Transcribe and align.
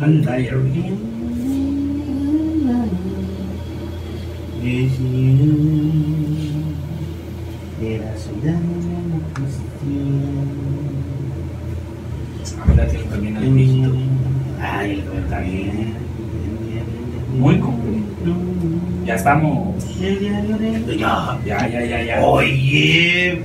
This 0.00 0.14
you 5.00 5.42
de 7.80 7.98
la 7.98 8.14
ciudad. 8.16 8.60
Ahora 12.60 12.86
tiene 12.86 13.04
también 13.06 13.36
al 13.38 13.50
viejito. 13.50 13.92
Ay, 14.60 14.92
el 14.92 15.18
está 15.24 15.40
bien. 15.40 15.94
Muy 17.36 17.58
completo. 17.58 18.36
Ya 19.04 19.16
estamos. 19.16 19.84
Ya, 19.98 21.36
ya, 21.44 21.84
ya, 21.84 22.02
ya. 22.04 22.24
Oye, 22.24 23.42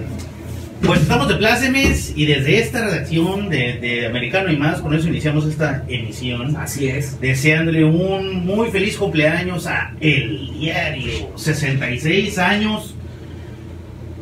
pues 0.86 1.02
estamos 1.02 1.28
de 1.28 1.36
plácemes 1.36 2.14
y 2.16 2.26
desde 2.26 2.60
esta 2.60 2.86
redacción 2.86 3.50
de, 3.50 3.78
de 3.80 4.06
Americano 4.06 4.52
y 4.52 4.58
más, 4.58 4.82
con 4.82 4.94
eso 4.94 5.08
iniciamos 5.08 5.46
esta 5.46 5.84
emisión. 5.88 6.56
Así 6.58 6.88
es. 6.88 7.20
Deseándole 7.22 7.84
un 7.86 8.46
muy 8.46 8.70
feliz 8.70 8.98
cumpleaños 8.98 9.66
a 9.68 9.94
El 10.00 10.52
Diario. 10.60 11.32
66 11.36 12.38
años 12.38 12.96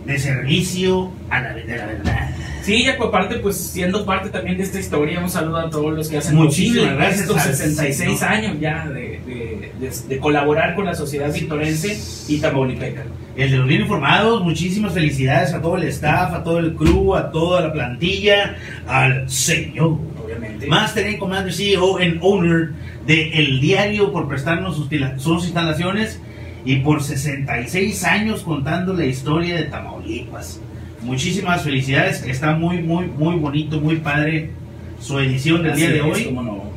de 0.06 0.18
servicio 0.20 1.12
a 1.30 1.42
la, 1.42 1.54
de 1.54 1.64
la 1.66 1.86
verdad. 1.86 2.30
Sí, 2.64 2.84
ya 2.86 2.94
aparte, 2.94 3.38
pues 3.38 3.58
siendo 3.58 4.06
parte 4.06 4.30
también 4.30 4.58
de 4.58 4.64
esta 4.64 4.80
historia, 4.80 5.20
un 5.20 5.30
saludo 5.30 5.58
a 5.58 5.70
todos 5.70 5.94
los 5.96 6.08
que 6.10 6.18
hacen 6.18 6.36
Muchísimas 6.36 6.94
gracias 6.96 7.22
estos 7.22 7.38
al 7.38 7.56
66 7.56 8.20
señor. 8.20 8.24
años 8.34 8.58
ya 8.60 8.88
de, 8.88 9.02
de- 9.26 9.72
de- 9.80 9.92
de 10.08 10.18
colaborar 10.20 10.76
con 10.76 10.86
la 10.86 10.94
sociedad 10.94 11.34
victorense 11.34 12.00
y 12.32 12.38
tamaulipeca. 12.40 13.04
El 13.36 13.52
de 13.52 13.58
los 13.58 13.68
bien 13.68 13.82
informados, 13.82 14.44
muchísimas 14.44 14.94
felicidades 14.94 15.54
a 15.54 15.62
todo 15.62 15.78
el 15.78 15.84
staff, 15.84 16.34
a 16.34 16.44
todo 16.44 16.60
el 16.60 16.76
crew, 16.76 17.16
a 17.16 17.32
toda 17.32 17.62
la 17.62 17.72
plantilla, 17.72 18.58
al 18.88 19.30
señor 19.30 20.00
Obviamente. 20.24 20.68
Master 20.68 21.08
and 21.08 21.18
Commander 21.18 21.54
CEO 21.54 21.98
and 21.98 22.20
Owner 22.22 22.74
de 23.06 23.32
El 23.34 23.62
Diario 23.62 24.12
por 24.12 24.28
prestarnos 24.28 24.76
sus, 24.76 24.90
sus 25.18 25.46
instalaciones 25.46 26.20
y 26.66 26.78
por 26.78 27.02
66 27.02 28.04
años 28.04 28.42
contando 28.42 28.94
la 28.94 29.06
historia 29.06 29.56
de 29.56 29.64
Tamaulipas. 29.64 30.60
Muchísimas 31.02 31.64
felicidades, 31.64 32.24
está 32.24 32.56
muy, 32.56 32.82
muy, 32.82 33.08
muy 33.08 33.36
bonito, 33.36 33.80
muy 33.80 33.96
padre 33.98 34.52
su 35.00 35.18
edición 35.20 35.64
del 35.64 35.72
Así 35.72 35.82
día 35.82 35.92
de 35.92 36.02
hoy. 36.02 36.32
no. 36.32 36.72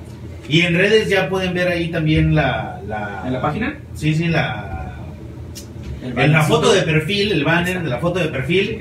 Y 0.48 0.62
en 0.62 0.75
redes 0.75 1.08
ya 1.08 1.28
pueden 1.28 1.55
ver 1.55 1.69
ahí 1.69 1.88
también 1.88 2.34
la... 2.34 2.80
la 2.86 3.22
¿En 3.27 3.32
la 3.32 3.41
página? 3.41 3.78
Sí, 3.94 4.14
sí, 4.14 4.28
la... 4.28 4.73
En 6.05 6.33
la 6.33 6.42
foto 6.42 6.72
de 6.72 6.83
perfil, 6.83 7.33
el 7.33 7.44
banner 7.44 7.83
de 7.83 7.88
la 7.88 7.98
foto 7.98 8.19
de 8.20 8.28
perfil 8.28 8.78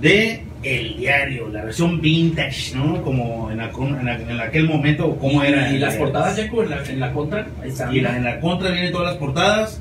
de 0.00 0.42
El 0.62 0.96
Diario, 0.96 1.48
la 1.48 1.64
versión 1.64 2.00
vintage, 2.00 2.74
¿no? 2.74 3.02
Como 3.02 3.50
en, 3.50 3.60
aqu- 3.60 3.88
en 4.00 4.06
aqu- 4.06 4.30
en 4.30 4.40
aquel 4.40 4.66
momento, 4.68 5.16
como 5.16 5.42
era. 5.42 5.70
Y 5.70 5.78
las 5.78 5.94
portadas, 5.96 6.36
Jaco, 6.38 6.62
en 6.62 6.70
la, 6.70 6.82
en 6.84 7.00
la 7.00 7.12
contra. 7.12 7.46
Ahí 7.62 7.68
está. 7.70 7.92
Y 7.92 8.00
la- 8.00 8.16
en 8.16 8.24
la 8.24 8.40
contra 8.40 8.70
vienen 8.70 8.92
todas 8.92 9.08
las 9.08 9.16
portadas. 9.16 9.80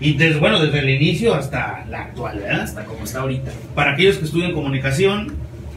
Y 0.00 0.14
desde, 0.14 0.38
bueno, 0.38 0.58
desde 0.64 0.78
el 0.78 0.88
inicio 0.90 1.34
hasta 1.34 1.84
la 1.90 2.00
actual, 2.02 2.38
¿verdad? 2.38 2.62
Hasta 2.62 2.84
como 2.84 3.04
está 3.04 3.20
ahorita. 3.20 3.50
Para 3.74 3.92
aquellos 3.92 4.16
que 4.16 4.24
estudian 4.24 4.52
comunicación, 4.52 5.34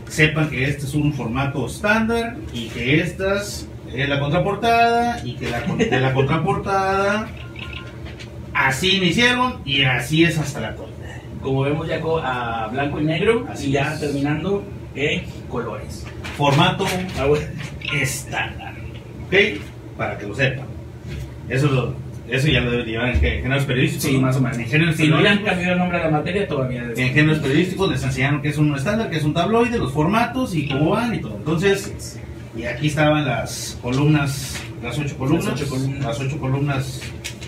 sepan 0.08 0.50
que 0.50 0.64
este 0.66 0.86
es 0.86 0.94
un 0.94 1.14
formato 1.14 1.66
estándar 1.68 2.36
y 2.54 2.68
que 2.68 3.02
estas 3.02 3.68
es 3.94 4.10
la 4.10 4.20
contraportada 4.20 5.20
y 5.26 5.34
que 5.34 5.50
la, 5.50 5.60
de 5.62 6.00
la 6.00 6.14
contraportada 6.14 7.28
así 8.54 8.98
iniciaron 8.98 9.58
y 9.66 9.84
así 9.84 10.24
es 10.24 10.38
hasta 10.38 10.60
la 10.62 10.68
actualidad. 10.70 10.94
Como 11.42 11.62
vemos, 11.62 11.88
Jaco, 11.88 12.20
a 12.20 12.68
blanco 12.68 13.00
y 13.02 13.04
negro. 13.04 13.46
Así 13.50 13.68
y 13.68 13.72
ya 13.72 13.94
es. 13.94 14.00
terminando 14.00 14.64
en 14.96 15.24
colores. 15.50 16.06
Formato 16.38 16.86
Ah, 17.20 17.26
bueno. 17.26 17.46
estándar. 18.02 18.74
¿Ok? 19.28 19.34
Para 19.98 20.18
que 20.18 20.26
lo 20.28 20.36
sepan. 20.36 20.66
Eso, 21.50 21.68
lo- 21.68 21.94
eso 22.30 22.48
ya 22.48 22.62
lo 22.62 22.72
deben 22.72 22.86
llevar 22.86 23.10
en 23.10 23.22
gé- 23.22 23.42
géneros 23.42 23.66
periodísticos. 23.66 24.06
Sí, 24.10 24.18
más 24.18 24.38
o 24.38 24.42
menos. 24.42 24.58
En 24.58 24.66
géneros 24.68 24.96
Si 24.96 25.08
no 25.08 25.20
le 25.20 25.30
han 25.30 25.44
cambiado 25.44 25.74
el 25.74 25.80
nombre 25.80 25.98
a 26.00 26.04
la 26.06 26.10
materia, 26.12 26.48
todavía. 26.48 26.86
es- 26.92 26.98
en 26.98 27.14
géneros 27.14 27.40
periodísticos 27.40 27.92
les 27.92 28.04
enseñaron 28.04 28.42
que 28.42 28.48
es 28.50 28.58
un 28.58 28.74
estándar, 28.76 29.10
que 29.10 29.18
es 29.18 29.24
un 29.24 29.34
tabloide, 29.34 29.78
los 29.78 29.92
formatos 29.92 30.56
y 30.56 30.68
cómo 30.68 30.92
van 30.92 31.14
y 31.14 31.20
todo. 31.20 31.36
Entonces, 31.36 32.18
y 32.58 32.64
aquí 32.64 32.88
estaban 32.88 33.26
las 33.26 33.78
columnas, 33.82 34.62
las 34.82 34.98
ocho 34.98 35.18
columnas. 35.18 35.46
Las 35.46 35.62
ocho 35.62 35.70
columnas. 35.70 36.04
las 36.06 36.20
ocho 36.22 36.40
columnas 36.40 37.02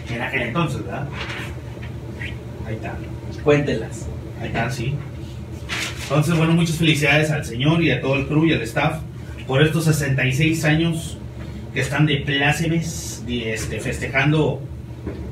en 0.10 0.22
aquel 0.22 0.42
entonces, 0.44 0.84
¿verdad? 0.84 1.08
Ahí 2.68 2.76
está. 2.76 2.96
Cuéntelas. 3.44 4.08
Ahí 4.42 4.48
está, 4.48 4.70
sí. 4.72 4.94
Entonces, 6.04 6.36
bueno, 6.38 6.54
muchas 6.54 6.78
felicidades 6.78 7.32
al 7.32 7.46
señor 7.46 7.82
y 7.82 7.92
a 7.92 8.02
todo 8.02 8.16
el 8.16 8.28
crew 8.28 8.46
y 8.46 8.54
al 8.54 8.62
staff 8.62 9.00
por 9.48 9.62
estos 9.62 9.86
66 9.86 10.64
años 10.66 11.18
que 11.74 11.82
están 11.82 12.06
de 12.06 12.18
plácemes, 12.18 13.24
este, 13.28 13.80
festejando, 13.80 14.62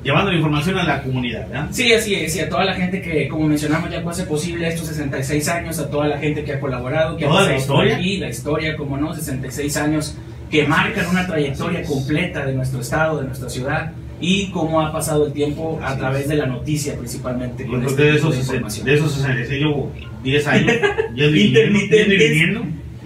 llevando 0.04 0.32
la 0.32 0.38
información 0.38 0.78
a 0.78 0.84
la 0.84 1.02
comunidad, 1.02 1.48
¿verdad? 1.48 1.68
Sí, 1.72 1.94
así 1.94 2.16
es, 2.16 2.36
y 2.36 2.42
a 2.42 2.50
toda 2.50 2.66
la 2.66 2.74
gente 2.74 3.02
que, 3.02 3.28
como 3.28 3.48
mencionamos, 3.48 3.90
ya 3.90 4.04
hace 4.08 4.24
posible 4.26 4.68
estos 4.68 4.88
66 4.88 5.48
años, 5.50 5.80
a 5.80 5.90
toda 5.90 6.08
la 6.08 6.18
gente 6.18 6.44
que 6.44 6.54
ha 6.54 6.60
colaborado, 6.60 7.16
que 7.18 7.26
ha 7.26 7.30
Toda 7.30 7.42
la 7.44 7.48
pasado 7.56 7.62
historia. 7.62 7.96
aquí, 7.96 8.18
la 8.18 8.30
historia, 8.30 8.76
como 8.76 8.98
no, 8.98 9.14
66 9.14 9.78
años 9.78 10.16
que 10.52 10.68
marcan 10.68 11.08
una 11.08 11.26
trayectoria 11.26 11.82
completa 11.84 12.46
de 12.46 12.54
nuestro 12.54 12.82
estado, 12.82 13.22
de 13.22 13.26
nuestra 13.28 13.50
ciudad, 13.50 13.92
y 14.24 14.46
cómo 14.52 14.80
ha 14.80 14.90
pasado 14.94 15.28
el 15.28 15.34
tiempo 15.34 15.78
a 15.84 15.98
través 15.98 16.30
de 16.30 16.36
la 16.36 16.46
noticia 16.46 16.96
principalmente. 16.98 17.66
Con 17.66 17.84
este 17.84 18.04
de 18.04 18.16
esos, 18.16 18.48
de 18.48 18.84
de 18.84 18.94
esos 18.96 19.12
66 19.12 19.60
llevo 19.60 19.92
10 20.24 20.48
años. 20.48 20.74
Ya. 21.16 21.26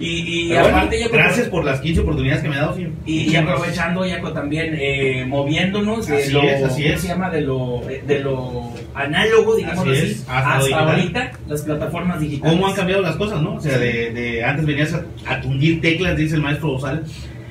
Y, 0.00 0.44
y 0.44 0.48
Pero 0.48 0.62
bueno, 0.62 0.76
aparte, 0.76 1.00
ya 1.00 1.08
gracias 1.08 1.48
por 1.48 1.64
las 1.64 1.80
15 1.80 2.02
oportunidades 2.02 2.42
que 2.42 2.48
me 2.48 2.54
ha 2.54 2.60
dado, 2.60 2.74
señor. 2.74 2.92
Y, 3.04 3.30
y 3.30 3.36
aprovechando 3.36 4.06
ya 4.06 4.20
con 4.20 4.32
también 4.32 4.76
eh, 4.78 5.26
moviéndonos 5.26 6.06
de 6.06 6.18
Así 6.18 6.32
lo, 6.32 6.42
es, 6.42 6.62
así 6.62 6.82
¿cómo 6.84 6.94
es. 6.94 7.00
se 7.00 7.08
llama? 7.08 7.30
De 7.30 7.40
lo, 7.40 7.82
de 8.06 8.18
lo 8.20 8.72
análogo, 8.94 9.56
digamos 9.56 9.88
Así 9.88 9.90
así, 9.90 10.10
es, 10.12 10.20
hasta 10.28 10.56
hasta, 10.58 10.78
ahorita, 10.78 11.32
las 11.48 11.62
plataformas 11.62 12.20
digitales. 12.20 12.54
¿Cómo 12.54 12.68
han 12.68 12.74
cambiado 12.74 13.02
las 13.02 13.16
cosas, 13.16 13.42
no? 13.42 13.56
O 13.56 13.60
sea, 13.60 13.76
de, 13.76 14.12
de 14.12 14.44
antes 14.44 14.64
venías 14.64 14.94
a, 14.94 15.04
a 15.26 15.40
tundir 15.40 15.80
teclas, 15.80 16.16
dice 16.16 16.36
el 16.36 16.42
maestro 16.42 16.68
Bozal, 16.68 17.04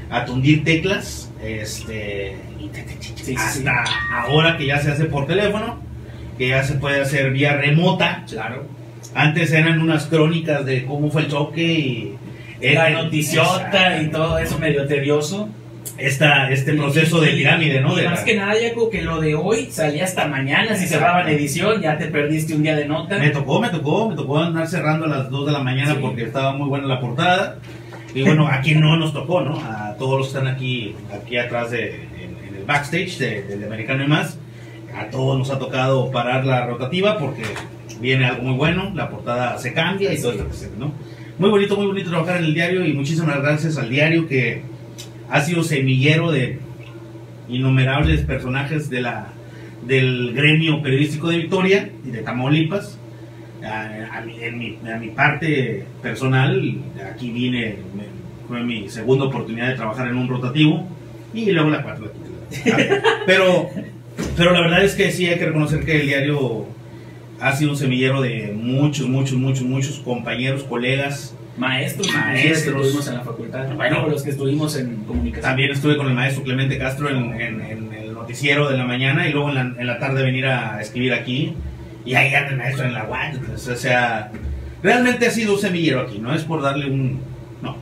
a 0.09 0.25
tundir 0.25 0.63
teclas, 0.63 1.31
este, 1.43 2.37
y 2.59 2.67
te- 2.69 2.83
te- 2.83 2.93
te- 2.95 3.03
Sí, 3.03 3.23
sí, 3.25 3.35
hasta 3.37 3.83
ahora 4.23 4.57
que 4.57 4.65
ya 4.67 4.79
se 4.79 4.91
hace 4.91 5.05
por 5.05 5.27
teléfono, 5.27 5.79
que 6.37 6.47
ya 6.49 6.63
se 6.63 6.75
puede 6.75 7.01
hacer 7.01 7.31
vía 7.31 7.57
remota. 7.57 8.23
Claro. 8.29 8.65
Antes 9.13 9.51
eran 9.51 9.81
unas 9.81 10.05
crónicas 10.05 10.65
de 10.65 10.85
cómo 10.85 11.09
fue 11.11 11.23
el 11.23 11.27
choque 11.29 11.61
y 11.63 12.17
La 12.61 12.89
era- 12.89 13.03
noticiota 13.03 14.01
y 14.01 14.07
todo 14.07 14.37
eso 14.39 14.57
medio 14.59 14.85
tedioso. 14.87 15.49
Esta, 15.97 16.49
este 16.51 16.73
proceso 16.73 17.19
de 17.21 17.31
Y- 17.31 17.37
pirámide, 17.37 17.81
¿no? 17.81 17.93
Y 17.97 18.01
De 18.01 18.09
más 18.09 18.19
la- 18.19 18.25
que 18.25 18.35
nada, 18.35 18.53
Jaco, 18.61 18.89
que 18.89 19.01
lo 19.01 19.19
de 19.19 19.33
hoy 19.35 19.67
salía 19.71 20.03
hasta 20.03 20.27
mañana. 20.27 20.75
Si 20.75 20.85
cerraban 20.85 21.27
edición, 21.27 21.81
ya 21.81 21.97
te 21.97 22.05
perdiste 22.07 22.53
un 22.53 22.61
día 22.61 22.75
de 22.75 22.85
nota. 22.85 23.17
Me 23.17 23.29
tocó, 23.29 23.59
me 23.59 23.69
tocó, 23.69 24.07
me 24.09 24.15
tocó 24.15 24.37
andar 24.37 24.67
cerrando 24.67 25.05
a 25.05 25.07
las 25.07 25.29
2 25.31 25.47
de 25.47 25.51
la 25.53 25.59
mañana 25.59 25.93
Sí. 25.93 25.97
porque 26.01 26.23
estaba 26.23 26.53
muy 26.53 26.67
buena 26.69 26.85
la 26.87 26.99
portada. 26.99 27.57
Y 28.15 28.21
bueno, 28.23 28.47
a 28.47 28.61
quien 28.61 28.79
no 28.79 28.95
nos 28.97 29.13
tocó, 29.13 29.41
¿no? 29.41 29.59
A 29.59 29.95
todos 29.97 30.17
los 30.19 30.27
que 30.29 30.37
están 30.37 30.47
aquí, 30.53 30.95
aquí 31.13 31.37
atrás 31.37 31.71
de, 31.71 31.95
en, 31.95 32.37
en 32.47 32.55
el 32.55 32.65
backstage 32.65 33.17
de- 33.17 33.41
del 33.43 33.63
Americano 33.63 34.03
y 34.03 34.07
más. 34.07 34.37
A 34.97 35.09
todos 35.09 35.37
nos 35.37 35.49
ha 35.51 35.59
tocado 35.59 36.09
parar 36.11 36.45
la 36.45 36.65
rotativa 36.65 37.17
porque 37.19 37.43
viene 38.01 38.25
algo 38.25 38.43
muy 38.43 38.53
bueno, 38.57 38.91
la 38.95 39.09
portada 39.09 39.57
se 39.59 39.73
cambia 39.73 40.13
y 40.13 40.21
todo 40.21 40.31
esto, 40.33 40.67
¿no? 40.79 40.91
Muy 41.37 41.49
bonito, 41.51 41.75
muy 41.75 41.85
bonito 41.85 42.09
trabajar 42.09 42.37
en 42.37 42.45
el 42.45 42.53
diario 42.55 42.83
y 42.85 42.93
muchísimas 42.93 43.39
gracias 43.41 43.77
al 43.77 43.89
diario 43.89 44.27
que 44.27 44.63
ha 45.29 45.41
sido 45.41 45.63
semillero 45.63 46.31
de 46.31 46.59
innumerables 47.49 48.21
personajes 48.21 48.89
de 48.89 49.01
la, 49.01 49.27
del 49.85 50.33
gremio 50.33 50.81
periodístico 50.81 51.29
de 51.29 51.37
Victoria 51.37 51.89
y 52.05 52.09
de 52.11 52.21
Tamaulipas. 52.23 52.96
A, 53.67 54.17
a 54.17 54.21
mi, 54.21 54.41
en 54.41 54.57
mi, 54.57 54.77
a 54.91 54.97
mi 54.97 55.09
parte 55.09 55.83
personal, 56.01 56.75
aquí 57.11 57.31
vine, 57.31 57.75
me- 57.95 58.17
fue 58.47 58.63
mi 58.63 58.87
segunda 58.89 59.25
oportunidad 59.25 59.67
de 59.69 59.75
trabajar 59.75 60.07
en 60.07 60.15
un 60.17 60.27
rotativo 60.27 60.87
y 61.33 61.51
luego 61.51 61.69
la 61.69 61.77
la- 61.79 61.97
Pero, 63.25 63.69
pero 64.37 64.51
la 64.53 64.61
verdad 64.61 64.83
es 64.83 64.95
que 64.95 65.11
sí 65.11 65.25
hay 65.27 65.37
que 65.37 65.45
reconocer 65.47 65.83
que 65.85 65.99
el 66.01 66.07
diario 66.07 66.65
ha 67.41 67.51
sido 67.53 67.71
un 67.71 67.77
semillero 67.77 68.21
de 68.21 68.53
muchos, 68.55 69.07
muchos, 69.07 69.37
muchos, 69.37 69.63
muchos 69.63 69.99
compañeros, 69.99 70.63
colegas. 70.63 71.35
Maestros, 71.57 72.07
Maestros. 72.13 72.63
que 72.63 72.69
estuvimos 72.69 73.07
en 73.07 73.13
la 73.15 73.21
facultad. 73.21 73.65
Bueno. 73.65 73.75
Bueno, 73.75 74.07
los 74.09 74.23
que 74.23 74.29
estuvimos 74.29 74.77
en 74.77 74.95
comunicación. 75.05 75.43
También 75.49 75.71
estuve 75.71 75.97
con 75.97 76.07
el 76.07 76.13
maestro 76.13 76.43
Clemente 76.43 76.77
Castro 76.77 77.09
en, 77.09 77.33
en- 77.39 77.61
en 77.61 77.93
el 77.93 78.13
noticiero 78.13 78.69
de 78.69 78.77
la 78.77 78.85
mañana 78.85 79.27
y 79.27 79.33
luego 79.33 79.49
en 79.49 79.55
la, 79.55 79.61
en 79.77 79.87
la 79.87 79.99
tarde 79.99 80.23
venir 80.23 80.45
a 80.45 80.79
escribir 80.81 81.13
aquí. 81.13 81.53
Y 82.07 82.15
ahí 82.15 82.33
anda 82.33 82.51
el 82.51 82.57
maestro 82.57 82.85
en 82.85 82.93
la 82.93 83.03
UAT. 83.03 83.33
entonces, 83.35 83.67
O 83.67 83.75
sea, 83.75 84.31
realmente 84.81 85.27
ha 85.27 85.31
sido 85.31 85.55
un 85.55 85.59
semillero 85.59 86.01
aquí, 86.01 86.19
no 86.19 86.33
es 86.33 86.43
por 86.43 86.61
darle 86.61 86.89
un... 86.89 87.19
No. 87.61 87.75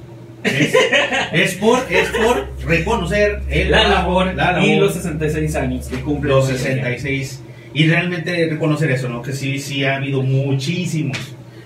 Es, 0.44 0.74
es 1.32 1.56
por, 1.56 1.80
es 1.92 2.10
por 2.10 2.50
reconocer 2.66 3.44
el 3.50 3.70
la 3.70 3.88
labor, 3.88 4.34
la 4.34 4.54
labor, 4.54 4.68
y 4.68 4.78
los 4.78 4.94
66 4.96 5.56
años 5.56 5.88
que 5.88 5.98
cumple 5.98 6.32
los 6.32 6.46
hoy 6.46 6.56
el 6.56 6.58
día. 6.58 6.74
66. 6.74 7.44
Y 7.76 7.88
realmente 7.88 8.48
reconocer 8.50 8.90
eso, 8.90 9.10
¿no? 9.10 9.22
Que 9.22 9.34
sí, 9.34 9.60
sí 9.60 9.84
ha 9.84 9.98
habido 9.98 10.24
muchísimos. 10.24 11.18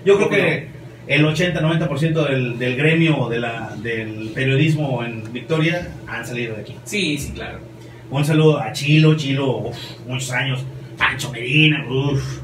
Yo 0.04 0.16
creo 0.16 0.28
¿Cómo 0.28 0.30
que 0.30 0.68
el 1.06 1.24
80-90% 1.24 2.28
del, 2.28 2.58
del 2.58 2.76
gremio 2.76 3.28
de 3.30 3.40
la, 3.40 3.74
del 3.82 4.32
periodismo 4.34 5.02
en 5.02 5.32
Victoria 5.32 5.88
han 6.06 6.26
salido 6.26 6.56
de 6.56 6.62
aquí. 6.62 6.76
Sí, 6.84 7.16
sí, 7.16 7.32
claro. 7.32 7.60
Un 8.10 8.24
saludo 8.24 8.58
a 8.60 8.72
Chilo, 8.72 9.16
Chilo, 9.16 9.56
uf, 9.68 9.76
muchos 10.06 10.30
años. 10.32 10.64
Pancho 10.98 11.32
Medina, 11.32 11.86
uff. 11.88 12.39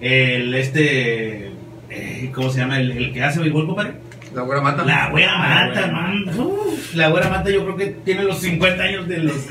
El 0.00 0.54
este. 0.54 1.50
eh, 1.90 2.30
¿Cómo 2.34 2.50
se 2.50 2.60
llama? 2.60 2.78
El, 2.80 2.92
el 2.92 3.12
que 3.12 3.22
hace 3.22 3.40
béisbol, 3.40 3.66
compadre. 3.66 3.92
La 4.34 4.42
güera 4.42 4.60
mata. 4.60 4.84
La 4.84 5.08
güera 5.10 5.32
Ah, 5.34 5.66
mata, 5.68 5.80
la 5.82 5.86
man. 5.92 6.38
Uf, 6.38 6.94
la 6.94 7.08
güera 7.08 7.28
mata, 7.30 7.50
yo 7.50 7.62
creo 7.64 7.76
que 7.76 7.86
tiene 8.04 8.24
los 8.24 8.40
50 8.40 8.82
años 8.82 9.08
de 9.08 9.18
los. 9.18 9.46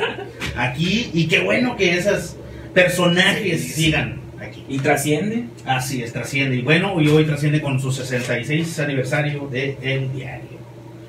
aquí. 0.56 1.10
Y 1.12 1.26
qué 1.28 1.40
bueno 1.40 1.76
que 1.76 1.96
esos 1.98 2.36
personajes 2.74 3.60
Sí, 3.60 3.68
sí. 3.68 3.82
sigan 3.84 4.20
aquí. 4.40 4.64
Y 4.68 4.78
trasciende. 4.78 5.44
Así 5.66 6.02
es, 6.02 6.12
trasciende. 6.12 6.56
Y 6.56 6.62
bueno, 6.62 7.00
y 7.00 7.08
hoy 7.08 7.24
trasciende 7.24 7.60
con 7.60 7.80
su 7.80 7.92
66 7.92 8.78
aniversario 8.78 9.46
de 9.48 9.76
El 9.82 10.12
Diario. 10.12 10.58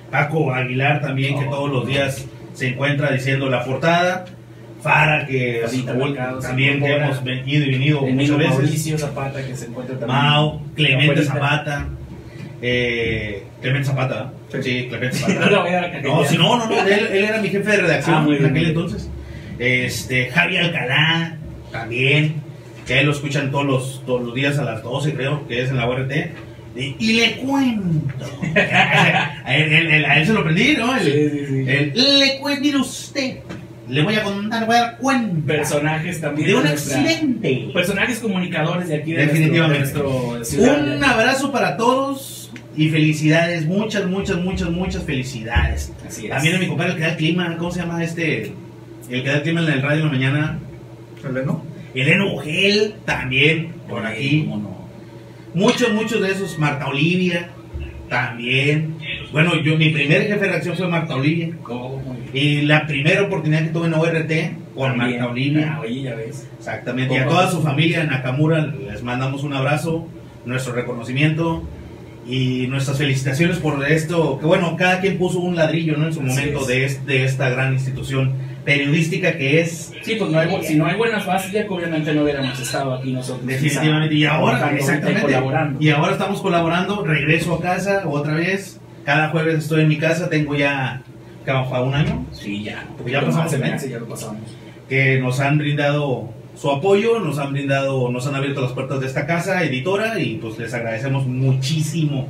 Paco 0.10 0.54
Aguilar 0.54 1.00
también, 1.02 1.40
que 1.40 1.46
Oh. 1.46 1.52
todos 1.52 1.72
los 1.72 1.88
días 1.88 2.26
se 2.54 2.68
encuentra 2.68 3.12
diciendo 3.12 3.50
la 3.50 3.64
portada. 3.64 4.26
Fara, 4.82 5.26
que 5.28 5.64
también 6.42 6.80
que 6.82 6.92
hemos 6.96 7.24
venido 7.24 7.66
y 7.66 7.72
venido 7.72 8.06
El 8.06 8.16
muchas 8.16 8.38
veces. 8.38 8.54
Mauricio 8.54 8.98
Zapata 8.98 9.46
que 9.46 9.56
se 9.56 9.66
encuentra 9.68 9.98
también. 10.00 10.18
Mao, 10.20 10.62
Clemente. 10.76 11.24
Zapata. 11.24 11.88
Eh, 12.64 13.44
Clemente 13.62 13.88
Zapata, 13.88 14.32
sí, 14.62 14.86
Clemente 14.90 15.18
Zapata. 15.18 16.02
No, 16.04 16.24
si 16.26 16.38
no, 16.38 16.58
no, 16.58 16.68
no, 16.68 16.82
él, 16.82 17.08
él 17.12 17.24
era 17.26 17.42
mi 17.42 17.50
jefe 17.50 17.70
de 17.72 17.78
redacción 17.78 18.16
Ah, 18.18 18.26
en 18.28 18.34
aquel 18.46 18.52
bien. 18.54 18.66
entonces. 18.68 19.10
Este, 19.60 20.28
Javi 20.32 20.58
Alcalá, 20.58 21.38
también, 21.72 22.36
que 22.88 23.00
él 23.00 23.06
lo 23.06 23.12
escuchan 23.12 23.52
todos 23.52 23.66
los, 23.66 24.04
todos 24.06 24.22
los 24.24 24.34
días 24.36 24.58
a 24.60 24.64
las 24.64 24.82
12, 24.84 25.14
creo, 25.14 25.48
que 25.48 25.62
es 25.62 25.70
en 25.70 25.78
la 25.78 25.88
URT. 25.90 26.12
Y, 26.76 26.96
y 27.00 27.14
le 27.20 27.32
cuento. 27.38 28.26
a, 28.56 29.56
él, 29.56 29.74
él- 29.74 29.92
él- 29.92 30.06
a 30.06 30.20
él 30.20 30.26
se 30.26 30.34
lo 30.34 30.44
prendí, 30.44 30.76
¿no? 30.78 30.98
Sí, 31.00 31.12
sí, 31.12 31.46
sí. 31.48 31.92
le 31.96 32.38
cuento, 32.40 32.62
mire 32.62 32.78
usted, 32.78 33.38
le 33.92 34.04
voy 34.04 34.16
a 34.16 34.24
contar, 34.24 34.66
voy 34.66 34.76
a 34.76 34.80
dar 34.82 34.98
cuenta 34.98 35.46
Personajes 35.54 36.22
también. 36.22 36.48
de 36.48 36.56
un 36.56 36.64
nuestra- 36.64 37.00
accidente. 37.02 37.70
Personajes 37.74 38.20
comunicadores 38.20 38.88
de 38.88 38.96
aquí 38.96 39.12
de 39.14 39.26
Definitivamente. 39.28 39.80
nuestro, 39.80 40.04
de 40.10 40.38
nuestro 40.38 40.46
ciudad. 40.62 40.96
Un 40.98 41.04
abrazo 41.04 41.52
para 41.52 41.78
todos 41.78 42.52
y 42.78 42.90
felicidades, 42.90 43.66
muchas, 43.66 44.06
muchas, 44.08 44.38
muchas, 44.38 44.70
muchas 44.70 45.04
felicidades. 45.04 45.92
Así 46.08 46.26
es. 46.26 46.32
También 46.32 46.56
a 46.56 46.60
mi 46.60 46.68
compadre 46.68 46.92
el 46.92 46.98
que 46.98 47.04
da 47.04 47.10
el 47.10 47.18
clima, 47.18 47.58
¿cómo 47.58 47.72
se 47.72 47.80
llama 47.82 48.04
este? 48.04 48.54
El 49.10 49.24
que 49.24 49.30
da 49.30 49.36
el 49.38 49.42
clima 49.44 49.62
en 49.62 49.68
el 49.74 49.82
radio 49.82 50.00
en 50.00 50.06
la 50.06 50.12
mañana. 50.12 50.60
¿Eleno? 51.30 51.64
Eleno 51.94 52.34
Ugel, 52.34 52.96
también, 53.06 53.74
por 53.90 54.06
aquí. 54.06 54.50
Muchos, 55.54 55.92
muchos 55.94 56.22
de 56.22 56.32
esos. 56.32 56.58
Marta 56.58 56.88
Olivia, 56.88 57.50
también. 58.10 58.96
Bueno, 59.32 59.56
yo, 59.62 59.78
mi 59.78 59.90
primer 59.90 60.24
jefe 60.28 60.40
de 60.40 60.48
reacción 60.50 60.76
fue 60.76 60.88
Marta 60.88 61.16
Olivia. 61.16 61.50
¿Cómo? 61.64 62.02
Y 62.34 62.62
la 62.62 62.86
primera 62.88 63.24
oportunidad 63.24 63.64
que 63.64 63.70
tuve 63.70 63.88
en 63.88 63.94
ORT 63.94 64.32
con 64.76 64.98
También. 64.98 65.20
Marta 65.20 65.32
Olivia. 65.32 65.74
Ah, 65.76 65.82
oye, 65.82 66.02
ya 66.02 66.16
ves. 66.16 66.48
Exactamente. 66.58 67.14
Y 67.14 67.18
a 67.18 67.28
toda 67.28 67.50
su 67.50 67.62
familia 67.62 68.02
en 68.02 68.10
Nakamura 68.10 68.60
les 68.66 69.04
mandamos 69.04 69.44
un 69.44 69.54
abrazo, 69.54 70.08
nuestro 70.46 70.74
reconocimiento 70.74 71.64
y 72.28 72.68
nuestras 72.68 72.98
felicitaciones 72.98 73.58
por 73.58 73.84
esto. 73.90 74.38
Que 74.40 74.46
bueno, 74.46 74.76
cada 74.78 75.00
quien 75.02 75.18
puso 75.18 75.40
un 75.40 75.56
ladrillo 75.56 75.98
¿no? 75.98 76.08
en 76.08 76.14
su 76.14 76.22
Así 76.22 76.30
momento 76.30 76.62
es. 76.62 76.68
de, 76.68 76.86
es- 76.86 77.06
de 77.06 77.24
esta 77.26 77.50
gran 77.50 77.74
institución 77.74 78.34
periodística 78.66 79.38
que 79.38 79.62
es. 79.62 79.92
Sí, 80.04 80.16
pues 80.20 80.30
no 80.30 80.40
hay, 80.40 80.50
si 80.64 80.76
no 80.76 80.86
hay 80.86 80.96
buenas 80.98 81.26
bases, 81.26 81.52
ya 81.52 81.66
obviamente 81.68 82.14
no 82.14 82.24
hubiéramos 82.24 82.60
estado 82.60 82.94
aquí 82.94 83.12
nosotros. 83.12 83.46
Definitivamente. 83.48 84.14
Y 84.16 84.26
ahora, 84.26 84.72
exactamente. 84.76 85.22
colaborando. 85.22 85.82
Y 85.82 85.90
ahora 85.90 86.12
estamos 86.12 86.42
colaborando. 86.42 87.04
Regreso 87.06 87.56
a 87.56 87.62
casa 87.62 88.04
otra 88.08 88.36
vez. 88.36 88.80
Cada 89.06 89.30
jueves 89.30 89.60
estoy 89.60 89.82
en 89.82 89.88
mi 89.88 89.98
casa. 89.98 90.30
Tengo 90.30 90.56
ya 90.56 91.02
¿qué, 91.46 91.52
un 91.52 91.94
año 91.94 92.26
Sí, 92.32 92.64
ya. 92.64 92.88
Porque 92.98 93.12
ya 93.12 93.22
pasamos 93.22 93.54
el 93.54 93.62
mes. 93.62 93.90
Ya 93.90 94.00
lo 94.00 94.08
pasamos. 94.08 94.42
que 94.88 95.20
nos 95.20 95.40
han 95.40 95.58
brindado 95.58 96.30
su 96.56 96.70
apoyo, 96.70 97.20
nos 97.20 97.40
han 97.40 97.54
brindado, 97.54 98.12
nos 98.12 98.28
han 98.28 98.36
abierto 98.36 98.62
las 98.62 98.74
puertas 98.74 99.00
de 99.00 99.08
esta 99.08 99.26
casa 99.26 99.64
editora 99.64 100.20
y 100.20 100.36
pues 100.36 100.60
les 100.60 100.74
agradecemos 100.74 101.26
muchísimo, 101.26 102.28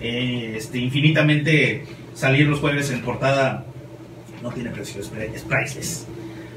eh, 0.00 0.54
este, 0.56 0.78
infinitamente 0.78 1.84
salir 2.14 2.46
los 2.46 2.60
jueves 2.60 2.90
en 2.90 3.00
portada 3.00 3.64
no 4.42 4.50
tiene 4.50 4.70
precio, 4.70 5.00
es, 5.00 5.10
es 5.34 5.42
priceless. 5.42 6.06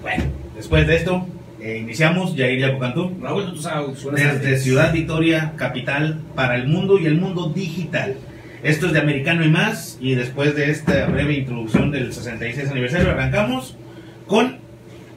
Bueno, 0.02 0.26
después 0.56 0.86
de 0.86 0.96
esto 0.98 1.26
eh, 1.62 1.80
iniciamos 1.82 2.36
Yair 2.36 2.60
Yapocantú 2.60 3.18
Raúl, 3.22 3.58
buenas 4.04 4.42
desde. 4.42 4.58
Ciudad 4.58 4.94
Victoria, 4.94 5.54
capital 5.56 6.22
para 6.36 6.56
el 6.56 6.68
mundo 6.68 7.00
y 7.00 7.06
el 7.08 7.16
mundo 7.16 7.50
digital. 7.50 8.18
Esto 8.64 8.88
es 8.88 8.94
de 8.94 9.00
Americano 9.00 9.46
y 9.46 9.50
más 9.50 9.98
y 10.02 10.16
después 10.16 10.56
de 10.56 10.72
esta 10.72 11.06
breve 11.06 11.34
introducción 11.34 11.92
del 11.92 12.12
66 12.12 12.72
aniversario 12.72 13.12
arrancamos 13.12 13.78
con 14.26 14.58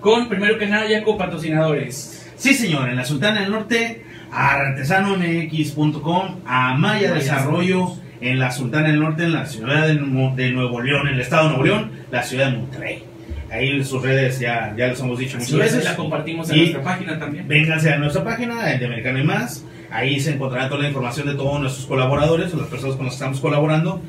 Con, 0.01 0.29
primero 0.29 0.59
que 0.59 0.67
nada, 0.67 0.89
Yaco, 0.89 1.19
patrocinadores. 1.19 2.27
Sí, 2.37 2.55
señor, 2.55 2.89
en 2.89 2.97
la 2.97 3.05
Sultana 3.05 3.43
del 3.43 3.51
Norte, 3.51 4.03
a 4.33 4.53
artesanomx.com, 4.53 6.41
a 6.47 6.75
Maya 6.75 7.13
Desarrollo, 7.13 7.97
en 8.21 8.39
la 8.39 8.51
Sultana 8.51 8.89
del 8.89 9.01
Norte, 9.01 9.25
en 9.25 9.33
la 9.33 9.45
ciudad 9.45 9.87
de, 9.89 9.95
Nuevo 9.95 10.81
León, 10.81 11.09
en 11.09 11.15
el 11.15 11.21
estado 11.21 11.45
de 11.45 11.49
Nuevo 11.51 11.65
León, 11.65 11.91
la 12.11 12.23
ciudad 12.23 12.51
de 12.51 12.59
Monterrey. 12.59 13.03
Ahí 13.51 13.71
en 13.71 13.85
sus 13.85 14.01
redes 14.03 14.39
ya, 14.39 14.75
ya 14.77 14.87
les 14.87 15.01
hemos 15.01 15.19
dicho 15.19 15.37
muchas 15.37 15.53
es, 15.53 15.59
veces. 15.59 15.85
la 15.85 15.97
compartimos 15.97 16.49
en 16.51 16.57
Y 16.57 16.61
nuestra 16.61 16.83
página 16.83 17.19
también. 17.19 17.49
Vénganse 17.49 17.93
a 17.93 17.99
nuestra 17.99 18.25
página, 18.25 18.65
de 18.65 18.87
Americano 18.87 19.19
y 19.19 19.25
más. 19.25 19.65
Ahí 19.91 20.21
se 20.21 20.33
encontrará 20.35 20.69
toda 20.69 20.83
la 20.83 20.89
información 20.89 21.27
de 21.27 21.35
todos 21.35 21.61
nuestros 21.61 21.87
colaboradores, 21.87 22.55
o 22.55 22.57
las 22.59 22.69
personas 22.69 22.97
con 22.97 23.07
las 23.07 23.15
que 23.15 23.17
estamos 23.19 23.41
colaborando, 23.41 24.01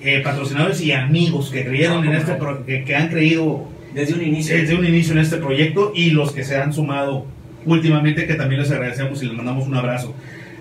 eh, 0.00 0.20
patrocinadores 0.22 0.80
y 0.80 0.92
amigos 0.92 1.50
que 1.50 1.64
creyeron 1.64 2.04
Ah, 2.04 2.06
en 2.10 2.12
este, 2.16 2.34
pro- 2.34 2.64
que, 2.64 2.84
que 2.84 2.94
han 2.96 3.08
creído 3.08 3.66
Desde 3.94 4.14
un 4.14 4.22
inicio. 4.22 4.56
desde 4.56 4.74
un 4.76 4.86
inicio 4.86 5.12
en 5.12 5.18
este 5.18 5.36
proyecto 5.38 5.92
y 5.94 6.10
los 6.10 6.32
que 6.32 6.44
se 6.44 6.56
han 6.56 6.72
sumado 6.72 7.26
últimamente, 7.66 8.26
que 8.26 8.34
también 8.34 8.62
les 8.62 8.70
agradecemos 8.70 9.22
y 9.22 9.26
les 9.26 9.34
mandamos 9.36 9.66
un 9.66 9.74
abrazo. 9.74 10.14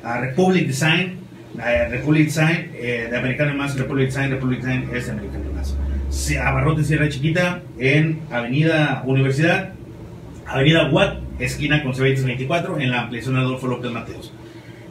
A 0.04 0.20
Republic 0.20 0.68
Design, 0.68 1.20
a 1.60 1.88
Republic 1.90 2.26
Design, 2.26 2.72
eh, 2.76 3.08
de 3.10 3.18
Americano 3.18 3.54
Más, 3.56 3.78
Republic 3.78 4.08
Design, 4.08 4.32
Republic 4.32 4.60
Design 4.62 4.90
es 4.94 5.06
de 5.06 5.12
Americano 5.12 5.46
Más. 5.56 5.78
Abarrote 6.42 6.84
Sierra 6.84 7.08
Chiquita, 7.10 7.62
en 7.80 8.20
Avenida 8.32 9.04
Universidad, 9.06 9.70
Avenida 10.48 10.90
Watt, 10.90 11.18
esquina 11.40 11.84
con 11.84 11.94
C20 11.94 12.24
24, 12.24 12.80
en 12.80 12.92
la 12.92 13.02
ampliación 13.02 13.38
Adolfo 13.38 13.68
López 13.68 13.92
Mateos. 13.92 14.34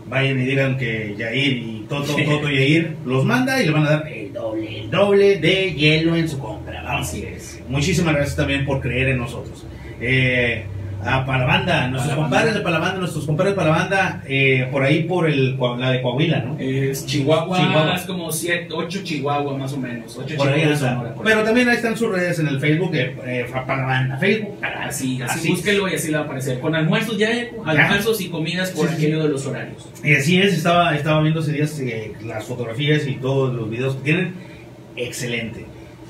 Vayan 0.09 0.41
y 0.41 0.45
digan 0.45 0.79
que 0.79 1.15
Yair 1.19 1.57
y 1.57 1.87
Toto, 1.89 2.15
Toto 2.15 2.49
y 2.49 2.57
Yair 2.57 2.97
los 3.05 3.25
manda 3.25 3.61
y 3.61 3.67
le 3.67 3.73
van 3.73 3.87
a 3.87 3.91
dar 3.91 4.09
el 4.09 4.33
doble, 4.33 4.81
el 4.83 4.91
doble 4.91 5.37
de 5.39 5.73
hielo 5.73 6.15
en 6.15 6.29
su 6.29 6.39
compra. 6.39 6.83
Vamos. 6.83 7.09
Así 7.09 7.25
es. 7.25 7.61
Muchísimas 7.69 8.15
gracias 8.15 8.37
también 8.37 8.65
por 8.65 8.81
creer 8.81 9.09
en 9.09 9.19
nosotros. 9.19 9.67
Eh, 10.01 10.65
a 11.07 11.25
Palabanda, 11.25 11.89
nuestros 11.89 12.15
Palabanda. 12.15 12.17
compadres 12.17 12.55
de 12.55 12.61
Palabanda, 12.61 12.99
nuestros 12.99 13.27
compadres 13.27 13.53
de 13.53 13.57
Palabanda, 13.57 14.23
eh, 14.29 14.69
por 14.73 14.83
ahí 14.83 15.05
por 15.05 15.29
el, 15.29 15.57
la 15.79 15.91
de 15.93 16.03
Coahuila, 16.03 16.41
¿no? 16.41 16.59
Es 16.59 17.07
Chihuahua, 17.07 17.59
Chihuahua. 17.59 17.95
es 17.95 18.03
como 18.03 18.33
7, 18.33 18.69
8 18.73 19.01
Chihuahua 19.05 19.57
más 19.57 19.73
o 19.73 19.79
menos. 19.79 20.17
8 20.17 20.37
Por 20.37 20.49
ahí 20.49 20.61
Chihuahua, 20.61 20.63
anda. 20.65 20.77
Sonora, 20.77 21.15
por 21.15 21.27
ahí. 21.27 21.33
Pero 21.33 21.45
también 21.45 21.69
ahí 21.69 21.77
están 21.77 21.97
sus 21.97 22.11
redes 22.11 22.39
en 22.39 22.49
el 22.49 22.61
Facebook, 22.61 22.95
eh, 22.95 23.17
eh, 23.25 23.47
Palabanda, 23.67 24.17
Facebook, 24.19 24.61
Palabanda. 24.61 24.89
Así, 24.89 25.21
así, 25.23 25.39
Así. 25.41 25.49
búsquelo 25.51 25.89
y 25.89 25.95
así 25.95 26.09
le 26.11 26.17
va 26.17 26.23
a 26.23 26.27
aparecer. 26.27 26.61
Con 26.61 26.75
almuerzos 26.75 27.17
ya, 27.19 27.29
almuerzos 27.65 28.21
y 28.21 28.29
comidas 28.29 28.71
por 28.71 28.89
Sí, 28.89 28.95
sí, 28.97 29.03
aquello 29.05 29.23
de 29.23 29.29
los 29.29 29.47
horarios. 29.47 29.89
Y 30.03 30.15
así 30.15 30.41
es, 30.41 30.55
estaba, 30.55 30.95
estaba 30.97 31.21
viendo 31.23 31.41
ese 31.41 31.53
días 31.53 31.79
eh, 31.81 32.13
las 32.25 32.45
fotografías 32.45 33.07
y 33.07 33.15
todos 33.15 33.55
los 33.55 33.71
videos 33.71 33.95
que 33.97 34.03
tienen. 34.03 34.35
Excelente. 34.97 35.65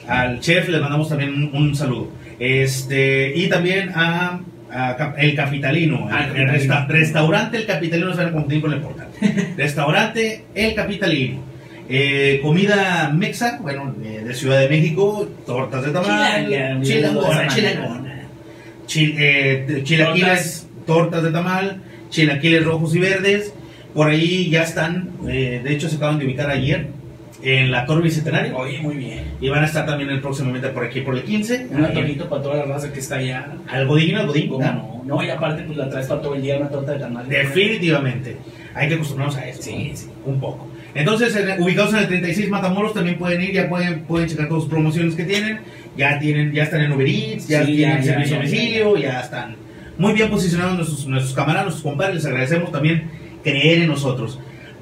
Al 0.08 0.40
chef 0.40 0.68
le 0.68 0.78
mandamos 0.78 1.08
también 1.08 1.34
un, 1.34 1.50
un 1.54 1.74
saludo. 1.74 2.08
Este, 2.38 3.32
y 3.36 3.48
también 3.48 3.90
a, 3.94 4.40
a 4.76 5.14
El 5.18 5.34
Capitalino. 5.34 6.08
Ah, 6.10 6.26
el, 6.30 6.36
El 6.36 6.42
el 6.42 6.48
resta- 6.48 6.68
Capitalino. 6.74 6.86
restaurante 7.00 7.56
El 7.56 7.66
Capitalino, 7.66 8.14
saben 8.14 8.32
cómo 8.32 8.46
tiempo 8.46 8.68
le 8.68 8.76
importa. 8.76 9.06
restaurante 9.56 10.44
El 10.54 10.74
Capitalino. 10.74 11.40
Eh, 11.88 12.40
comida 12.42 13.10
mexa, 13.14 13.58
bueno, 13.62 13.94
eh, 14.04 14.22
de 14.26 14.34
Ciudad 14.34 14.60
de 14.60 14.68
México, 14.68 15.28
tortas 15.46 15.84
de 15.84 15.92
tamal, 15.92 16.46
chilangona, 16.82 17.40
de 17.42 17.48
chilangona. 17.48 18.20
Chil- 18.86 19.14
eh, 19.18 19.80
chilaquiles, 19.84 20.66
tortas 20.86 21.22
de 21.22 21.30
tamal, 21.30 21.80
chilaquiles 22.10 22.64
rojos 22.64 22.94
y 22.94 22.98
verdes. 22.98 23.52
Por 23.94 24.08
ahí 24.08 24.50
ya 24.50 24.62
están, 24.64 25.10
eh, 25.28 25.60
de 25.64 25.72
hecho 25.72 25.88
se 25.88 25.96
acaban 25.96 26.18
de 26.18 26.26
ubicar 26.26 26.50
ayer 26.50 26.88
en 27.42 27.70
la 27.70 27.84
Torre 27.86 28.02
Bicentenario. 28.02 28.56
Oye, 28.56 28.80
muy 28.80 28.96
bien. 28.96 29.24
Y 29.40 29.48
van 29.48 29.62
a 29.62 29.66
estar 29.66 29.84
también 29.86 30.10
el 30.10 30.20
próximamente 30.20 30.68
por 30.68 30.84
aquí, 30.84 31.00
por 31.02 31.14
el 31.16 31.22
15. 31.24 31.68
Un 31.70 31.84
atonito 31.84 32.28
para 32.28 32.42
toda 32.42 32.56
la 32.56 32.64
raza 32.64 32.92
que 32.92 33.00
está 33.00 33.16
allá. 33.16 33.48
Al 33.68 33.86
godín, 33.86 34.16
al 34.16 34.26
godín. 34.26 34.48
¿Cómo 34.48 34.64
no? 34.64 35.02
No, 35.04 35.22
y 35.24 35.30
aparte, 35.30 35.62
pues 35.64 35.76
la 35.78 35.88
traes 35.88 36.06
para 36.06 36.20
todo 36.22 36.34
el 36.34 36.42
día 36.42 36.56
una 36.56 36.68
torta 36.68 36.92
de 36.92 36.98
tamal. 36.98 37.28
Definitivamente. 37.28 38.36
Hay 38.74 38.88
que 38.88 38.94
acostumbrarnos 38.94 39.36
a 39.36 39.46
eso. 39.48 39.62
Sí, 39.62 39.92
sí. 39.94 40.06
Un 40.24 40.38
poco. 40.40 40.68
Entonces, 40.94 41.34
en- 41.36 41.62
ubicados 41.62 41.92
en 41.94 42.00
el 42.00 42.06
36 42.08 42.48
Matamoros, 42.48 42.94
también 42.94 43.18
pueden 43.18 43.42
ir, 43.42 43.52
ya 43.52 43.68
pueden, 43.68 44.00
pueden 44.04 44.28
checar 44.28 44.48
todas 44.48 44.62
sus 44.64 44.70
promociones 44.70 45.14
que 45.14 45.24
tienen. 45.24 45.60
Ya 45.96 46.18
tienen, 46.18 46.52
ya 46.52 46.64
están 46.64 46.82
en 46.82 46.92
Uber 46.92 47.06
Eats, 47.06 47.48
ya 47.48 47.64
Sí, 47.64 47.76
tienen 47.76 47.98
ya, 47.98 48.04
ya, 48.04 48.12
servicio 48.12 48.36
a 48.36 48.38
ya, 48.38 48.44
domicilio, 48.44 48.96
ya, 48.96 49.20
están 49.20 49.56
muy 49.98 50.12
bien 50.12 50.28
posicionados 50.28 50.74
nuestros, 50.76 51.06
nuestros 51.06 51.34
camaradas, 51.34 51.66
nuestros 51.66 51.90
compadres. 51.90 52.16
Les 52.16 52.26
agradecemos 52.26 52.70
también 52.70 53.08
creer 53.42 53.80
en 53.82 53.88
nosotros. 53.88 54.38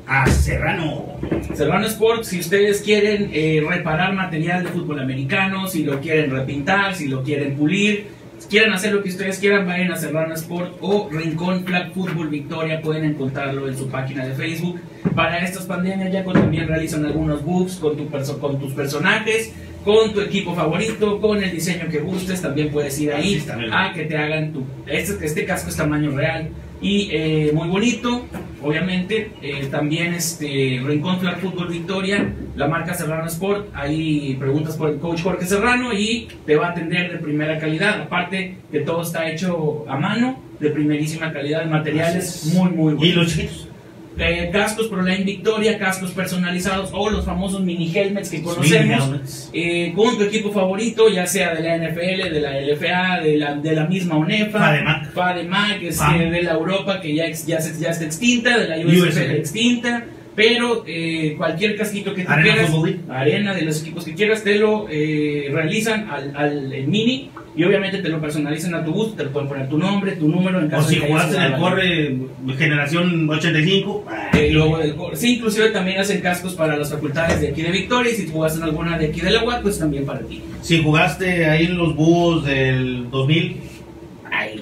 A 0.07 0.27
Serrano. 0.27 1.07
Serrano 1.55 1.87
Sport, 1.87 2.25
si 2.25 2.41
ustedes 2.41 2.83
quieren 2.83 3.31
eh, 3.33 3.65
reparar 3.67 4.15
material 4.15 4.65
de 4.65 4.71
fútbol 4.71 5.01
americano, 5.01 5.67
si 5.69 5.85
lo 5.85 6.01
quieren 6.01 6.31
repintar, 6.31 6.95
si 6.95 7.09
lo 7.09 7.23
quieren 7.23 7.57
pulir, 7.57 8.07
si 8.39 8.49
quieren 8.49 8.73
hacer 8.73 8.93
lo 8.93 9.03
que 9.03 9.09
ustedes 9.09 9.39
quieran, 9.39 9.67
vayan 9.67 9.93
a 9.93 9.97
Serrano 9.97 10.35
Sport 10.35 10.77
o 10.81 11.09
Rincón 11.11 11.65
Flag 11.65 11.93
Fútbol 11.93 12.29
Victoria, 12.29 12.83
pueden 12.83 13.05
encontrarlo 13.05 13.69
en 13.69 13.77
su 13.77 13.89
página 13.89 14.27
de 14.27 14.35
Facebook. 14.35 14.81
Para 15.15 15.39
estas 15.39 15.65
pandemias 15.65 16.13
ya 16.13 16.25
también 16.25 16.67
realizan 16.67 17.07
algunos 17.07 17.45
books 17.45 17.77
con, 17.77 17.97
tu 17.97 18.09
con 18.41 18.59
tus 18.59 18.73
personajes, 18.73 19.53
con 19.85 20.13
tu 20.13 20.21
equipo 20.21 20.55
favorito, 20.55 21.21
con 21.21 21.43
el 21.43 21.53
diseño 21.53 21.89
que 21.89 22.01
gustes, 22.01 22.43
también 22.43 22.71
puedes 22.71 22.99
ir 22.99 23.13
ahí 23.13 23.43
a 23.73 23.93
que 23.93 24.05
te 24.05 24.17
hagan 24.17 24.53
tu... 24.53 24.65
Este, 24.87 25.25
este 25.25 25.45
casco 25.45 25.71
es 25.71 25.77
tamaño 25.77 26.11
real 26.11 26.49
y 26.81 27.09
eh, 27.13 27.51
muy 27.55 27.69
bonito, 27.69 28.27
obviamente. 28.63 29.33
eh, 29.43 29.69
también 29.71 30.15
este 30.15 30.81
Rincón 30.85 31.21
Flag 31.21 31.41
Fútbol 31.41 31.69
Victoria, 31.69 32.33
la 32.57 32.69
marca 32.69 32.95
Serrano 32.95 33.27
Sport. 33.27 33.69
Ahí 33.75 34.37
preguntas 34.39 34.77
por 34.77 34.91
el 34.91 34.99
coach 34.99 35.23
Jorge 35.23 35.47
Serrano 35.47 35.93
y 35.93 36.29
te 36.47 36.57
va 36.57 36.69
a 36.69 36.71
atender 36.71 37.13
de 37.13 37.19
primera 37.19 37.59
calidad. 37.59 38.03
Aparte 38.03 38.57
que 38.71 38.81
todo 38.81 39.03
está 39.03 39.31
hecho 39.31 39.85
a 39.89 39.97
mano, 39.97 40.41
de 40.61 40.71
primerísima 40.71 41.33
calidad, 41.33 41.67
materiales 41.67 42.25
Así 42.29 42.49
es. 42.49 42.55
muy, 42.55 42.71
muy 42.71 42.95
buenos. 42.95 43.05
Y 43.05 43.13
los 43.13 43.29
chiquitos. 43.29 43.69
Eh, 44.17 44.49
cascos 44.53 44.87
ProLine 44.87 45.25
Victoria, 45.25 45.77
cascos 45.79 46.13
personalizados 46.13 46.91
o 46.93 47.11
los 47.11 47.25
famosos 47.25 47.63
mini 47.63 47.91
helmets 47.93 48.31
que 48.31 48.43
conocemos. 48.43 49.05
helmets. 49.09 49.51
eh, 49.53 49.93
con 49.97 50.17
tu 50.17 50.23
equipo 50.25 50.53
favorito, 50.53 51.09
ya 51.09 51.27
sea 51.27 51.53
de 51.55 51.63
la 51.63 51.77
NFL, 51.77 52.31
de 52.33 52.41
la 52.41 52.61
LFA, 52.61 53.21
de 53.25 53.37
la, 53.39 53.55
de 53.57 53.73
la 53.75 53.87
misma 53.87 54.17
UNEFA, 54.17 54.59
FADEMAC. 54.61 55.13
FADEMAC, 55.13 55.83
este, 55.83 56.31
de 56.31 56.43
la 56.43 56.53
Europa 56.53 57.01
que 57.01 57.15
ya, 57.15 57.25
ya, 57.31 57.61
se- 57.61 57.81
ya 57.81 57.91
está 57.91 58.05
extinta, 58.05 58.57
de 58.57 58.69
la 58.69 58.77
USFL. 58.87 59.37
extinta, 59.37 60.05
pero 60.35 60.85
eh, 60.87 61.35
cualquier 61.37 61.77
casquito 61.77 62.13
que 62.15 62.25
tú 62.25 62.33
Arena 62.33 62.55
quieras, 62.55 62.71
arena 63.09 63.55
de 63.55 63.63
los 63.63 63.81
equipos 63.83 64.05
que 64.05 64.15
quieras, 64.15 64.43
te 64.43 64.57
lo 64.57 64.87
eh, 64.91 65.49
realizan 65.53 66.09
al, 66.11 66.35
al 66.37 66.73
el 66.73 66.87
mini 66.89 67.31
y 67.57 67.63
obviamente 67.63 67.99
te 67.99 68.09
lo 68.09 68.21
personalizan 68.21 68.75
a 68.75 68.85
tu 68.85 68.93
gusto, 68.93 69.15
te 69.15 69.23
lo 69.25 69.31
pueden 69.31 69.49
poner 69.49 69.69
tu 69.69 69.79
nombre, 69.79 70.13
tu 70.13 70.27
número 70.29 70.59
en 70.59 70.67
O 70.67 70.71
caso 70.71 70.89
si 70.89 70.97
que 70.97 71.05
hayas 71.05 71.11
jugaste 71.11 71.37
en 71.37 71.43
el 71.45 71.61
corre 71.61 72.17
generación 72.59 73.31
85. 73.31 74.07
Eh, 74.35 74.51
luego 74.53 74.79
del 74.79 74.95
cor- 74.97 75.17
sí, 75.17 75.37
inclusive 75.37 75.71
también 75.71 76.01
hacen 76.01 76.21
cascos 76.21 76.55
para 76.55 76.77
las 76.77 76.91
facultades 76.91 77.41
de 77.41 77.49
aquí 77.49 77.63
de 77.63 77.71
Victoria 77.71 78.11
y 78.13 78.17
si 78.17 78.29
jugaste 78.29 78.59
en 78.59 78.65
alguna 78.65 78.99
de 78.99 79.07
aquí 79.07 79.21
de 79.21 79.31
la 79.31 79.45
UAT, 79.45 79.63
pues 79.63 79.79
también 79.79 80.05
para 80.05 80.21
ti. 80.21 80.43
Si 80.63 80.83
jugaste 80.83 81.47
ahí 81.47 81.67
en 81.67 81.77
los 81.77 81.95
búhos 81.95 82.45
del 82.45 83.09
2000, 83.11 83.57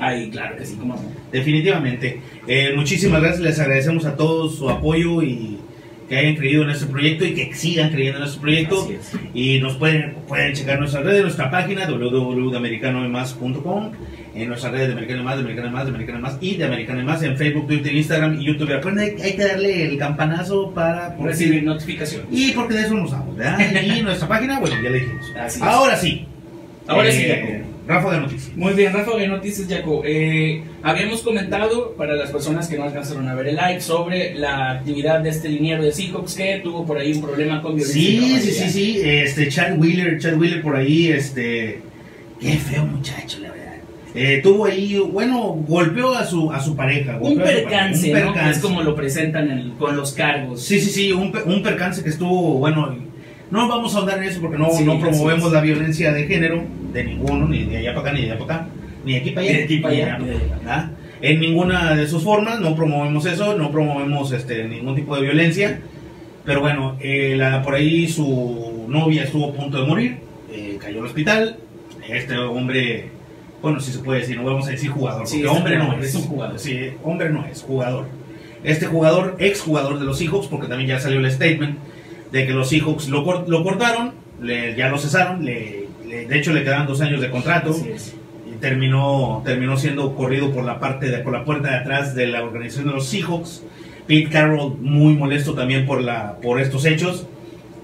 Ahí, 0.02 0.30
claro 0.30 0.56
que 0.56 0.66
sí, 0.66 0.74
como 0.76 0.96
definitivamente. 1.30 2.20
Eh, 2.46 2.72
muchísimas 2.76 3.20
gracias, 3.20 3.40
les 3.40 3.58
agradecemos 3.60 4.04
a 4.04 4.16
todos 4.16 4.56
su 4.56 4.68
apoyo 4.68 5.22
y 5.22 5.58
que 6.08 6.16
hayan 6.18 6.34
creído 6.34 6.64
en 6.64 6.70
este 6.70 6.86
proyecto 6.86 7.24
y 7.24 7.34
que 7.34 7.54
sigan 7.54 7.90
creyendo 7.90 8.18
en 8.18 8.24
este 8.26 8.40
proyecto. 8.40 8.88
Y 9.32 9.60
nos 9.60 9.76
pueden, 9.76 10.14
pueden 10.28 10.52
checar 10.54 10.78
nuestras 10.78 11.04
redes, 11.04 11.22
nuestra 11.22 11.50
página 11.50 11.86
www.americanoymas.com, 11.88 13.92
en 14.34 14.48
nuestras 14.48 14.72
redes 14.72 14.88
de 14.88 14.92
Americano 14.92 15.22
Más, 15.22 15.36
de 15.36 15.40
Americano 15.42 15.70
Más, 15.70 15.84
de 15.84 15.90
Americano 15.90 16.20
Más 16.20 16.36
y 16.40 16.56
de 16.56 16.64
Americano 16.64 17.02
Más 17.04 17.22
en 17.22 17.36
Facebook, 17.36 17.66
Twitter, 17.66 17.94
Instagram 17.94 18.40
y 18.40 18.44
YouTube. 18.44 18.68
Recuerden, 18.68 18.98
hay, 18.98 19.10
hay 19.22 19.36
que 19.36 19.44
darle 19.46 19.86
el 19.86 19.96
campanazo 19.98 20.72
para 20.74 21.16
Recibir 21.16 21.62
notificaciones. 21.62 22.26
Y 22.30 22.50
porque 22.52 22.74
de 22.74 22.80
eso 22.82 22.94
nos 22.94 23.12
vamos, 23.12 23.36
¿verdad? 23.36 23.58
Y 23.82 24.02
nuestra 24.02 24.28
página, 24.28 24.58
bueno, 24.58 24.76
ya 24.82 24.90
le 24.90 25.00
dijimos. 25.00 25.24
Así. 25.40 25.60
Ahora 25.62 25.96
sí. 25.96 26.26
Ahora 26.86 27.08
Eh, 27.08 27.12
sí, 27.12 27.24
Jacob. 27.28 27.71
Rafa 27.86 28.12
de 28.12 28.20
Noticias. 28.20 28.56
Muy 28.56 28.74
bien, 28.74 28.92
Rafa, 28.92 29.16
de 29.16 29.26
Noticias, 29.26 29.66
Jaco. 29.68 30.02
Eh, 30.04 30.62
habíamos 30.82 31.22
comentado, 31.22 31.94
para 31.96 32.14
las 32.14 32.30
personas 32.30 32.68
que 32.68 32.76
no 32.78 32.84
alcanzaron 32.84 33.28
a 33.28 33.34
ver 33.34 33.48
el 33.48 33.56
live, 33.56 33.80
sobre 33.80 34.34
la 34.34 34.70
actividad 34.70 35.20
de 35.20 35.30
este 35.30 35.48
liniero 35.48 35.82
de 35.82 35.90
Seahawks 35.92 36.34
que 36.34 36.60
tuvo 36.62 36.86
por 36.86 36.98
ahí 36.98 37.12
un 37.12 37.22
problema 37.22 37.60
con 37.60 37.74
violencia. 37.74 38.00
Sí, 38.02 38.38
sí, 38.40 38.50
sí, 38.52 38.70
sí. 38.70 39.00
Este, 39.04 39.48
Chad 39.48 39.78
Wheeler, 39.78 40.18
Chad 40.20 40.34
Wheeler 40.38 40.62
por 40.62 40.76
ahí, 40.76 41.08
este. 41.08 41.80
Qué 42.40 42.52
feo 42.56 42.84
muchacho, 42.86 43.38
la 43.40 43.50
verdad. 43.50 43.62
Eh, 44.14 44.40
tuvo 44.42 44.66
ahí, 44.66 44.98
bueno, 44.98 45.40
golpeó 45.66 46.14
a 46.14 46.24
su, 46.24 46.52
a 46.52 46.60
su 46.60 46.76
pareja. 46.76 47.18
Un 47.20 47.32
su 47.34 47.38
pareja, 47.40 47.68
percance, 47.68 48.06
un 48.08 48.12
percance. 48.12 48.50
Es 48.50 48.58
como 48.58 48.82
lo 48.82 48.94
presentan 48.94 49.50
en- 49.50 49.70
con 49.72 49.96
los 49.96 50.12
cargos. 50.12 50.62
Sí, 50.62 50.80
sí, 50.80 50.90
sí, 50.90 51.12
un, 51.12 51.32
un 51.46 51.62
percance 51.62 52.02
que 52.02 52.10
estuvo, 52.10 52.58
bueno, 52.58 52.94
no 53.52 53.68
vamos 53.68 53.94
a 53.94 53.98
ahondar 53.98 54.18
en 54.18 54.24
eso 54.24 54.40
porque 54.40 54.56
no, 54.58 54.70
Sí, 54.70 54.82
no 54.82 54.98
promovemos 54.98 55.46
es. 55.46 55.52
la 55.52 55.60
violencia 55.60 56.12
de 56.12 56.26
género, 56.26 56.64
de 56.92 57.04
ninguno, 57.04 57.46
ni 57.46 57.64
de 57.64 57.76
allá 57.76 57.94
para 57.94 58.08
acá, 58.08 58.18
ni 58.18 58.24
de 58.24 58.30
allá 58.32 58.38
para 58.40 58.54
acá, 58.56 58.68
ni 59.04 59.12
de 59.12 59.18
aquí 59.18 59.30
para 59.30 59.46
allá, 59.46 59.52
Ni 59.52 59.58
de 59.58 59.64
aquí 59.64 59.78
para 59.78 59.94
allá, 59.94 60.18
ni 60.18 60.30
allá. 60.30 60.90
En 61.20 61.38
ninguna 61.38 61.94
de 61.94 62.08
sus 62.08 62.22
formas, 62.24 62.58
no 62.60 62.74
promovemos 62.74 63.26
eso, 63.26 63.56
no 63.56 63.70
promovemos 63.70 64.32
este, 64.32 64.64
ningún 64.64 64.96
tipo 64.96 65.14
de 65.14 65.22
violencia, 65.22 65.80
pero 66.44 66.60
bueno, 66.60 66.96
eh, 67.00 67.34
la, 67.36 67.62
por 67.62 67.74
ahí 67.74 68.08
su 68.08 68.86
novia 68.88 69.24
estuvo 69.24 69.50
a 69.50 69.52
punto 69.52 69.80
de 69.80 69.86
morir, 69.86 70.16
eh, 70.50 70.78
cayó 70.80 71.00
al 71.00 71.06
hospital, 71.06 71.58
este 72.08 72.36
hombre, 72.38 73.10
bueno, 73.60 73.78
si 73.80 73.92
se 73.92 73.98
puede 74.00 74.20
decir, 74.20 74.36
no 74.36 74.44
vamos 74.44 74.66
a 74.66 74.70
decir 74.70 74.90
jugador, 74.90 75.26
Sí, 75.26 75.42
porque 75.42 75.56
hombre 75.58 75.78
no 75.78 75.92
es, 75.98 76.06
es 76.06 76.14
un 76.16 76.22
jugador. 76.22 76.58
Sí, 76.58 76.90
hombre 77.04 77.28
no 77.30 77.44
es, 77.46 77.62
jugador. 77.62 78.06
Este 78.64 78.86
jugador, 78.86 79.36
ex 79.38 79.60
jugador 79.60 79.98
de 80.00 80.06
los 80.06 80.18
Seahawks, 80.18 80.46
porque 80.48 80.66
también 80.68 80.88
ya 80.88 80.98
salió 80.98 81.20
el 81.20 81.30
statement 81.30 81.76
de 82.32 82.46
que 82.46 82.52
los 82.52 82.68
Seahawks 82.70 83.08
lo, 83.08 83.44
lo 83.46 83.62
cortaron, 83.62 84.12
le- 84.40 84.74
ya 84.74 84.88
lo 84.88 84.98
cesaron, 84.98 85.44
le- 85.44 85.86
le- 86.08 86.26
de 86.26 86.38
hecho 86.38 86.52
le 86.52 86.64
quedaban 86.64 86.86
dos 86.86 87.00
años 87.00 87.20
de 87.20 87.30
contrato 87.30 87.70
y 88.46 88.56
terminó, 88.60 89.42
terminó 89.44 89.76
siendo 89.76 90.14
corrido 90.16 90.50
por 90.52 90.64
la 90.64 90.80
parte 90.80 91.08
de, 91.10 91.18
por 91.18 91.32
la 91.32 91.44
puerta 91.44 91.70
de 91.70 91.76
atrás 91.76 92.14
de 92.14 92.26
la 92.26 92.42
organización 92.42 92.86
de 92.88 92.92
los 92.94 93.06
Seahawks. 93.06 93.62
Pete 94.06 94.30
Carroll 94.30 94.78
muy 94.80 95.14
molesto 95.14 95.54
también 95.54 95.86
por 95.86 96.00
la, 96.02 96.36
por 96.42 96.60
estos 96.60 96.84
hechos. 96.86 97.26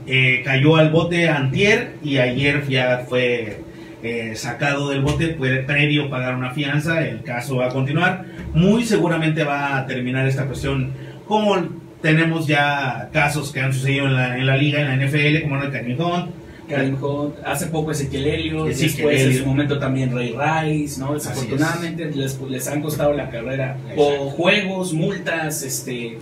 Eh, 0.07 0.43
cayó 0.45 0.77
al 0.77 0.91
bote 0.91 1.29
antier 1.29 1.97
y 2.03 2.17
ayer 2.19 2.67
ya 2.67 3.05
fue 3.09 3.61
eh, 4.03 4.33
sacado 4.35 4.89
del 4.89 5.03
bote, 5.03 5.29
puede 5.29 5.63
previo 5.63 6.09
pagar 6.09 6.35
una 6.35 6.51
fianza, 6.53 7.07
el 7.07 7.23
caso 7.23 7.57
va 7.57 7.67
a 7.67 7.69
continuar. 7.69 8.25
Muy 8.55 8.85
seguramente 8.85 9.45
va 9.45 9.77
a 9.77 9.87
terminar 9.87 10.27
esta 10.27 10.47
cuestión 10.47 10.93
como 11.27 11.57
tenemos 12.03 12.47
ya 12.47 13.09
casos 13.13 13.53
que 13.53 13.61
han 13.61 13.73
sucedido 13.73 14.07
en 14.07 14.15
la, 14.15 14.39
en 14.39 14.47
la 14.47 14.57
liga, 14.57 14.81
en 14.81 14.87
la 15.01 15.07
NFL, 15.07 15.43
como 15.43 15.63
el 15.63 15.71
Karim 15.73 16.01
Hunt, 16.01 16.31
Karim 16.69 17.03
Hunt, 17.03 17.35
hace 17.45 17.67
poco 17.69 17.91
Ezequiel 17.93 18.27
Elliott, 18.27 18.69
después 18.69 19.23
en 19.23 19.39
su 19.39 19.47
momento 19.47 19.79
también 19.79 20.15
Ray 20.15 20.35
Rice, 20.37 21.01
¿no? 21.01 21.15
Desafortunadamente 21.15 22.11
les, 22.15 22.39
les 22.43 22.69
han 22.69 22.83
costado 22.83 23.15
la 23.15 23.31
carrera 23.31 23.77
o 23.97 24.31
juegos, 24.31 24.93
multas, 24.93 25.63
este... 25.63 26.19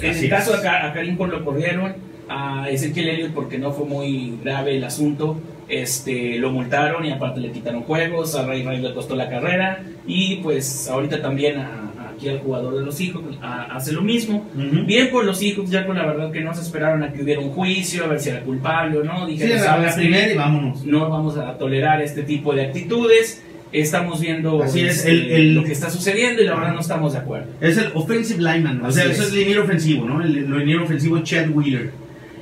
En 0.00 0.10
Así 0.10 0.24
el 0.26 0.30
caso 0.30 0.54
es. 0.54 0.64
a 0.64 0.92
Karim 0.92 1.18
Hunt 1.20 1.32
lo 1.32 1.44
corrieron, 1.44 1.94
a 2.28 2.68
Ezequiel 2.70 3.08
Elliott 3.08 3.32
porque 3.32 3.58
no 3.58 3.72
fue 3.72 3.86
muy 3.86 4.38
grave 4.44 4.76
el 4.76 4.84
asunto, 4.84 5.40
este, 5.68 6.38
lo 6.38 6.50
multaron 6.50 7.04
y 7.06 7.10
aparte 7.10 7.40
le 7.40 7.50
quitaron 7.50 7.82
juegos, 7.82 8.34
a 8.36 8.46
Ray 8.46 8.62
Rice 8.62 8.82
le 8.82 8.94
costó 8.94 9.16
la 9.16 9.28
carrera 9.28 9.82
y 10.06 10.36
pues 10.36 10.88
ahorita 10.88 11.20
también 11.22 11.58
a- 11.58 11.87
al 12.26 12.38
jugador 12.40 12.76
de 12.78 12.84
los 12.84 13.00
hijos 13.00 13.22
hace 13.42 13.92
lo 13.92 14.02
mismo. 14.02 14.44
Bien 14.86 15.10
por 15.10 15.24
los 15.24 15.42
hijos, 15.42 15.70
ya 15.70 15.86
con 15.86 15.96
la 15.96 16.06
verdad 16.06 16.32
que 16.32 16.40
no 16.40 16.54
se 16.54 16.62
esperaron 16.62 17.02
a 17.02 17.12
que 17.12 17.22
hubiera 17.22 17.40
un 17.40 17.50
juicio, 17.50 18.04
a 18.04 18.08
ver 18.08 18.18
si 18.20 18.30
era 18.30 18.40
culpable 18.40 18.98
o 18.98 19.04
no. 19.04 19.26
Sí, 19.26 19.32
Dijeron, 19.32 19.58
"¿Sabes 19.60 19.86
la 19.90 19.94
qué? 19.94 20.00
primera 20.00 20.32
y 20.32 20.36
vámonos. 20.36 20.84
no 20.84 21.08
vamos 21.08 21.36
a 21.36 21.56
tolerar 21.58 22.00
este 22.02 22.22
tipo 22.22 22.54
de 22.54 22.62
actitudes. 22.66 23.42
Estamos 23.70 24.20
viendo 24.22 24.62
Así 24.62 24.80
es, 24.80 24.96
este, 24.98 25.10
el- 25.10 25.30
el- 25.30 25.54
lo 25.54 25.62
que 25.62 25.72
está 25.72 25.90
sucediendo 25.90 26.40
y 26.42 26.46
la 26.46 26.54
verdad 26.54 26.72
no 26.72 26.80
estamos 26.80 27.12
de 27.12 27.18
acuerdo. 27.18 27.48
Es 27.60 27.76
el 27.76 27.90
offensive 27.94 28.38
lineman, 28.42 28.82
o 28.84 28.90
sea, 28.90 29.02
Así 29.04 29.12
eso 29.12 29.22
es. 29.22 29.28
es 29.28 29.34
el 29.34 29.40
liniero 29.40 29.64
ofensivo, 29.64 30.06
¿no? 30.08 30.22
El, 30.22 30.38
el 30.38 30.58
liniero 30.58 30.84
ofensivo 30.84 31.18
Chad 31.20 31.50
Wheeler. 31.50 31.90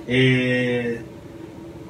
Eh, 0.06 1.00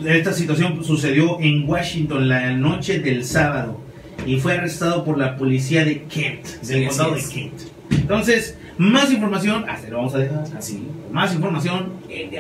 esta 0.07 0.33
situación 0.33 0.83
sucedió 0.85 1.38
en 1.40 1.69
Washington 1.69 2.28
la 2.28 2.52
noche 2.52 2.99
del 3.00 3.25
sábado 3.25 3.78
y 4.26 4.37
fue 4.37 4.55
arrestado 4.55 5.05
por 5.05 5.19
la 5.19 5.37
policía 5.37 5.85
de 5.85 6.02
Kent, 6.05 6.47
Sí, 6.62 6.73
del 6.75 6.88
condado 6.88 7.12
de 7.14 7.21
es. 7.21 7.28
Kent. 7.28 7.52
Entonces, 7.90 8.57
más 8.78 9.11
información, 9.12 9.64
hasta 9.69 9.88
lo 9.88 9.99
vamos 9.99 10.14
a 10.14 10.19
dejar. 10.19 10.45
Así. 10.57 10.87
Más 11.11 11.35
información 11.35 11.93
en. 12.09 12.31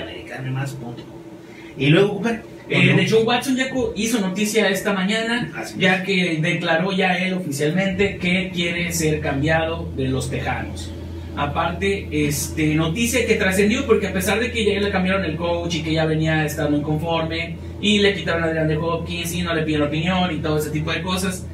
Y 1.78 1.88
luego, 1.88 2.14
Cooper, 2.16 2.42
Eh, 2.68 2.90
¿no? 2.92 2.96
de 2.96 3.08
Joe 3.08 3.22
Watson 3.22 3.54
ya 3.56 3.68
hizo 3.94 4.20
noticia 4.20 4.68
esta 4.68 4.92
mañana, 4.92 5.52
Así 5.56 5.74
es. 5.74 5.78
ya 5.80 6.02
que 6.02 6.38
declaró 6.40 6.90
ya 6.92 7.16
él 7.18 7.34
oficialmente 7.34 8.16
que 8.18 8.50
quiere 8.52 8.92
ser 8.92 9.20
cambiado 9.20 9.88
de 9.96 10.08
los 10.08 10.30
Tejanos. 10.30 10.90
Aparte, 11.36 12.08
este, 12.10 12.74
noticia 12.74 13.26
que 13.26 13.34
trascendió 13.34 13.86
porque 13.86 14.06
a 14.08 14.12
pesar 14.12 14.40
de 14.40 14.50
que 14.50 14.64
ya 14.64 14.80
le 14.80 14.90
cambiaron 14.90 15.24
el 15.26 15.36
coach 15.36 15.74
y 15.76 15.82
que 15.82 15.92
ya 15.92 16.06
venía 16.06 16.44
estando 16.46 16.78
inconforme 16.78 17.56
y 17.80 17.98
le 17.98 18.14
quitaron 18.14 18.42
a 18.42 18.46
Adrian 18.46 18.68
de 18.68 18.76
Hopkins 18.78 19.34
y 19.34 19.42
no 19.42 19.54
le 19.54 19.62
pidieron 19.62 19.88
opinión 19.88 20.34
y 20.34 20.38
todo 20.38 20.58
ese 20.58 20.70
tipo 20.70 20.90
de 20.92 21.02
cosas, 21.02 21.46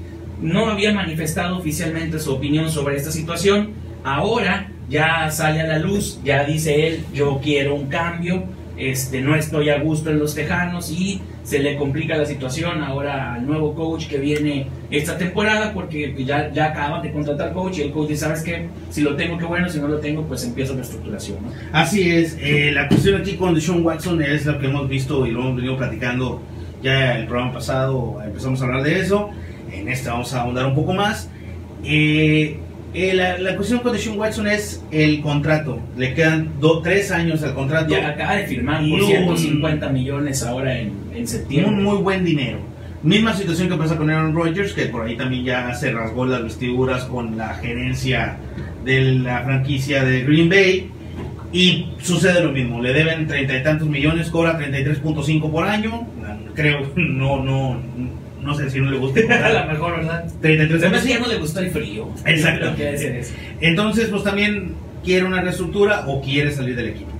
no 0.43 0.69
había 0.69 0.93
manifestado 0.93 1.57
oficialmente 1.59 2.19
su 2.19 2.33
opinión 2.33 2.71
sobre 2.71 2.97
esta 2.97 3.11
situación. 3.11 3.71
Ahora 4.05 4.69
ya 4.89 5.31
sale 5.31 5.61
a 5.61 5.67
la 5.67 5.79
luz, 5.79 6.21
ya 6.25 6.45
dice 6.45 6.89
él, 6.89 7.05
yo 7.15 7.41
quiero 7.43 7.75
un 7.75 7.87
cambio, 7.87 8.45
este, 8.77 9.21
no 9.21 9.37
estoy 9.37 9.69
a 9.69 9.81
gusto 9.81 10.11
en 10.11 10.19
los 10.19 10.35
Tejanos 10.35 10.91
y 10.91 11.21
se 11.45 11.59
le 11.59 11.77
complica 11.77 12.17
la 12.17 12.25
situación 12.25 12.83
ahora 12.83 13.35
al 13.35 13.47
nuevo 13.47 13.75
coach 13.75 14.07
que 14.07 14.19
viene 14.19 14.67
esta 14.91 15.19
temporada 15.19 15.73
porque 15.73 16.15
ya, 16.25 16.51
ya 16.53 16.67
acaban 16.67 17.03
de 17.03 17.13
contratar 17.13 17.53
coach 17.53 17.79
y 17.79 17.83
el 17.83 17.93
coach 17.93 18.09
dice, 18.09 18.23
¿sabes 18.23 18.43
qué? 18.43 18.69
Si 18.91 19.03
lo 19.03 19.15
tengo, 19.17 19.39
qué 19.39 19.45
bueno, 19.45 19.69
si 19.69 19.79
no 19.79 19.89
lo 19.89 19.99
tengo, 19.99 20.23
pues 20.23 20.45
empiezo 20.45 20.75
la 20.75 20.83
estructuración. 20.83 21.39
Así 21.73 22.11
es, 22.11 22.37
eh, 22.41 22.71
la 22.73 22.89
cuestión 22.89 23.21
aquí 23.21 23.37
con 23.37 23.55
Deshaun 23.55 23.85
Watson 23.85 24.23
es 24.23 24.47
lo 24.47 24.59
que 24.59 24.67
hemos 24.67 24.89
visto 24.89 25.27
y 25.27 25.31
lo 25.31 25.41
hemos 25.41 25.57
venido 25.57 25.77
platicando 25.77 26.41
ya 26.83 27.19
el 27.19 27.27
programa 27.27 27.53
pasado, 27.53 28.21
empezamos 28.25 28.61
a 28.61 28.65
hablar 28.65 28.83
de 28.83 29.01
eso, 29.01 29.31
en 29.73 29.89
este 29.89 30.09
vamos 30.11 30.33
a 30.35 30.43
ahondar 30.43 30.67
un 30.67 30.75
poco 30.75 30.93
más. 30.95 31.29
Eh, 31.85 32.59
eh, 32.95 33.15
la, 33.15 33.39
la 33.39 33.57
cuestión 33.57 33.81
con 33.81 33.93
Deshaun 33.93 34.19
Watson 34.19 34.47
es 34.47 34.85
el 34.91 35.21
contrato, 35.23 35.81
le 35.97 36.13
quedan 36.15 36.51
do- 36.61 36.83
tres 36.83 37.11
años 37.11 37.43
al 37.43 37.55
contrato. 37.55 37.91
Ya 37.91 38.09
acaba 38.09 38.37
de 38.37 38.47
firmar 38.47 38.81
por 38.89 39.01
un- 39.01 39.07
150 39.07 39.89
millones 39.89 40.43
ahora 40.43 40.79
en, 40.79 40.93
en 41.15 41.27
septiembre. 41.27 41.73
un 41.75 41.83
muy 41.83 41.97
buen 41.99 42.25
dinero. 42.25 42.59
Misma 43.03 43.35
situación 43.35 43.69
que 43.69 43.75
pasa 43.77 43.97
con 43.97 44.11
Aaron 44.11 44.35
Rodgers, 44.35 44.75
que 44.75 44.87
por 44.87 45.07
ahí 45.07 45.17
también 45.17 45.43
ya 45.45 45.75
se 45.75 45.91
rasgó 45.91 46.25
las 46.27 46.43
vestiduras 46.45 47.05
con 47.07 47.37
la 47.37 47.55
gerencia 47.55 48.37
de 48.85 49.01
la 49.01 49.43
franquicia 49.43 50.05
de 50.05 50.23
Green 50.23 50.49
Bay. 50.49 50.89
Y 51.55 51.89
sucede 52.01 52.43
lo 52.45 52.53
mismo, 52.53 52.81
le 52.81 52.93
deben 52.93 53.27
treinta 53.27 53.57
y 53.57 53.63
tantos 53.63 53.89
millones, 53.89 54.31
cobra 54.31 54.59
33.5 54.59 55.51
por 55.51 55.65
año. 55.65 56.07
Creo, 56.55 56.81
no, 56.97 57.43
no, 57.43 57.81
no 58.43 58.55
sé 58.55 58.71
si 58.71 58.81
no 58.81 58.91
le 58.91 58.99
gusta. 58.99 59.21
a 59.47 59.65
lo 59.65 59.73
mejor, 59.73 59.97
¿verdad? 59.99 60.25
33.5. 60.43 60.77
Además 60.79 61.03
que 61.03 61.09
ya 61.09 61.19
no 61.19 61.27
le 61.29 61.37
gustó 61.39 61.61
el 61.61 61.71
frío. 61.71 62.09
Exacto. 62.27 62.75
Entonces, 63.61 64.09
pues 64.09 64.23
también 64.25 64.75
quiere 65.05 65.25
una 65.25 65.41
reestructura 65.41 66.05
o 66.07 66.21
quiere 66.21 66.51
salir 66.51 66.77
del 66.77 66.89
equipo. 66.91 67.11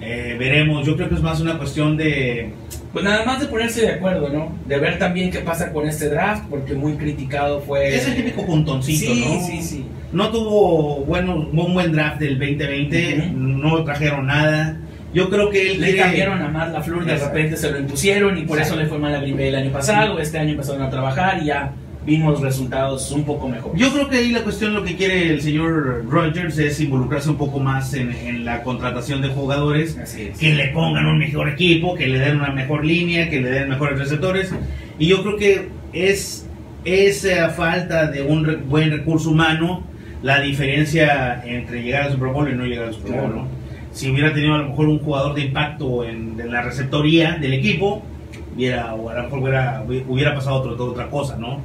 Eh, 0.00 0.36
veremos, 0.38 0.84
yo 0.86 0.96
creo 0.96 1.08
que 1.08 1.14
es 1.14 1.22
más 1.22 1.40
una 1.40 1.56
cuestión 1.58 1.96
de 1.96 2.50
Pues 2.92 3.04
nada 3.04 3.24
más 3.24 3.38
de 3.38 3.46
ponerse 3.46 3.82
de 3.82 3.92
acuerdo, 3.92 4.28
¿no? 4.30 4.52
De 4.66 4.76
ver 4.78 4.98
también 4.98 5.30
qué 5.30 5.38
pasa 5.38 5.72
con 5.72 5.86
este 5.86 6.08
draft, 6.08 6.44
porque 6.50 6.74
muy 6.74 6.94
criticado 6.96 7.60
fue. 7.60 7.94
Es 7.94 8.08
el 8.08 8.16
típico 8.16 8.44
puntoncito, 8.44 9.14
sí, 9.14 9.24
¿no? 9.24 9.46
Sí, 9.46 9.62
sí, 9.62 9.84
No 10.12 10.30
tuvo 10.30 11.04
bueno, 11.04 11.36
un 11.36 11.72
buen 11.74 11.92
draft 11.92 12.18
del 12.18 12.36
2020, 12.38 13.16
Ujú. 13.28 13.38
no 13.38 13.84
trajeron 13.84 14.26
nada. 14.26 14.76
Yo 15.14 15.28
creo 15.28 15.50
que 15.50 15.72
él 15.72 15.80
Le 15.80 15.88
quiere- 15.88 15.98
cambiaron 16.02 16.42
a 16.42 16.48
Matt 16.48 16.72
LaFleur, 16.72 17.04
de 17.04 17.12
Exacto. 17.12 17.34
repente 17.36 17.56
se 17.58 17.70
lo 17.70 17.78
impusieron 17.78 18.38
y 18.38 18.42
por 18.42 18.58
Exacto. 18.58 18.74
eso 18.74 18.82
le 18.82 18.88
fue 18.88 18.98
mal 18.98 19.14
a 19.14 19.20
Green 19.20 19.36
Bay 19.36 19.48
el 19.48 19.56
año 19.56 19.70
pasado. 19.70 20.18
Este 20.18 20.38
año 20.38 20.50
empezaron 20.52 20.82
a 20.82 20.88
trabajar 20.90 21.42
y 21.42 21.46
ya 21.46 21.72
vimos 22.04 22.40
resultados 22.40 23.12
un 23.12 23.24
poco 23.24 23.48
mejores. 23.48 23.80
Yo 23.80 23.92
creo 23.92 24.08
que 24.08 24.16
ahí 24.16 24.30
la 24.30 24.40
cuestión, 24.42 24.74
lo 24.74 24.82
que 24.82 24.96
quiere 24.96 25.30
el 25.34 25.40
señor 25.42 26.04
Rogers 26.08 26.58
es 26.58 26.80
involucrarse 26.80 27.30
un 27.30 27.36
poco 27.36 27.60
más 27.60 27.94
en, 27.94 28.10
en 28.10 28.44
la 28.44 28.62
contratación 28.62 29.20
de 29.22 29.28
jugadores, 29.28 29.96
es. 29.98 30.36
que 30.38 30.54
le 30.54 30.68
pongan 30.68 31.06
un 31.06 31.18
mejor 31.18 31.48
equipo, 31.48 31.94
que 31.94 32.08
le 32.08 32.18
den 32.18 32.36
una 32.38 32.50
mejor 32.50 32.84
línea, 32.84 33.28
que 33.30 33.40
le 33.40 33.50
den 33.50 33.68
mejores 33.68 33.98
receptores. 33.98 34.52
Y 34.98 35.06
yo 35.06 35.22
creo 35.22 35.36
que 35.36 35.68
es 35.92 36.48
esa 36.84 37.50
falta 37.50 38.10
de 38.10 38.22
un 38.22 38.44
re- 38.44 38.56
buen 38.56 38.90
recurso 38.90 39.30
humano 39.30 39.84
la 40.22 40.40
diferencia 40.40 41.42
entre 41.44 41.82
llegar 41.82 42.04
al 42.04 42.12
Super 42.12 42.28
Bowl 42.28 42.50
y 42.50 42.54
no 42.54 42.64
llegar 42.64 42.86
al 42.86 42.94
Super 42.94 43.12
Bowl. 43.12 43.20
Claro. 43.30 43.36
¿no? 43.42 43.61
Si 43.92 44.10
hubiera 44.10 44.32
tenido 44.32 44.54
a 44.54 44.58
lo 44.58 44.68
mejor 44.70 44.88
un 44.88 44.98
jugador 44.98 45.34
de 45.34 45.42
impacto 45.42 46.04
en, 46.04 46.38
en 46.40 46.50
la 46.52 46.62
receptoría 46.62 47.32
del 47.40 47.52
equipo, 47.54 48.02
hubiera, 48.54 48.94
o 48.94 49.10
a 49.10 49.14
lo 49.14 49.22
mejor 49.24 49.38
hubiera, 49.40 49.84
hubiera 50.08 50.34
pasado 50.34 50.56
otro- 50.56 50.84
otra 50.86 51.08
cosa, 51.08 51.36
¿no? 51.36 51.60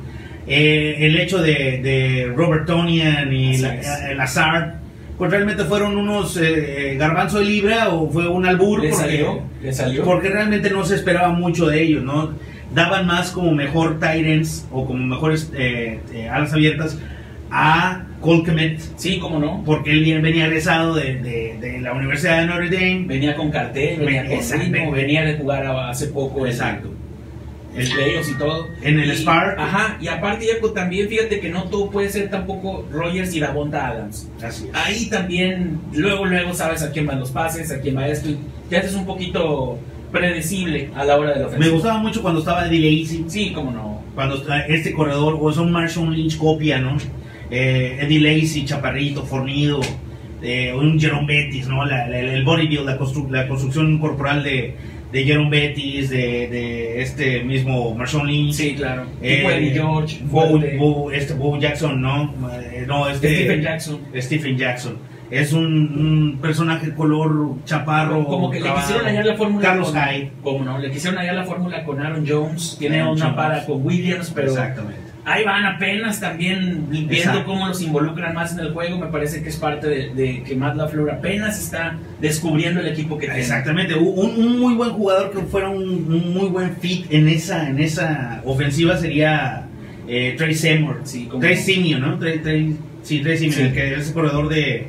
Eh, 0.46 0.96
el 1.05 1.17
hecho 1.19 1.39
de, 1.41 1.79
de 1.81 2.31
Robert 2.36 2.65
Tonian 2.65 3.31
y 3.34 3.57
la- 3.57 3.75
eh, 4.12 4.15
Lazard, 4.15 4.75
pues 5.17 5.31
realmente 5.31 5.63
fueron 5.65 5.98
unos 5.98 6.38
eh, 6.38 6.93
eh, 6.93 6.96
garbanzo 6.98 7.39
de 7.39 7.46
libra 7.46 7.89
o 7.89 8.10
fue 8.10 8.27
un 8.29 8.46
albur 8.46 8.81
Le 8.84 8.89
porque, 8.89 9.03
salió, 9.03 9.41
le 9.62 9.74
salió. 9.74 10.03
porque 10.03 10.29
realmente 10.29 10.69
no 10.69 10.86
se 10.86 10.96
esperaba 10.96 11.29
mucho 11.29 11.65
de 11.67 11.81
ellos, 11.81 12.03
¿no? 12.03 12.31
Daban 12.74 13.07
más 13.07 13.31
como 13.31 13.51
mejor 13.51 13.98
ends 14.03 14.67
o 14.72 14.86
como 14.86 15.03
mejores 15.05 15.51
eh, 15.55 16.00
eh, 16.13 16.29
alas 16.29 16.53
abiertas 16.53 16.98
a 17.50 18.03
Cole 18.21 18.43
Kmet, 18.43 18.79
Sí, 18.97 19.19
cómo 19.19 19.39
no. 19.39 19.62
porque 19.65 19.91
él 19.91 20.21
venía 20.21 20.47
egresado 20.47 20.95
de, 20.95 21.15
de- 21.15 21.57
de 21.62 21.79
la 21.81 21.93
Universidad 21.93 22.41
de 22.41 22.47
Notre 22.47 22.69
Dame. 22.69 23.05
Venía 23.07 23.36
con 23.36 23.51
cartel, 23.51 24.00
venía 24.00 24.24
con 24.24 24.31
Exacto. 24.33 24.63
ritmo, 24.65 24.91
venía 24.91 25.24
de 25.24 25.36
jugar 25.38 25.65
hace 25.67 26.07
poco 26.07 26.45
Exacto. 26.47 26.89
el 27.75 27.88
playoffs 27.91 28.29
y 28.31 28.38
todo. 28.39 28.67
En 28.81 29.00
el 29.00 29.12
Y- 29.12 29.17
Spark. 29.17 29.59
Ajá, 29.59 29.97
y 30.01 30.07
aparte 30.07 30.47
Jaco, 30.51 30.71
también 30.71 31.07
fíjate 31.07 31.39
que 31.39 31.50
no 31.50 31.65
todo 31.65 31.91
puede 31.91 32.09
ser 32.09 32.29
tampoco 32.31 32.88
Rogers 32.91 33.36
y 33.36 33.39
la 33.39 33.51
Bonta 33.51 33.86
Adams. 33.88 34.27
Así 34.41 34.65
es. 34.65 34.69
Ahí 34.73 35.06
también, 35.12 35.80
luego, 35.93 36.25
luego 36.25 36.56
sabes 36.56 36.82
a 36.82 36.91
quién 36.91 37.06
van 37.06 37.19
los 37.19 37.30
pases, 37.30 37.71
a 37.71 37.80
quién 37.80 37.95
va 37.97 38.08
esto, 38.08 38.30
y 38.30 38.38
ya 38.71 38.80
es 38.80 38.95
un 38.95 39.06
poquito 39.06 39.77
predecible 40.12 40.89
a 40.95 41.03
la 41.06 41.17
hora 41.17 41.34
de 41.34 41.39
la 41.41 41.45
ofensiva. 41.47 41.65
Me 41.67 41.71
gustaba 41.71 41.99
mucho 41.99 42.21
cuando 42.23 42.39
estaba 42.39 42.65
Eddie 42.65 43.01
Lacy, 43.01 43.25
Sí, 43.27 43.51
cómo 43.53 43.69
no. 43.69 44.01
cuando 44.15 44.43
este 44.67 44.91
corredor, 44.93 45.38
o 45.39 45.51
es 45.51 45.58
un 45.58 45.71
Marshall 45.71 46.12
Lynch 46.15 46.38
copia, 46.38 46.80
¿no? 46.80 46.97
Eh, 47.49 47.99
Eddie 48.01 48.19
Lacy, 48.19 48.65
chaparrito, 48.65 49.23
fornido, 49.25 49.79
eh, 50.41 50.73
un 50.73 50.99
Jerome 50.99 51.25
Bettis, 51.27 51.67
¿no? 51.67 51.86
La- 51.86 52.07
la- 52.07 52.19
el 52.19 52.43
bodybuild, 52.43 52.86
la, 52.86 52.97
constru- 52.99 53.29
la 53.29 53.47
construcción 53.47 53.97
corporal 53.99 54.43
de, 54.43 54.75
de 55.12 55.23
Jerome 55.23 55.49
Bettis, 55.49 56.10
de, 56.10 56.47
de 56.47 57.01
este 57.01 57.43
mismo 57.43 57.95
Marshall 57.95 58.27
Lynch. 58.27 58.53
Sí, 58.53 58.75
claro. 58.75 59.05
Eh, 59.21 59.71
George, 59.73 60.19
Bo, 60.25 60.41
fuerte. 60.49 60.77
Bo- 60.77 61.12
este, 61.12 61.33
Bo 61.36 61.57
Jackson, 61.60 62.01
¿no? 62.01 62.33
Eh, 62.62 62.83
no, 62.88 63.07
este, 63.10 63.36
Stephen 63.36 63.62
Jackson. 63.62 63.99
Stephen 64.17 64.57
Jackson. 64.57 64.97
Es 65.29 65.51
un, 65.51 65.65
un 65.65 66.39
personaje 66.41 66.93
color 66.93 67.55
chaparro. 67.65 68.23
Como 68.25 68.49
que 68.49 68.62
le 68.62 68.73
quisieron 68.73 69.05
hallar 69.05 69.25
la 69.25 69.36
fórmula 69.36 69.62
Carlos 69.67 69.91
con, 69.91 70.01
Hyde. 70.01 70.31
Como 70.41 70.63
no, 70.63 70.77
le 70.77 70.89
quisieron 70.91 71.19
hallar 71.19 71.36
la 71.36 71.43
fórmula 71.43 71.83
con 71.83 71.99
Aaron 72.01 72.25
Jones. 72.25 72.77
Tiene 72.79 73.01
Aaron 73.01 73.15
una 73.15 73.25
Jones. 73.25 73.36
para 73.36 73.65
con 73.65 73.86
Williams, 73.86 74.31
pero 74.33 74.47
Exactamente. 74.51 75.01
Ahí 75.27 75.43
van 75.43 75.65
apenas 75.65 76.19
también 76.19 76.87
viendo 76.89 77.13
Exacto. 77.13 77.45
cómo 77.45 77.67
los 77.67 77.81
involucran 77.81 78.33
más 78.33 78.53
en 78.53 78.59
el 78.61 78.71
juego. 78.73 78.97
Me 78.97 79.07
parece 79.07 79.43
que 79.43 79.49
es 79.49 79.57
parte 79.57 79.87
de, 79.87 80.13
de 80.13 80.43
que 80.43 80.55
Matt 80.55 80.75
LaFleur 80.75 81.11
apenas 81.11 81.59
está 81.61 81.97
descubriendo 82.21 82.79
el 82.79 82.87
equipo 82.87 83.17
que 83.17 83.25
tiene. 83.27 83.39
Exactamente, 83.41 83.93
un, 83.95 84.39
un 84.39 84.59
muy 84.59 84.73
buen 84.75 84.91
jugador 84.91 85.31
que 85.31 85.39
fuera 85.43 85.69
un, 85.69 85.83
un 85.83 86.33
muy 86.33 86.47
buen 86.49 86.75
fit 86.77 87.05
en 87.11 87.27
esa, 87.27 87.69
en 87.69 87.79
esa 87.79 88.41
ofensiva 88.45 88.97
sería 88.97 89.67
eh, 90.07 90.35
Trey 90.37 90.55
Seymour. 90.55 91.01
Sí, 91.03 91.25
como 91.25 91.41
Trey 91.41 91.55
no. 91.55 91.61
Simeon, 91.61 92.01
¿no? 92.01 92.17
Trey, 92.19 92.39
Trey- 92.39 92.77
sí, 93.03 93.19
Trey 93.19 93.37
Simeon, 93.37 93.55
Sí. 93.55 93.61
el 93.63 93.73
que 93.73 93.93
es 93.95 94.07
el 94.07 94.13
corredor 94.13 94.47
de, 94.49 94.87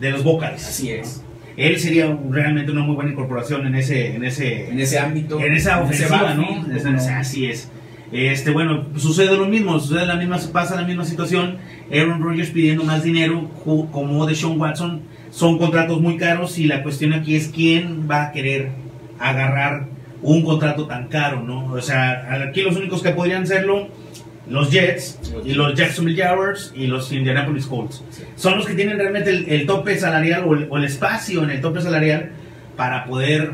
de 0.00 0.10
los 0.10 0.22
Vocals. 0.22 0.66
Así 0.66 0.90
es. 0.90 1.24
Él 1.56 1.76
sería 1.80 2.16
realmente 2.30 2.70
una 2.70 2.82
muy 2.82 2.94
buena 2.94 3.10
incorporación 3.10 3.66
en 3.66 3.74
ese, 3.74 4.14
en 4.14 4.24
ese, 4.24 4.68
En 4.70 4.78
ese 4.78 4.98
ámbito. 5.00 5.40
en 5.40 5.52
esa 5.54 5.80
en 5.80 5.86
ese 5.90 6.04
ofensiva, 6.04 6.34
¿no? 6.34 6.62
no. 6.62 6.98
así 7.18 7.46
es. 7.46 7.68
Este, 8.10 8.50
bueno, 8.50 8.86
sucede 8.96 9.36
lo 9.36 9.46
mismo, 9.46 9.78
sucede 9.78 10.06
la 10.06 10.16
misma, 10.16 10.38
pasa 10.52 10.76
la 10.76 10.86
misma 10.86 11.04
situación. 11.04 11.58
Aaron 11.92 12.22
Rodgers 12.22 12.50
pidiendo 12.50 12.84
más 12.84 13.02
dinero, 13.02 13.50
como 13.64 14.26
de 14.26 14.34
Sean 14.34 14.58
Watson, 14.58 15.02
son 15.30 15.58
contratos 15.58 16.00
muy 16.00 16.16
caros 16.16 16.58
y 16.58 16.66
la 16.66 16.82
cuestión 16.82 17.12
aquí 17.12 17.36
es 17.36 17.48
quién 17.48 18.08
va 18.10 18.24
a 18.24 18.32
querer 18.32 18.70
agarrar 19.18 19.86
un 20.22 20.42
contrato 20.42 20.86
tan 20.86 21.08
caro, 21.08 21.42
¿no? 21.42 21.66
O 21.66 21.80
sea, 21.82 22.42
aquí 22.48 22.62
los 22.62 22.76
únicos 22.76 23.02
que 23.02 23.10
podrían 23.10 23.42
hacerlo, 23.42 23.88
los 24.48 24.70
Jets 24.70 25.20
y 25.44 25.52
los. 25.52 25.74
Jacksonville 25.74 26.20
Jaguars 26.20 26.72
y 26.74 26.86
los 26.86 27.12
Indianapolis 27.12 27.66
Colts. 27.66 28.02
Son 28.36 28.56
los 28.56 28.66
que 28.66 28.74
tienen 28.74 28.98
realmente 28.98 29.30
el, 29.30 29.48
el 29.48 29.66
tope 29.66 29.98
salarial 29.98 30.44
o 30.46 30.54
el, 30.54 30.66
o 30.70 30.78
el 30.78 30.84
espacio 30.84 31.44
en 31.44 31.50
el 31.50 31.60
tope 31.60 31.82
salarial 31.82 32.30
para 32.76 33.04
poder 33.04 33.52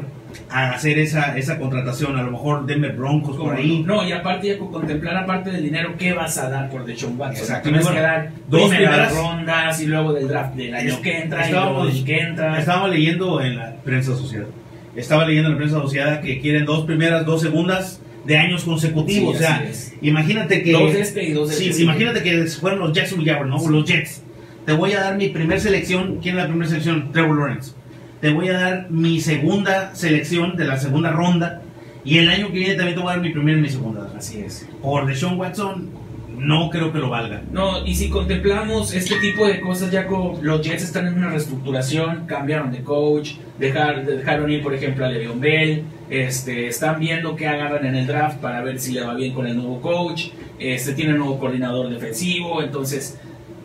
hacer 0.49 0.99
esa, 0.99 1.37
esa 1.37 1.59
contratación. 1.59 2.17
A 2.17 2.23
lo 2.23 2.31
mejor 2.31 2.67
Denver 2.67 2.93
Broncos 2.93 3.37
por 3.37 3.55
ahí. 3.57 3.83
No, 3.87 4.07
y 4.07 4.13
aparte 4.13 4.49
ya 4.49 4.59
con 4.59 4.71
contemplar 4.73 5.17
aparte 5.17 5.51
del 5.51 5.63
dinero, 5.65 5.95
¿qué 5.99 6.13
vas 6.13 6.37
a 6.39 6.49
dar 6.51 6.71
por 6.71 6.85
Deshaun 6.85 7.19
Watson? 7.19 7.43
Exacto. 7.43 7.63
Tienes 7.69 7.83
Bueno, 7.85 7.97
que 7.97 8.03
dar 8.03 8.31
dos 8.49 8.71
primeras 8.71 9.17
rondas 9.17 9.81
y 9.81 9.87
luego 9.87 10.13
del 10.13 10.29
draft 10.29 10.55
del 10.55 10.75
año 10.75 10.89
Es- 10.89 10.99
que 10.99 11.19
entra 11.23 11.41
y 11.41 11.45
estábamos- 11.45 11.83
luego 11.85 11.95
del 11.95 12.05
que 12.05 12.19
entra. 12.19 12.59
Estaba 12.59 12.89
leyendo 12.89 13.41
en 13.41 13.57
la 13.57 13.75
prensa 13.85 14.13
asociada. 14.13 14.47
Estaba 14.97 15.27
leyendo 15.27 15.49
en 15.49 15.55
la 15.55 15.59
prensa 15.59 15.79
asociada 15.79 16.21
que 16.21 16.41
quieren 16.41 16.65
dos 16.65 16.85
primeras, 16.85 17.25
dos 17.27 17.41
segundas 17.43 18.01
de 18.25 18.39
años 18.39 18.65
consecutivos. 18.65 19.37
Sí, 19.37 19.43
o 19.45 19.47
sea, 19.47 19.65
imagínate 20.03 20.63
que. 20.63 20.73
Dos 20.73 20.93
de 20.93 21.01
este 21.01 21.25
y 21.25 21.33
dos 21.33 21.51
de 21.51 21.57
Sí, 21.57 21.69
este. 21.71 21.83
imagínate 21.83 22.23
que 22.23 22.45
fueron 22.47 22.79
los 22.81 22.93
Jacksonville 22.93 23.31
Jaguars, 23.33 23.51
¿no? 23.51 23.57
O 23.57 23.69
los 23.71 23.85
Jets. 23.85 24.23
Te 24.65 24.73
voy 24.73 24.93
a 24.93 25.01
dar 25.01 25.17
mi 25.19 25.29
primer 25.29 25.61
selección. 25.61 26.21
¿Quién 26.23 26.37
es 26.37 26.43
la 26.43 26.49
primera 26.49 26.69
selección? 26.69 27.13
Trevor 27.13 27.37
Lawrence. 27.37 27.73
Te 28.25 28.33
voy 28.33 28.49
a 28.49 28.55
dar 28.55 28.91
mi 28.91 29.21
segunda 29.21 29.95
selección 29.95 30.57
de 30.57 30.65
la 30.65 30.79
segunda 30.79 31.11
ronda. 31.11 31.61
Y 32.07 32.17
el 32.17 32.31
año 32.31 32.47
que 32.47 32.55
viene 32.55 32.75
también 32.75 32.97
te 32.97 33.03
voy 33.03 33.11
a 33.11 33.17
dar 33.17 33.23
mi 33.23 33.29
primera 33.29 33.59
y 33.59 33.61
mi 33.61 33.69
segunda. 33.69 34.11
Así 34.17 34.41
es. 34.41 34.67
Por 34.81 35.05
Deshaun 35.05 35.39
Watson, 35.39 35.91
no 36.39 36.71
creo 36.71 36.91
que 36.91 37.01
lo 37.01 37.11
valga. 37.11 37.43
No, 37.53 37.87
y 37.87 37.95
si 37.95 38.09
contemplamos 38.09 38.95
este 38.95 39.17
tipo 39.17 39.47
de 39.47 39.61
cosas, 39.61 39.91
ya 39.91 40.07
con 40.07 40.39
los 40.41 40.63
Jets 40.63 40.85
están 40.85 41.07
en 41.07 41.19
una 41.19 41.29
reestructuración, 41.29 42.25
cambiaron 42.25 42.73
de 42.73 42.83
coach, 42.83 43.33
dejar, 43.59 44.07
dejaron 44.07 44.51
ir, 44.51 44.63
por 44.63 44.73
ejemplo, 44.73 45.05
a 45.05 45.11
Le'Veon 45.11 45.39
Bell, 45.39 45.85
este, 46.09 46.69
están 46.69 47.01
viendo 47.01 47.37
qué 47.37 47.47
agarran 47.47 47.85
en 47.85 47.95
el 47.95 48.07
draft 48.07 48.39
para 48.39 48.63
ver 48.63 48.81
si 48.81 48.93
le 48.93 49.03
va 49.03 49.13
bien 49.13 49.35
con 49.35 49.47
el 49.47 49.55
nuevo 49.55 49.83
coach, 49.83 50.29
este, 50.59 50.95
tiene 50.95 51.13
un 51.13 51.19
nuevo 51.19 51.39
coordinador 51.39 51.91
defensivo, 51.91 52.63
entonces 52.63 53.21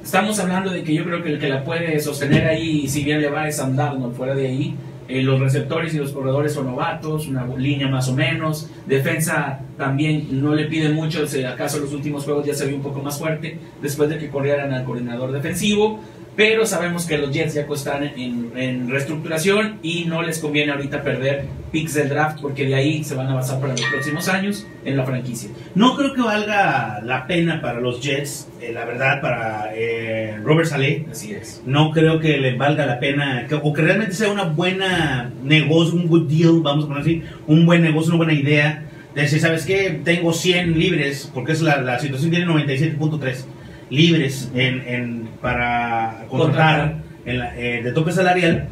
estamos 0.10 0.40
hablando 0.40 0.72
de 0.72 0.84
que 0.84 0.92
yo 0.92 1.04
creo 1.04 1.22
que 1.22 1.34
el 1.34 1.40
que 1.40 1.50
la 1.50 1.64
puede 1.64 2.00
sostener 2.00 2.48
ahí, 2.48 2.88
si 2.88 3.04
bien 3.04 3.22
le 3.22 3.30
va 3.30 3.48
es 3.48 3.58
Sam 3.58 3.76
Darnold 3.76 4.16
fuera 4.16 4.34
de 4.34 4.48
ahí, 4.48 4.76
Eh, 5.12 5.24
los 5.24 5.40
receptores 5.40 5.92
y 5.96 5.98
los 5.98 6.12
corredores 6.12 6.54
son 6.54 6.68
novatos, 6.68 7.28
una 7.28 7.44
línea 7.58 7.88
más 7.88 8.08
o 8.10 8.14
menos. 8.14 8.70
Defensa 8.86 9.60
también 9.76 10.28
no 10.40 10.54
le 10.54 10.66
pide 10.66 10.90
mucho, 10.90 11.26
si 11.26 11.44
acaso 11.44 11.80
los 11.80 11.92
últimos 11.94 12.26
juegos 12.26 12.46
ya 12.46 12.54
se 12.54 12.68
vio 12.68 12.76
un 12.76 12.84
poco 12.84 13.02
más 13.02 13.18
fuerte 13.18 13.58
después 13.82 14.08
de 14.08 14.20
que 14.20 14.30
corrieran 14.30 14.72
al 14.72 14.84
coordinador 14.84 15.32
defensivo. 15.32 16.00
Pero 16.40 16.66
sabemos 16.66 17.06
que 17.06 17.18
los 17.18 17.32
Jets 17.34 17.54
ya 17.56 17.66
están 17.70 18.02
en, 18.02 18.54
en 18.56 18.90
reestructuración 18.90 19.80
y 19.84 20.06
no 20.06 20.22
les 20.22 20.40
conviene 20.40 20.72
ahorita 20.72 21.04
perder 21.04 21.44
picks 21.70 21.96
del 21.96 22.08
draft 22.08 22.40
porque 22.42 22.66
de 22.66 22.76
ahí 22.76 23.04
se 23.04 23.14
van 23.14 23.28
a 23.28 23.34
basar 23.36 23.60
para 23.60 23.74
los 23.74 23.82
próximos 23.84 24.30
años 24.30 24.66
en 24.86 24.96
la 24.96 25.04
franquicia. 25.04 25.50
No 25.76 25.98
creo 25.98 26.14
que 26.14 26.22
valga 26.22 27.02
la 27.04 27.28
pena 27.28 27.60
para 27.62 27.82
los 27.82 28.00
Jets, 28.02 28.48
eh, 28.62 28.72
la 28.72 28.86
verdad, 28.86 29.20
para 29.20 29.72
eh, 29.76 30.38
Robert 30.42 30.70
Saleh. 30.70 31.08
Así 31.12 31.34
es. 31.34 31.62
No 31.66 31.92
creo 31.92 32.22
que 32.22 32.38
le 32.38 32.56
valga 32.56 32.86
la 32.86 33.02
pena, 33.02 33.46
que- 33.50 33.56
o 33.62 33.74
que 33.74 33.82
realmente 33.82 34.14
sea 34.14 34.32
una 34.32 34.46
buena 34.46 35.30
negocio, 35.44 35.96
un 35.96 36.08
good 36.08 36.30
deal, 36.32 36.62
vamos 36.62 36.86
a 36.86 36.88
poner 36.88 37.02
así, 37.02 37.22
un 37.48 37.66
buen 37.66 37.82
negocio, 37.82 38.12
una 38.16 38.24
buena 38.24 38.32
idea. 38.40 38.86
De 39.14 39.24
decir, 39.24 39.42
¿sabes 39.42 39.66
qué? 39.66 40.00
Tengo 40.06 40.32
100 40.32 40.80
libres, 40.80 41.30
porque 41.34 41.52
es 41.52 41.62
la, 41.62 41.82
la 41.82 42.00
situación 42.00 42.32
tiene 42.32 42.46
97.3 42.46 43.44
libres 43.90 44.52
en, 44.56 44.82
en- 44.88 45.30
para 45.42 46.26
contratar 46.30 46.96
en 47.26 47.40
la- 47.40 47.58
eh, 47.58 47.82
de 47.84 47.92
tope 47.92 48.12
salarial. 48.12 48.68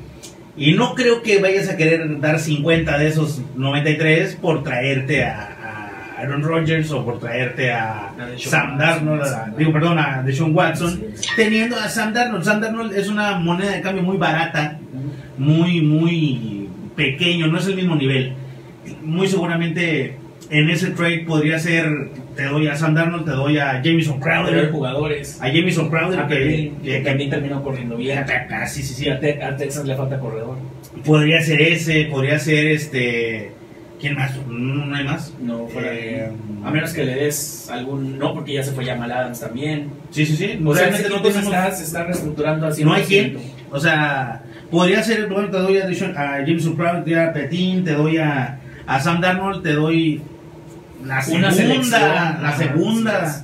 Y 0.56 0.74
no 0.74 0.96
creo 0.96 1.22
que 1.22 1.40
vayas 1.40 1.70
a 1.70 1.78
querer 1.78 2.20
dar 2.20 2.40
50 2.40 2.98
de 2.98 3.08
esos 3.08 3.42
93 3.56 4.36
por 4.42 4.64
traerte 4.64 5.24
a, 5.24 5.36
a 6.18 6.22
Aaron 6.22 6.42
Rodgers 6.42 6.90
o 6.92 7.06
por 7.06 7.20
traerte 7.20 7.72
a 7.72 8.10
A 8.10 8.14
Sam 8.38 8.78
Darnold, 8.78 9.22
a- 9.22 9.54
digo, 9.58 9.72
perdón, 9.72 10.00
a 10.00 10.24
Deshaun 10.24 10.56
Watson 10.56 11.00
teniendo 11.36 11.76
a 11.76 11.88
Sam 11.90 12.12
Darnold. 12.14 12.44
Sam 12.44 12.60
Darnold 12.62 12.94
es 12.98 13.08
una 13.08 13.38
moneda 13.38 13.72
de 13.72 13.82
cambio 13.82 14.02
muy 14.04 14.18
barata, 14.18 14.80
muy, 15.38 15.82
muy 15.82 16.70
pequeño, 16.96 17.46
no 17.48 17.60
es 17.60 17.68
el 17.68 17.76
mismo 17.76 17.96
nivel. 17.96 18.34
Muy 19.04 19.28
seguramente 19.28 20.18
en 20.50 20.70
ese 20.70 20.92
trade 20.92 21.26
podría 21.28 21.60
ser, 21.60 21.86
te 22.36 22.44
doy 22.44 22.68
a 22.68 22.76
Sam 22.76 22.94
Darnold, 22.96 23.26
te 23.26 23.32
doy 23.32 23.58
a 23.58 23.82
Jamison 23.84 24.20
Crowder, 24.20 24.72
jugadores. 24.72 25.42
a 25.42 25.48
Jamison 25.48 25.90
Crowder, 25.90 26.20
A 26.20 26.28
que, 26.28 26.36
Perín, 26.36 26.76
que- 26.84 26.92
que 26.92 27.00
también 27.02 27.30
terminó 27.30 27.62
corriendo 27.64 27.98
bien. 27.98 28.24
Ah, 28.52 28.66
sí, 28.68 28.82
sí, 28.84 28.94
sí. 28.94 29.10
A, 29.10 29.20
Te- 29.20 29.44
a 29.44 29.56
Texas 29.58 29.86
le 29.86 29.96
falta 29.96 30.20
corredor. 30.20 30.58
Podría 31.06 31.42
ser 31.42 31.62
ese, 31.62 32.06
podría 32.06 32.40
ser 32.40 32.68
este... 32.68 33.52
¿Quién 34.00 34.14
más? 34.16 34.32
No, 34.48 34.86
no 34.86 34.96
hay 34.96 35.04
más. 35.06 35.34
No, 35.42 35.68
fuera 35.68 35.92
Eh, 35.92 36.30
A 36.64 36.70
menos 36.70 36.94
que 36.94 37.04
le 37.04 37.16
des 37.16 37.68
algún. 37.72 38.20
No, 38.20 38.36
porque 38.36 38.54
ya 38.54 38.62
se 38.62 38.72
fue 38.72 38.86
Jamal 38.86 39.12
Adams 39.12 39.40
también. 39.40 39.90
Sí, 40.12 40.24
sí, 40.24 40.36
sí. 40.38 40.60
O 40.64 40.72
sea, 40.76 40.84
Realmente 40.84 41.10
no 41.10 41.16
equipo 41.16 41.30
se 41.32 41.40
tenemos- 41.40 41.54
está, 41.56 41.72
se 41.72 41.84
está 41.84 42.04
reestructurando 42.04 42.68
así. 42.68 42.84
No 42.84 42.94
hay 42.94 43.02
quien. 43.04 43.38
O 43.72 43.80
sea, 43.80 44.44
podría 44.70 45.02
ser, 45.02 45.26
bueno, 45.28 45.50
te 45.50 45.58
doy 45.58 45.78
a, 45.80 45.86
a 45.88 46.46
Jameson 46.46 46.76
Crowder, 46.76 47.04
te 47.06 47.10
doy 47.16 47.20
a 47.20 47.34
Petin, 47.34 47.84
te 47.84 47.94
doy 47.94 48.18
a, 48.18 48.60
a 48.86 49.00
Sam 49.00 49.20
Darnold, 49.20 49.64
te 49.64 49.74
doy 49.74 50.22
la 51.08 51.22
segunda, 51.22 51.52
selección. 51.52 52.02
la 52.42 52.56
segunda, 52.58 53.44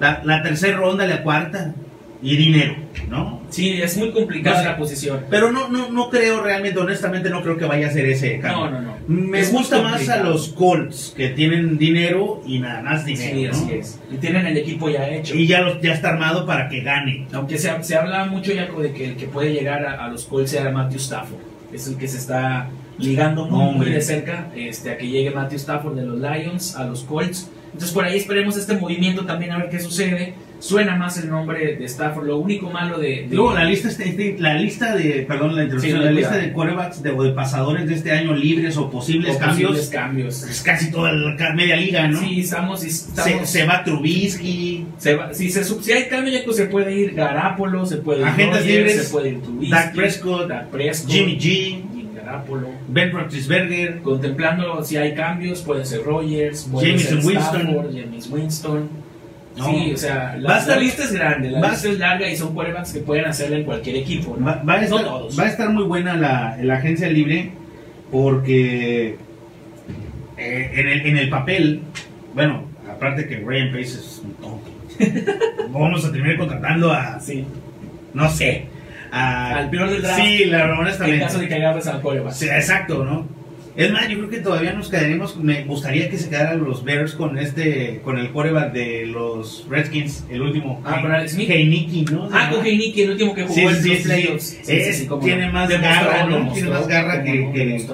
la, 0.00 0.20
la 0.24 0.42
tercera 0.42 0.76
ronda, 0.76 1.06
la 1.06 1.22
cuarta, 1.22 1.74
y 2.20 2.36
dinero, 2.36 2.74
¿no? 3.08 3.42
Sí, 3.48 3.80
es 3.80 3.96
muy 3.96 4.10
complicada 4.10 4.62
la 4.64 4.76
posición. 4.76 5.20
Pero 5.30 5.52
no, 5.52 5.68
no, 5.68 5.88
no 5.90 6.10
creo 6.10 6.42
realmente, 6.42 6.76
honestamente, 6.80 7.30
no 7.30 7.42
creo 7.42 7.56
que 7.56 7.64
vaya 7.64 7.86
a 7.86 7.90
ser 7.90 8.06
ese 8.06 8.40
cambio. 8.40 8.64
No, 8.66 8.70
no, 8.72 8.80
no. 8.80 8.96
Me 9.06 9.38
Es 9.38 9.52
gusta 9.52 9.80
más 9.82 10.08
a 10.08 10.16
los 10.24 10.48
Colts, 10.48 11.14
que 11.16 11.28
tienen 11.28 11.78
dinero 11.78 12.42
y 12.44 12.58
nada 12.58 12.82
más 12.82 13.04
Sí, 13.04 13.14
dinero, 13.14 13.52
¿no? 13.52 13.58
así 13.64 13.72
es. 13.74 14.00
Y 14.12 14.16
tienen 14.16 14.46
el 14.46 14.56
equipo 14.56 14.90
ya 14.90 15.08
hecho. 15.08 15.36
Y 15.36 15.46
ya, 15.46 15.60
los- 15.60 15.80
ya 15.80 15.94
está 15.94 16.08
armado 16.10 16.44
para 16.44 16.68
que 16.68 16.80
gane. 16.80 17.26
Aunque 17.32 17.56
se, 17.56 17.70
se 17.84 17.94
habla 17.94 18.24
mucho, 18.24 18.50
Jaco, 18.54 18.82
de 18.82 18.92
que 18.92 19.04
el 19.10 19.16
que 19.16 19.26
puede 19.28 19.52
llegar 19.52 19.86
a, 19.86 20.04
a 20.04 20.08
los 20.08 20.24
Colts 20.24 20.50
sea 20.50 20.68
Matthew 20.70 20.98
Stafford. 20.98 21.38
Es 21.72 21.86
el 21.86 21.96
que 21.98 22.08
se 22.08 22.18
está 22.18 22.68
ligando 22.98 23.46
muy, 23.46 23.74
muy 23.76 23.90
de 23.90 24.00
cerca 24.00 24.50
este, 24.54 24.90
a 24.90 24.96
que 24.98 25.06
llegue 25.08 25.30
Matthew 25.30 25.56
Stafford 25.58 25.94
de 25.96 26.04
los 26.06 26.18
Lions 26.20 26.76
a 26.76 26.84
los 26.84 27.04
Colts. 27.04 27.50
Entonces 27.66 27.92
por 27.92 28.04
ahí 28.04 28.16
esperemos 28.18 28.56
este 28.56 28.74
movimiento 28.76 29.24
también 29.26 29.52
a 29.52 29.58
ver 29.58 29.68
qué 29.70 29.78
sucede. 29.80 30.34
Suena 30.60 30.96
más 30.96 31.16
el 31.22 31.30
nombre 31.30 31.76
de 31.76 31.84
Stafford. 31.84 32.26
Lo 32.26 32.38
único 32.38 32.68
malo 32.68 32.98
de... 32.98 33.26
de- 33.28 33.36
Luego, 33.36 33.54
la 33.54 33.62
lista, 33.64 33.86
este- 33.86 34.34
la 34.40 34.54
lista 34.54 34.96
de, 34.96 35.24
perdón, 35.28 35.54
la 35.54 35.62
interrupción, 35.62 35.98
Sí, 36.00 36.04
la 36.04 36.10
lista 36.10 36.36
de 36.36 36.52
quarterbacks 36.52 37.00
de, 37.00 37.10
o 37.12 37.22
de 37.22 37.30
pasadores 37.30 37.86
de 37.86 37.94
este 37.94 38.10
año 38.10 38.34
libres 38.34 38.76
o 38.76 38.90
posibles 38.90 39.36
o 39.36 39.38
cambios, 39.38 39.70
posibles 39.70 39.88
cambios. 39.90 40.42
es 40.42 40.60
casi 40.62 40.90
toda 40.90 41.12
la 41.12 41.36
media 41.54 41.76
liga, 41.76 42.08
¿no? 42.08 42.18
Sí, 42.18 42.40
estamos... 42.40 42.80
se, 42.80 42.88
estamos 42.88 43.48
se 43.48 43.66
va 43.66 43.84
Trubisky, 43.84 44.86
se 44.98 45.14
va- 45.14 45.32
si, 45.32 45.48
se, 45.48 45.62
si 45.62 45.92
hay 45.92 46.08
cambio, 46.08 46.52
se 46.52 46.66
puede 46.66 46.92
ir 46.98 47.14
Garapolo, 47.14 47.86
se 47.86 47.98
puede 47.98 48.22
ir 48.22 48.26
Agentes 48.26 48.66
libres, 48.66 49.02
se 49.04 49.10
puede 49.12 49.28
ir 49.28 49.42
Trubisky, 49.42 49.70
Dak 49.70 49.94
Prescott, 49.94 50.48
Dak 50.48 50.68
Prescott, 50.70 51.10
Jimmy 51.12 51.38
G, 51.38 51.82
Garapolo. 52.30 52.68
Ben 52.88 53.10
Roethlisberger, 53.12 54.00
Contemplando 54.02 54.82
si 54.84 54.96
hay 54.96 55.14
cambios, 55.14 55.62
puede 55.62 55.84
ser 55.84 56.02
Rogers, 56.04 56.64
puede 56.70 56.88
Jameson 56.88 57.22
ser 57.22 57.26
Winston. 57.26 57.60
Stafford, 57.62 57.86
James 57.94 58.30
Winston. 58.30 58.88
No. 59.56 59.64
Sí, 59.70 59.92
o 59.92 59.96
sea, 59.96 60.36
la, 60.38 60.48
Va 60.50 60.56
a 60.56 60.58
estar- 60.60 60.76
la 60.76 60.82
lista 60.82 61.02
es 61.04 61.12
grande, 61.12 61.50
la 61.50 61.60
va 61.60 61.70
lista 61.70 61.88
es 61.88 61.98
larga 61.98 62.28
y 62.30 62.36
son 62.36 62.54
quarterbacks 62.54 62.92
que 62.92 63.00
pueden 63.00 63.24
hacerla 63.24 63.56
en 63.56 63.64
cualquier 63.64 63.96
equipo. 63.96 64.36
¿no? 64.38 64.46
va, 64.46 64.62
va 64.62 64.74
a 64.74 64.82
estar, 64.84 65.00
No 65.02 65.04
todos. 65.08 65.38
va 65.38 65.42
a 65.44 65.48
estar 65.48 65.68
muy 65.70 65.82
buena 65.84 66.14
la, 66.16 66.56
la 66.62 66.74
agencia 66.76 67.08
libre 67.08 67.50
porque 68.12 69.16
eh, 70.36 70.70
en, 70.74 70.86
el, 70.88 71.06
en 71.06 71.16
el 71.16 71.28
papel, 71.28 71.80
bueno, 72.34 72.62
aparte 72.88 73.26
que 73.26 73.36
Ryan 73.38 73.68
Pace 73.72 73.82
es 73.82 74.22
un 74.24 74.32
tonto, 74.34 74.70
vamos 75.72 76.04
a 76.04 76.12
terminar 76.12 76.38
contratando 76.38 76.92
a, 76.92 77.18
Sí, 77.20 77.44
no 78.14 78.28
sé, 78.30 78.66
a- 79.12 79.56
Al 79.56 79.70
peor 79.70 79.90
del 79.90 80.02
draft. 80.02 80.20
Sí, 80.20 80.44
la 80.46 80.64
en 80.64 80.70
honestamente. 80.70 81.24
caso 81.24 81.38
de 81.38 81.48
que 81.48 81.54
agarres 81.54 81.86
al. 81.86 82.02
Sí, 82.32 82.46
exacto, 82.46 83.04
¿no? 83.04 83.26
Es 83.76 83.92
más, 83.92 84.08
yo 84.08 84.16
creo 84.18 84.28
que 84.30 84.38
todavía 84.38 84.72
nos 84.72 84.88
quedaremos. 84.90 85.36
Me 85.36 85.62
gustaría 85.62 86.10
que 86.10 86.18
se 86.18 86.28
quedaran 86.28 86.64
los 86.64 86.82
Bears 86.82 87.12
con 87.12 87.38
este, 87.38 88.00
con 88.02 88.18
el 88.18 88.30
quarterback 88.30 88.72
de 88.72 89.06
los 89.06 89.66
Redskins, 89.70 90.24
el 90.28 90.42
último. 90.42 90.82
Ah, 90.84 90.98
con 91.00 91.12
Alex 91.12 91.32
Smith. 91.34 91.48
Heineken, 91.48 92.04
¿no? 92.12 92.28
Ah, 92.32 92.50
con 92.52 92.66
Heineken, 92.66 93.04
el 93.04 93.10
último 93.12 93.34
que 93.36 93.42
jugó 93.42 93.54
Sí, 93.54 93.60
en 93.66 93.76
sí, 93.82 93.88
los 93.90 93.98
sí. 93.98 94.02
playoffs. 94.04 94.58
Es- 94.68 95.08
tiene 95.22 95.52
más 95.52 95.68
garra, 95.68 96.26
Tiene 96.52 96.70
más 96.70 96.88
garra 96.88 97.22
que- 97.22 97.50
que-. 97.52 97.84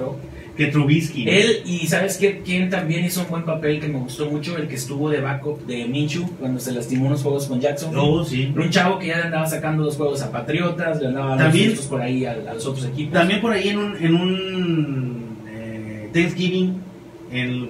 Que 0.55 0.67
Trubisky. 0.67 1.25
¿no? 1.25 1.31
Él, 1.31 1.63
y 1.65 1.85
¿sabes 1.87 2.17
qué? 2.17 2.41
quién 2.45 2.69
también 2.69 3.03
hizo 3.03 3.21
un 3.21 3.29
buen 3.29 3.43
papel 3.43 3.79
que 3.81 3.87
me 3.89 3.99
gustó 3.99 4.29
mucho? 4.29 4.57
El 4.57 4.67
que 4.69 4.75
estuvo 4.75 5.09
de 5.09 5.19
backup 5.19 5.65
de 5.65 5.85
Minshew 5.85 6.25
cuando 6.39 6.59
se 6.61 6.71
lastimó 6.71 7.07
unos 7.07 7.21
juegos 7.21 7.47
con 7.47 7.59
Jackson. 7.59 7.93
Oh, 7.97 8.23
sí. 8.23 8.51
Era 8.53 8.63
un 8.63 8.69
chavo 8.69 8.97
que 8.99 9.07
ya 9.07 9.17
le 9.17 9.23
andaba 9.23 9.45
sacando 9.47 9.83
los 9.83 9.97
juegos 9.97 10.21
a 10.21 10.31
Patriotas, 10.31 11.01
le 11.01 11.07
andaba 11.07 11.29
dando 11.31 11.43
También- 11.45 11.69
sustos 11.71 11.87
por 11.87 12.01
ahí 12.01 12.25
a, 12.25 12.31
a 12.31 12.53
los 12.53 12.65
otros 12.65 12.85
equipos. 12.85 13.13
También 13.13 13.41
por 13.41 13.51
ahí 13.51 13.67
en 13.69 13.77
un, 13.77 13.97
en 13.97 14.15
un 14.15 15.37
eh, 15.49 16.09
Thanksgiving 16.13 16.81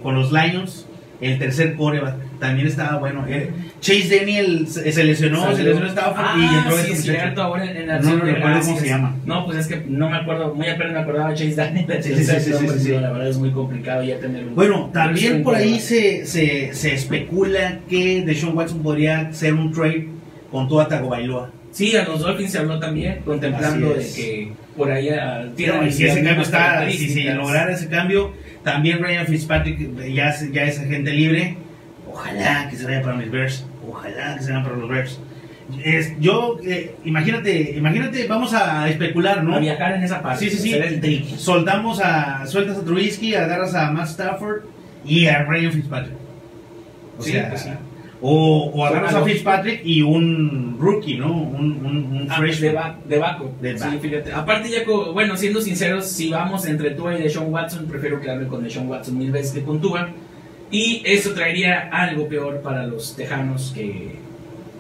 con 0.04 0.14
los 0.16 0.32
Lions, 0.32 0.86
el 1.22 1.40
tercer 1.40 1.76
quarterback 1.76 2.16
también 2.40 2.68
estaba 2.68 2.98
bueno. 2.98 3.26
Eh, 3.28 3.52
Chase 3.80 4.20
Daniel 4.20 4.68
se, 4.68 4.92
se 4.92 5.04
lesionó, 5.04 5.56
se 5.56 5.64
lesionó 5.64 5.88
Stafford 5.88 6.26
ah, 6.26 6.36
y 6.38 6.56
entró 6.56 6.78
sí, 6.78 6.92
este 6.92 7.12
cierto, 7.12 7.42
ahora 7.42 7.70
en, 7.70 7.78
en 7.78 8.02
No 8.02 8.16
de 8.18 8.32
recuerdo 8.34 8.60
cómo 8.62 8.80
se 8.80 8.88
llama. 8.88 9.16
No, 9.26 9.46
pues 9.46 9.58
es 9.58 9.68
que 9.68 9.84
no 9.88 10.10
me 10.10 10.18
acuerdo, 10.18 10.54
muy 10.54 10.68
apenas 10.68 10.94
me 10.94 11.00
acordaba 11.00 11.30
de 11.30 11.36
Chase 11.36 11.56
Daniel. 11.56 11.86
Sí, 12.02 12.16
sí, 12.16 12.26
sí, 12.26 12.68
sí. 12.80 12.92
La 12.92 13.12
verdad 13.12 13.28
es 13.30 13.38
muy 13.38 13.52
complicado 13.52 14.04
ya 14.04 14.20
tener 14.20 14.46
un... 14.46 14.56
Bueno, 14.56 14.90
también 14.94 15.44
por 15.44 15.56
ahí 15.56 15.80
se, 15.80 16.26
se, 16.26 16.74
se 16.74 16.94
especula 16.94 17.80
que 17.90 18.24
Deshaun 18.26 18.56
Watson 18.56 18.82
podría 18.84 19.34
ser 19.34 19.54
un 19.54 19.72
trade 19.72 20.08
con 20.52 20.68
Tua 20.68 20.88
Tagovailoa. 20.88 21.52
Sí, 21.72 21.94
a 21.98 22.06
los 22.06 22.22
Dolphins 22.22 22.54
se 22.54 22.60
habló 22.60 22.80
también, 22.80 23.20
contemplando 23.26 23.90
de 23.96 24.06
que 24.06 24.54
por 24.78 24.90
ahí 24.90 25.10
ah, 25.10 25.46
tienen 25.58 25.82
No, 25.82 25.86
y 25.86 25.92
si 25.92 26.06
ese 26.06 26.24
cambio 26.24 26.44
está, 26.44 26.90
si 26.90 27.10
se 27.10 27.34
lograra 27.34 27.74
ese 27.74 27.90
cambio, 27.90 28.32
también 28.64 29.04
Ryan 29.04 29.28
Fitzpatrick 29.28 30.14
ya, 30.14 30.34
ya 30.54 30.64
es 30.64 30.80
agente 30.80 31.12
libre. 31.12 31.58
Ojalá 32.16 32.68
que 32.70 32.76
se 32.78 32.86
vaya 32.86 33.02
para 33.02 33.16
mis 33.18 33.30
Bears. 33.30 33.66
Ojalá 33.88 34.36
que 34.38 34.44
se 34.44 34.52
vaya 34.52 34.64
para 34.64 34.78
los 34.78 34.90
Bears. 34.90 35.20
Es- 35.84 36.14
yo, 36.20 36.58
eh, 36.64 36.96
imagínate, 37.06 37.74
imagínate, 37.76 38.28
vamos 38.28 38.54
a 38.54 38.88
especular, 38.88 39.44
¿no? 39.44 39.56
A 39.56 39.60
viajar 39.60 39.94
en 39.96 40.04
esa 40.04 40.22
parte, 40.22 40.50
Sí, 40.50 40.56
sí, 40.56 40.70
sí. 40.70 40.74
el. 40.74 41.26
Soltamos 41.40 42.00
a, 42.02 42.46
sueltas 42.48 42.78
a 42.78 42.86
Trubisky, 42.86 43.34
agarras 43.36 43.74
a 43.76 43.92
Matt 43.92 44.08
Stafford 44.10 44.62
y 45.06 45.26
a 45.28 45.44
Ryan 45.44 45.72
Fitzpatrick. 45.72 46.16
O 47.18 47.24
Sí, 47.24 47.32
sea, 47.32 47.50
pues 47.50 47.62
sí. 47.64 47.70
o, 48.22 48.72
o 48.74 48.86
agarras 48.86 49.14
a. 49.16 49.24
Fitzpatrick 49.24 49.82
y 49.84 50.02
un 50.04 50.78
rookie, 50.80 51.18
¿no? 51.18 51.32
Un, 51.34 51.72
un, 51.84 51.96
un 52.22 52.28
Ah, 52.30 52.36
fresh. 52.38 52.60
de, 52.60 52.72
ba- 52.72 52.96
de. 53.08 53.20
De 53.62 53.78
Sí, 53.80 53.88
fíjate. 54.02 54.32
Aparte, 54.34 54.70
ya, 54.70 54.78
bueno, 55.14 55.36
siendo 55.36 55.60
sinceros, 55.62 56.06
si 56.08 56.30
vamos 56.30 56.66
entre 56.68 56.92
Tua 56.92 57.18
y 57.18 57.24
Deshaun 57.24 57.52
Watson, 57.52 57.88
prefiero 57.88 58.22
quedarme 58.22 58.48
con 58.48 58.64
Deshaun 58.64 58.88
Watson 58.88 59.18
mil 59.18 59.32
veces 59.32 59.52
que 59.52 59.64
con 59.64 59.82
Tua. 59.82 60.10
Y 60.76 61.02
eso 61.06 61.32
traería 61.34 61.90
algo 61.92 62.28
peor 62.28 62.62
para 62.62 62.86
los 62.86 63.16
tejanos 63.16 63.72
que. 63.74 64.16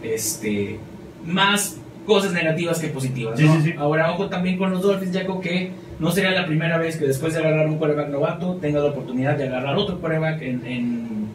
Este. 0.03 0.77
Más 1.25 1.77
cosas 2.05 2.33
negativas 2.33 2.79
que 2.79 2.87
positivas. 2.87 3.39
Sí, 3.39 3.45
¿no? 3.45 3.55
sí, 3.55 3.61
sí. 3.71 3.73
Ahora, 3.77 4.11
ojo 4.11 4.27
también 4.27 4.57
con 4.57 4.71
los 4.71 4.81
Dolphins, 4.81 5.11
ya 5.11 5.25
que 5.41 5.71
no 5.99 6.11
sería 6.11 6.31
la 6.31 6.45
primera 6.45 6.77
vez 6.77 6.97
que 6.97 7.05
después 7.07 7.33
de 7.33 7.39
agarrar 7.39 7.67
un 7.67 7.77
quarterback 7.77 8.09
novato 8.09 8.55
tenga 8.61 8.79
la 8.79 8.87
oportunidad 8.87 9.37
de 9.37 9.47
agarrar 9.47 9.75
otro 9.77 9.99
quarterback 9.99 10.41
en, 10.41 10.65
en- 10.65 11.27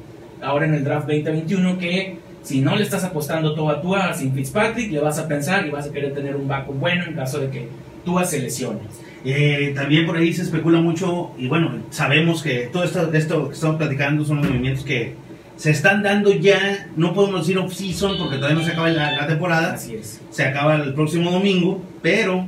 ahora 0.42 0.66
en 0.66 0.74
el 0.74 0.84
draft 0.84 1.06
2021 1.08 1.78
que 1.78 2.16
si 2.42 2.60
no 2.60 2.76
le 2.76 2.82
estás 2.82 3.02
apostando 3.04 3.54
todo 3.54 3.68
a 3.70 3.80
Tua 3.82 4.14
sin 4.14 4.32
Fitzpatrick 4.32 4.90
le 4.92 5.00
vas 5.00 5.18
a 5.18 5.26
pensar 5.28 5.66
y 5.66 5.70
vas 5.70 5.86
a 5.88 5.92
querer 5.92 6.14
tener 6.14 6.36
un 6.36 6.46
backup 6.46 6.78
bueno 6.78 7.04
en 7.04 7.14
caso 7.14 7.40
de 7.40 7.48
que 7.50 7.68
Tua 8.04 8.24
se 8.24 8.38
lesione. 8.40 8.80
Eh, 9.24 9.72
también 9.74 10.06
por 10.06 10.16
ahí 10.16 10.32
se 10.32 10.42
especula 10.42 10.80
mucho, 10.80 11.32
y 11.38 11.46
bueno, 11.48 11.72
sabemos 11.90 12.42
que 12.42 12.68
todo 12.72 12.84
esto, 12.84 13.12
esto 13.12 13.48
que 13.48 13.54
estamos 13.54 13.76
platicando 13.76 14.24
son 14.24 14.38
movimientos 14.38 14.84
que 14.84 15.14
se 15.56 15.70
están 15.72 16.02
dando 16.02 16.32
ya, 16.32 16.88
no 16.96 17.12
podemos 17.12 17.46
decir 17.46 17.58
off-season 17.58 18.16
porque 18.18 18.36
todavía 18.36 18.58
no 18.58 18.64
se 18.64 18.72
acaba 18.72 18.88
la, 18.88 19.12
la 19.12 19.26
temporada, 19.26 19.74
Así 19.74 19.94
es. 19.94 20.20
se 20.30 20.44
acaba 20.44 20.76
el 20.76 20.94
próximo 20.94 21.30
domingo, 21.30 21.82
pero 22.00 22.46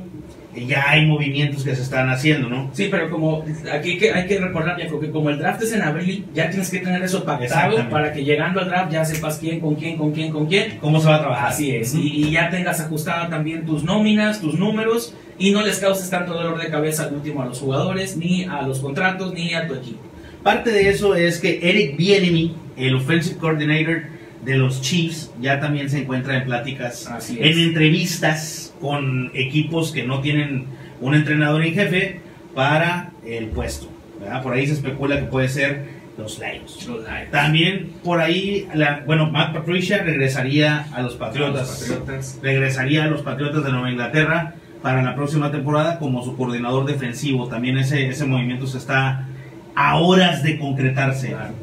ya 0.55 0.89
hay 0.89 1.05
movimientos 1.05 1.63
que 1.63 1.75
se 1.75 1.81
están 1.83 2.09
haciendo, 2.09 2.47
¿no? 2.49 2.69
Sí, 2.73 2.87
pero 2.89 3.09
como 3.09 3.43
aquí 3.71 3.91
hay 3.91 3.97
que, 3.97 4.11
hay 4.13 4.27
que 4.27 4.39
recordar, 4.39 4.79
Jaco, 4.81 4.99
que 4.99 5.09
como 5.11 5.29
el 5.31 5.37
draft 5.39 5.61
es 5.63 5.73
en 5.73 5.81
abril, 5.83 6.25
ya 6.33 6.49
tienes 6.49 6.69
que 6.71 6.79
tener 6.79 7.01
eso 7.03 7.23
pactado 7.23 7.87
para 7.89 8.11
que 8.13 8.23
llegando 8.23 8.59
al 8.61 8.67
draft 8.67 8.91
ya 8.91 9.03
sepas 9.05 9.37
quién, 9.39 9.59
con 9.59 9.75
quién, 9.75 9.97
con 9.97 10.11
quién, 10.11 10.31
con 10.31 10.45
quién. 10.47 10.77
¿Cómo 10.79 10.99
se 10.99 11.07
va 11.07 11.15
a 11.15 11.19
trabajar? 11.21 11.49
Así 11.49 11.75
es, 11.75 11.93
Ujú. 11.93 12.03
y, 12.03 12.25
y 12.27 12.31
ya 12.31 12.49
tengas 12.51 12.79
ajustada 12.79 13.29
también 13.29 13.65
tus 13.65 13.83
nóminas, 13.83 14.41
tus 14.41 14.57
números, 14.59 15.15
y 15.39 15.51
no 15.51 15.61
les 15.65 15.79
causes 15.79 16.09
tanto 16.09 16.33
dolor 16.33 16.61
de 16.61 16.69
cabeza 16.69 17.05
al 17.05 17.13
último 17.15 17.41
a 17.41 17.45
los 17.45 17.59
jugadores, 17.59 18.17
ni 18.17 18.43
a 18.43 18.61
los 18.63 18.79
contratos, 18.79 19.33
ni 19.33 19.53
a 19.53 19.67
tu 19.67 19.75
equipo. 19.75 19.99
Parte 20.43 20.71
de 20.71 20.89
eso 20.89 21.15
es 21.15 21.39
que 21.39 21.59
Eric 21.61 21.95
Bieniemy, 21.97 22.55
el 22.77 22.95
offensive 22.95 23.37
coordinator 23.37 24.03
de 24.43 24.57
los 24.57 24.81
Chiefs, 24.81 25.31
ya 25.41 25.59
también 25.59 25.89
se 25.89 25.99
encuentra 25.99 26.35
en 26.37 26.43
pláticas, 26.45 27.07
Así 27.07 27.37
en 27.39 27.57
entrevistas 27.59 28.73
con 28.81 29.31
equipos 29.33 29.91
que 29.91 30.03
no 30.03 30.19
tienen 30.21 30.65
un 30.99 31.15
entrenador 31.15 31.63
en 31.63 31.73
jefe 31.73 32.19
para 32.53 33.11
el 33.25 33.47
puesto. 33.47 33.87
¿verdad? 34.19 34.43
Por 34.43 34.53
ahí 34.53 34.67
se 34.67 34.73
especula 34.73 35.17
que 35.17 35.25
puede 35.25 35.47
ser 35.49 35.85
los 36.17 36.39
Lions. 36.39 36.85
Los 36.87 37.03
Lions. 37.03 37.31
También 37.31 37.93
por 38.03 38.19
ahí, 38.19 38.67
la- 38.73 39.01
bueno, 39.05 39.29
Matt 39.31 39.53
Patricia 39.53 40.03
regresaría 40.03 40.87
a 40.93 41.01
los 41.01 41.15
Patriotas. 41.15 41.67
Los 41.67 41.97
Patriotas. 41.99 42.39
Regresaría 42.43 43.05
a 43.05 43.07
los 43.07 43.21
Patriotas 43.21 43.63
de 43.63 43.71
Nueva 43.71 43.89
Inglaterra 43.91 44.55
para 44.83 45.01
la 45.01 45.15
próxima 45.15 45.49
temporada 45.51 45.97
como 45.97 46.23
su 46.23 46.37
coordinador 46.37 46.85
defensivo. 46.85 47.47
También 47.47 47.77
ese, 47.79 48.07
ese 48.09 48.25
movimiento 48.25 48.67
se 48.67 48.77
está 48.77 49.25
a 49.73 49.95
horas 49.97 50.43
de 50.43 50.59
concretarse. 50.59 51.29
Claro. 51.29 51.53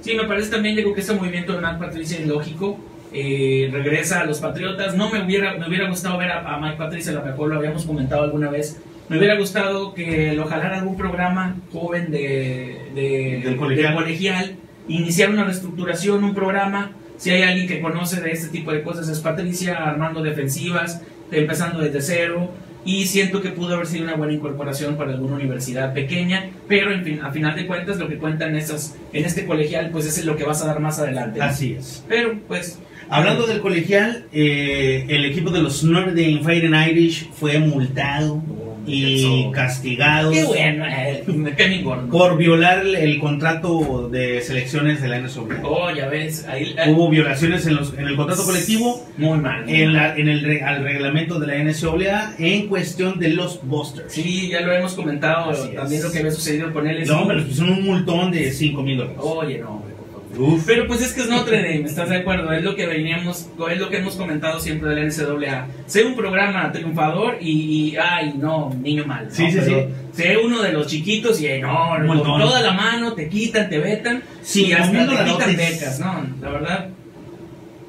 Sí, 0.00 0.14
me 0.16 0.24
parece 0.24 0.50
también, 0.50 0.74
digo, 0.74 0.92
que 0.94 1.00
ese 1.02 1.14
movimiento 1.14 1.52
de 1.52 1.60
Matt 1.60 1.78
Patricia 1.78 2.18
es 2.18 2.26
lógico. 2.26 2.80
Eh, 3.12 3.68
regresa 3.70 4.22
a 4.22 4.24
los 4.24 4.40
Patriotas. 4.40 4.96
No 4.96 5.10
me 5.10 5.22
hubiera, 5.24 5.54
me 5.58 5.68
hubiera 5.68 5.88
gustado 5.88 6.18
ver 6.18 6.32
a, 6.32 6.54
a 6.56 6.58
Mike 6.58 6.76
Patricia, 6.78 7.12
lo 7.12 7.22
mejor 7.22 7.50
lo 7.50 7.56
habíamos 7.58 7.84
comentado 7.84 8.24
alguna 8.24 8.50
vez. 8.50 8.80
Me 9.08 9.18
hubiera 9.18 9.36
gustado 9.36 9.92
que 9.94 10.32
lo 10.32 10.46
jalara 10.46 10.78
algún 10.78 10.96
programa 10.96 11.56
joven 11.70 12.10
de, 12.10 12.90
de- 12.94 13.42
Del 13.44 13.56
colegial. 13.56 13.94
colegial, 13.94 14.56
iniciar 14.88 15.28
una 15.30 15.44
reestructuración, 15.44 16.24
un 16.24 16.34
programa. 16.34 16.92
Si 17.18 17.28
hay 17.30 17.42
alguien 17.42 17.68
que 17.68 17.80
conoce 17.80 18.20
de 18.22 18.30
este 18.32 18.48
tipo 18.48 18.72
de 18.72 18.82
cosas 18.82 19.08
es 19.08 19.20
Patricia, 19.20 19.76
armando 19.76 20.22
defensivas, 20.22 21.02
empezando 21.32 21.80
desde 21.80 22.00
cero. 22.00 22.50
Y 22.84 23.06
siento 23.06 23.40
que 23.40 23.50
pudo 23.50 23.74
haber 23.74 23.86
sido 23.86 24.02
una 24.02 24.16
buena 24.16 24.32
incorporación 24.32 24.96
para 24.96 25.12
alguna 25.12 25.36
universidad 25.36 25.94
pequeña, 25.94 26.50
pero 26.66 26.92
en 26.92 27.04
fin, 27.04 27.20
a 27.22 27.30
final 27.30 27.54
de 27.54 27.68
cuentas 27.68 27.96
lo 27.98 28.08
que 28.08 28.18
cuentan 28.18 28.56
esas, 28.56 28.96
en 29.12 29.24
este 29.24 29.46
colegial, 29.46 29.90
pues 29.92 30.06
es 30.06 30.24
lo 30.24 30.36
que 30.36 30.42
vas 30.42 30.62
a 30.62 30.66
dar 30.66 30.80
más 30.80 30.98
adelante. 30.98 31.38
¿no? 31.38 31.44
Así 31.44 31.74
es. 31.74 32.04
Pero 32.08 32.40
pues 32.48 32.80
Hablando 33.14 33.46
del 33.46 33.60
colegial, 33.60 34.24
eh, 34.32 35.04
el 35.06 35.26
equipo 35.26 35.50
de 35.50 35.60
los 35.60 35.82
Dame 35.82 36.40
Fighting 36.42 36.74
Irish 36.74 37.30
fue 37.30 37.58
multado 37.58 38.42
y 38.86 39.20
Eso. 39.20 39.50
castigado 39.52 40.30
qué 40.30 40.44
bueno, 40.44 40.84
eh, 40.86 41.24
qué 41.56 41.68
mi 41.68 41.82
gordo. 41.82 42.08
por 42.08 42.36
violar 42.36 42.84
el, 42.86 43.18
contrato 43.18 44.08
de 44.08 44.40
selecciones 44.40 45.00
de 45.00 45.08
la 45.08 45.18
NCAA. 45.20 45.60
Oh, 45.62 45.90
ya 45.90 46.08
ves, 46.08 46.46
ahí 46.48 46.74
eh, 46.76 46.90
Hubo 46.90 47.08
violaciones 47.08 47.66
en, 47.66 47.76
los, 47.76 47.94
en 47.94 48.06
el 48.06 48.16
contrato 48.16 48.44
colectivo, 48.44 49.06
muy 49.16 49.38
mal. 49.38 49.68
en, 49.68 49.92
la, 49.92 50.16
en 50.16 50.28
el 50.28 50.62
al 50.62 50.82
reglamento 50.82 51.38
de 51.38 51.46
la 51.46 51.54
NCAA 51.62 52.34
en 52.38 52.68
cuestión 52.68 53.18
de 53.18 53.28
los 53.30 53.60
busters. 53.62 54.12
Sí, 54.12 54.48
ya 54.48 54.60
lo 54.60 54.72
hemos 54.72 54.94
comentado 54.94 55.50
Así 55.50 55.68
es. 55.70 55.74
también 55.74 56.02
lo 56.02 56.10
que 56.10 56.18
había 56.18 56.30
sucedido 56.30 56.72
con 56.72 56.86
él. 56.86 57.06
No, 57.06 57.32
les 57.32 57.44
pusieron 57.44 57.74
un 57.74 57.84
multón 57.84 58.30
de 58.30 58.50
5 58.50 58.82
mil 58.82 58.98
dólares. 58.98 59.18
Oye, 59.20 59.58
no. 59.58 59.91
Uf. 60.38 60.64
Pero 60.66 60.86
pues 60.86 61.02
es 61.02 61.12
que 61.12 61.20
es 61.22 61.28
Notre 61.28 61.56
Dame, 61.58 61.82
¿estás 61.84 62.08
de 62.08 62.16
acuerdo? 62.16 62.52
Es 62.52 62.62
lo 62.64 62.74
que 62.74 62.86
veníamos, 62.86 63.48
es 63.70 63.78
lo 63.78 63.90
que 63.90 63.98
hemos 63.98 64.16
comentado 64.16 64.58
siempre 64.60 64.88
de 64.90 64.96
la 64.96 65.02
NCAA. 65.06 65.66
Sé 65.86 66.04
un 66.04 66.16
programa 66.16 66.72
triunfador 66.72 67.36
y, 67.40 67.50
y, 67.92 67.96
ay, 67.96 68.34
no, 68.38 68.74
niño 68.82 69.04
mal. 69.06 69.26
¿no? 69.26 69.30
Sí, 69.34 69.50
sí, 69.50 69.58
Pero 69.64 69.80
sí. 69.80 69.86
Sé 70.12 70.36
uno 70.38 70.62
de 70.62 70.72
los 70.72 70.86
chiquitos 70.86 71.40
y 71.40 71.58
no, 71.60 71.92
Un 72.00 72.06
con 72.06 72.22
toda 72.40 72.60
la 72.60 72.72
mano 72.72 73.12
te 73.12 73.28
quitan, 73.28 73.68
te 73.68 73.78
vetan 73.78 74.22
Sí, 74.42 74.66
y 74.66 74.72
hasta 74.72 75.06
te 75.06 75.24
quitan 75.30 75.56
becas, 75.56 76.00
¿no? 76.00 76.26
La 76.40 76.48
verdad. 76.50 76.88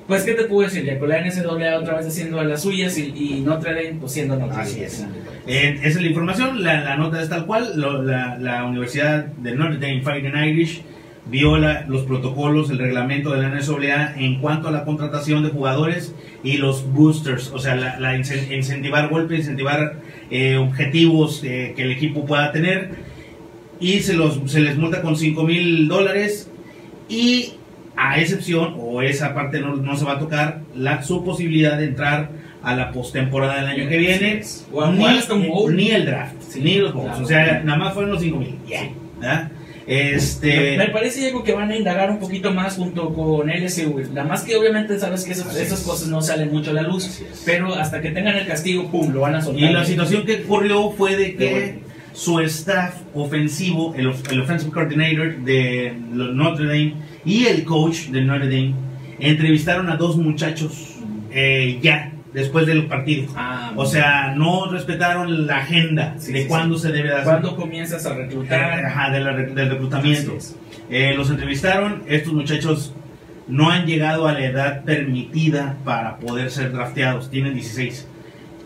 Pues, 0.07 0.23
¿qué 0.23 0.33
te 0.33 0.43
puedo 0.43 0.67
decir? 0.67 0.83
Ya 0.83 0.99
con 0.99 1.07
la 1.07 1.21
NCAA 1.21 1.79
otra 1.79 1.95
vez 1.95 2.07
haciendo 2.07 2.43
las 2.43 2.61
suyas 2.61 2.97
y, 2.97 3.13
y 3.15 3.39
Notre 3.41 3.73
Dame 3.73 3.97
pues 4.01 4.11
siendo 4.11 4.35
Notre 4.35 4.57
Dame. 4.57 4.63
Así 4.69 4.83
es. 4.83 5.05
Eh, 5.47 5.77
esa 5.79 5.87
es 5.87 6.01
la 6.01 6.07
información, 6.07 6.61
la, 6.61 6.81
la 6.81 6.97
nota 6.97 7.21
es 7.21 7.29
tal 7.29 7.45
cual. 7.45 7.71
lo- 7.79 8.03
la, 8.03 8.37
la 8.37 8.65
Universidad 8.65 9.25
de 9.25 9.55
Notre 9.55 9.77
Dame 9.79 10.01
Fighting 10.01 10.35
Irish 10.35 10.81
viola 11.25 11.85
los 11.87 12.03
protocolos, 12.03 12.69
el 12.69 12.79
reglamento 12.79 13.31
de 13.31 13.41
la 13.41 13.49
NCAA 13.49 14.15
en 14.17 14.39
cuanto 14.39 14.67
a 14.67 14.71
la 14.71 14.83
contratación 14.83 15.41
de 15.43 15.49
jugadores 15.49 16.13
y 16.43 16.57
los 16.57 16.91
boosters, 16.91 17.51
o 17.51 17.59
sea, 17.59 17.75
la, 17.75 17.99
la 17.99 18.17
incen- 18.17 18.51
incentivar 18.55 19.07
golpes, 19.09 19.39
incentivar 19.39 19.95
eh, 20.29 20.57
objetivos 20.57 21.41
eh, 21.43 21.73
que 21.75 21.83
el 21.83 21.91
equipo 21.91 22.25
pueda 22.25 22.51
tener. 22.51 22.91
Y 23.79 23.99
se, 24.01 24.13
los, 24.13 24.39
se 24.51 24.59
les 24.61 24.77
multa 24.77 25.01
con 25.01 25.15
5 25.17 25.43
mil 25.43 25.87
dólares 25.87 26.49
y 27.09 27.53
a 27.95 28.19
excepción, 28.19 28.75
o 28.79 29.01
esa 29.01 29.33
parte 29.33 29.59
no, 29.59 29.75
no 29.75 29.95
se 29.95 30.05
va 30.05 30.13
a 30.13 30.19
tocar, 30.19 30.61
la, 30.75 31.03
su 31.03 31.23
posibilidad 31.23 31.77
de 31.77 31.85
entrar 31.85 32.29
a 32.63 32.75
la 32.75 32.91
postemporada 32.91 33.57
del 33.57 33.65
año 33.67 33.89
que 33.89 33.97
viene, 33.97 34.41
ni 35.75 35.89
el 35.91 36.05
draft, 36.05 36.33
Sí, 36.49 36.61
ni 36.61 36.75
los 36.75 36.93
bowls, 36.93 37.09
claro. 37.09 37.23
o 37.23 37.27
sea, 37.27 37.61
nada 37.63 37.77
más 37.77 37.93
fueron 37.93 38.11
los 38.11 38.21
5 38.21 38.37
mil, 38.37 38.55
ya, 38.67 38.89
¿verdad? 39.19 39.51
Este, 39.85 40.77
Me 40.77 40.89
parece, 40.89 41.19
Diego, 41.19 41.43
que 41.43 41.53
van 41.53 41.71
a 41.71 41.75
indagar 41.75 42.09
un 42.09 42.19
poquito 42.19 42.53
más 42.53 42.75
junto 42.75 43.13
con 43.13 43.49
LSU. 43.49 44.01
Nada 44.13 44.27
más 44.27 44.43
que 44.43 44.55
obviamente 44.55 44.97
sabes 44.99 45.25
que 45.25 45.31
esas, 45.33 45.81
cosas 45.81 46.07
no 46.07 46.21
salen 46.21 46.51
mucho 46.51 46.71
a 46.71 46.73
la 46.73 46.83
luz, 46.83 47.21
pero 47.45 47.73
hasta 47.75 48.01
que 48.01 48.11
tengan 48.11 48.35
el 48.37 48.47
castigo, 48.47 48.89
pum, 48.89 49.11
lo 49.11 49.21
van 49.21 49.35
a 49.35 49.41
soltar. 49.41 49.69
Y 49.69 49.73
la 49.73 49.85
situación 49.85 50.25
que 50.25 50.43
ocurrió 50.43 50.91
fue 50.91 51.15
de 51.15 51.35
que 51.35 51.51
bueno. 51.51 51.79
su 52.13 52.39
staff 52.41 52.95
ofensivo, 53.13 53.93
el, 53.95 54.13
el 54.31 54.41
offensive 54.41 54.71
coordinator 54.71 55.37
de 55.39 55.93
Notre 56.11 56.65
Dame 56.65 56.93
y 57.25 57.45
el 57.45 57.63
coach 57.65 58.07
de 58.07 58.21
Notre 58.21 58.47
Dame 58.47 58.73
entrevistaron 59.19 59.89
a 59.89 59.97
dos 59.97 60.15
muchachos 60.17 60.93
eh, 61.31 61.79
ya 61.81 62.12
después 62.33 62.65
del 62.65 62.87
partido. 62.87 63.31
Ah, 63.35 63.71
O 63.75 63.85
sea, 63.85 64.33
no 64.35 64.69
respetaron 64.71 65.45
la 65.47 65.57
agenda 65.57 66.15
Sí, 66.17 66.31
de 66.33 66.41
sí, 66.43 66.47
cuándo 66.47 66.77
se 66.77 66.91
debe 66.91 67.09
de 67.09 67.15
hacer. 67.15 67.25
cuando 67.25 67.55
comienzas 67.55 68.05
a 68.05 68.13
reclutar. 68.15 68.85
Ajá, 68.85 69.11
de 69.11 69.19
la 69.19 69.33
del 69.33 69.69
reclutamiento. 69.69 70.37
Eh, 70.89 71.13
los 71.15 71.29
entrevistaron, 71.29 72.03
estos 72.07 72.33
muchachos 72.33 72.93
no 73.47 73.69
han 73.71 73.85
llegado 73.85 74.27
a 74.27 74.33
la 74.33 74.45
edad 74.45 74.83
permitida 74.83 75.77
para 75.83 76.17
poder 76.17 76.49
ser 76.49 76.71
drafteados, 76.71 77.29
tienen 77.29 77.53
16. 77.53 78.07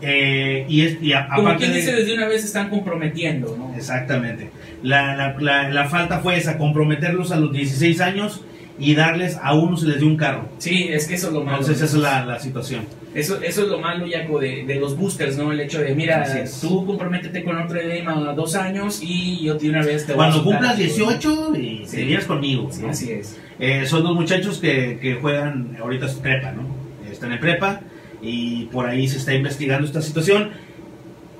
Eh, 0.00 0.64
y, 0.68 0.82
es, 0.82 1.02
y 1.02 1.12
a- 1.12 1.26
Como 1.28 1.48
aparte 1.48 1.64
quien 1.64 1.72
de- 1.72 1.78
dice, 1.80 1.92
desde 1.92 2.14
una 2.14 2.28
vez 2.28 2.44
están 2.44 2.70
comprometiendo, 2.70 3.56
¿no? 3.58 3.74
Exactamente. 3.74 4.50
La, 4.82 5.16
la, 5.16 5.36
la, 5.40 5.68
la 5.70 5.88
falta 5.88 6.20
fue 6.20 6.36
esa, 6.36 6.56
comprometerlos 6.56 7.32
a 7.32 7.36
los 7.36 7.52
16 7.52 8.00
años 8.00 8.44
y 8.78 8.94
darles, 8.94 9.36
a 9.42 9.54
uno 9.54 9.76
se 9.76 9.86
les 9.86 9.98
dio 9.98 10.06
un 10.06 10.16
carro. 10.16 10.48
Sí, 10.58 10.86
es 10.90 11.06
que 11.08 11.14
eso 11.14 11.28
es 11.28 11.32
lo 11.32 11.42
malo. 11.42 11.58
Entonces 11.58 11.82
esa 11.82 11.96
es 11.96 12.02
la, 12.02 12.24
la 12.24 12.38
situación. 12.38 12.84
Eso, 13.14 13.40
eso 13.42 13.62
es 13.62 13.68
lo 13.68 13.80
malo, 13.80 14.06
Yaco, 14.06 14.38
de, 14.38 14.64
de 14.64 14.74
los 14.76 14.96
boosters, 14.96 15.36
¿no? 15.36 15.50
El 15.50 15.60
hecho 15.60 15.80
de, 15.80 15.94
mira, 15.94 16.24
tú 16.60 16.86
comprométete 16.86 17.42
con 17.42 17.56
Notre 17.56 17.88
Dame 17.88 18.28
a 18.28 18.32
dos 18.34 18.54
años 18.54 19.00
y 19.02 19.42
yo 19.44 19.54
de 19.54 19.70
una 19.70 19.82
vez 19.82 20.06
te 20.06 20.12
voy 20.12 20.26
a 20.26 20.28
Cuando 20.30 20.44
soltar. 20.44 20.52
cumplas 20.60 20.78
18 20.78 21.56
y 21.56 21.86
Sí. 21.86 21.96
te 22.16 22.26
conmigo. 22.26 22.68
Sí, 22.70 22.82
¿no? 22.82 22.90
así 22.90 23.10
es. 23.12 23.36
Eh, 23.58 23.84
son 23.86 24.04
dos 24.04 24.14
muchachos 24.14 24.58
que, 24.58 24.98
que 25.02 25.14
juegan 25.14 25.76
ahorita 25.80 26.06
su 26.08 26.20
prepa, 26.20 26.52
¿no? 26.52 26.62
Están 27.10 27.32
en 27.32 27.40
prepa 27.40 27.80
y 28.22 28.66
por 28.66 28.86
ahí 28.86 29.08
se 29.08 29.16
está 29.18 29.34
investigando 29.34 29.86
esta 29.86 30.02
situación. 30.02 30.50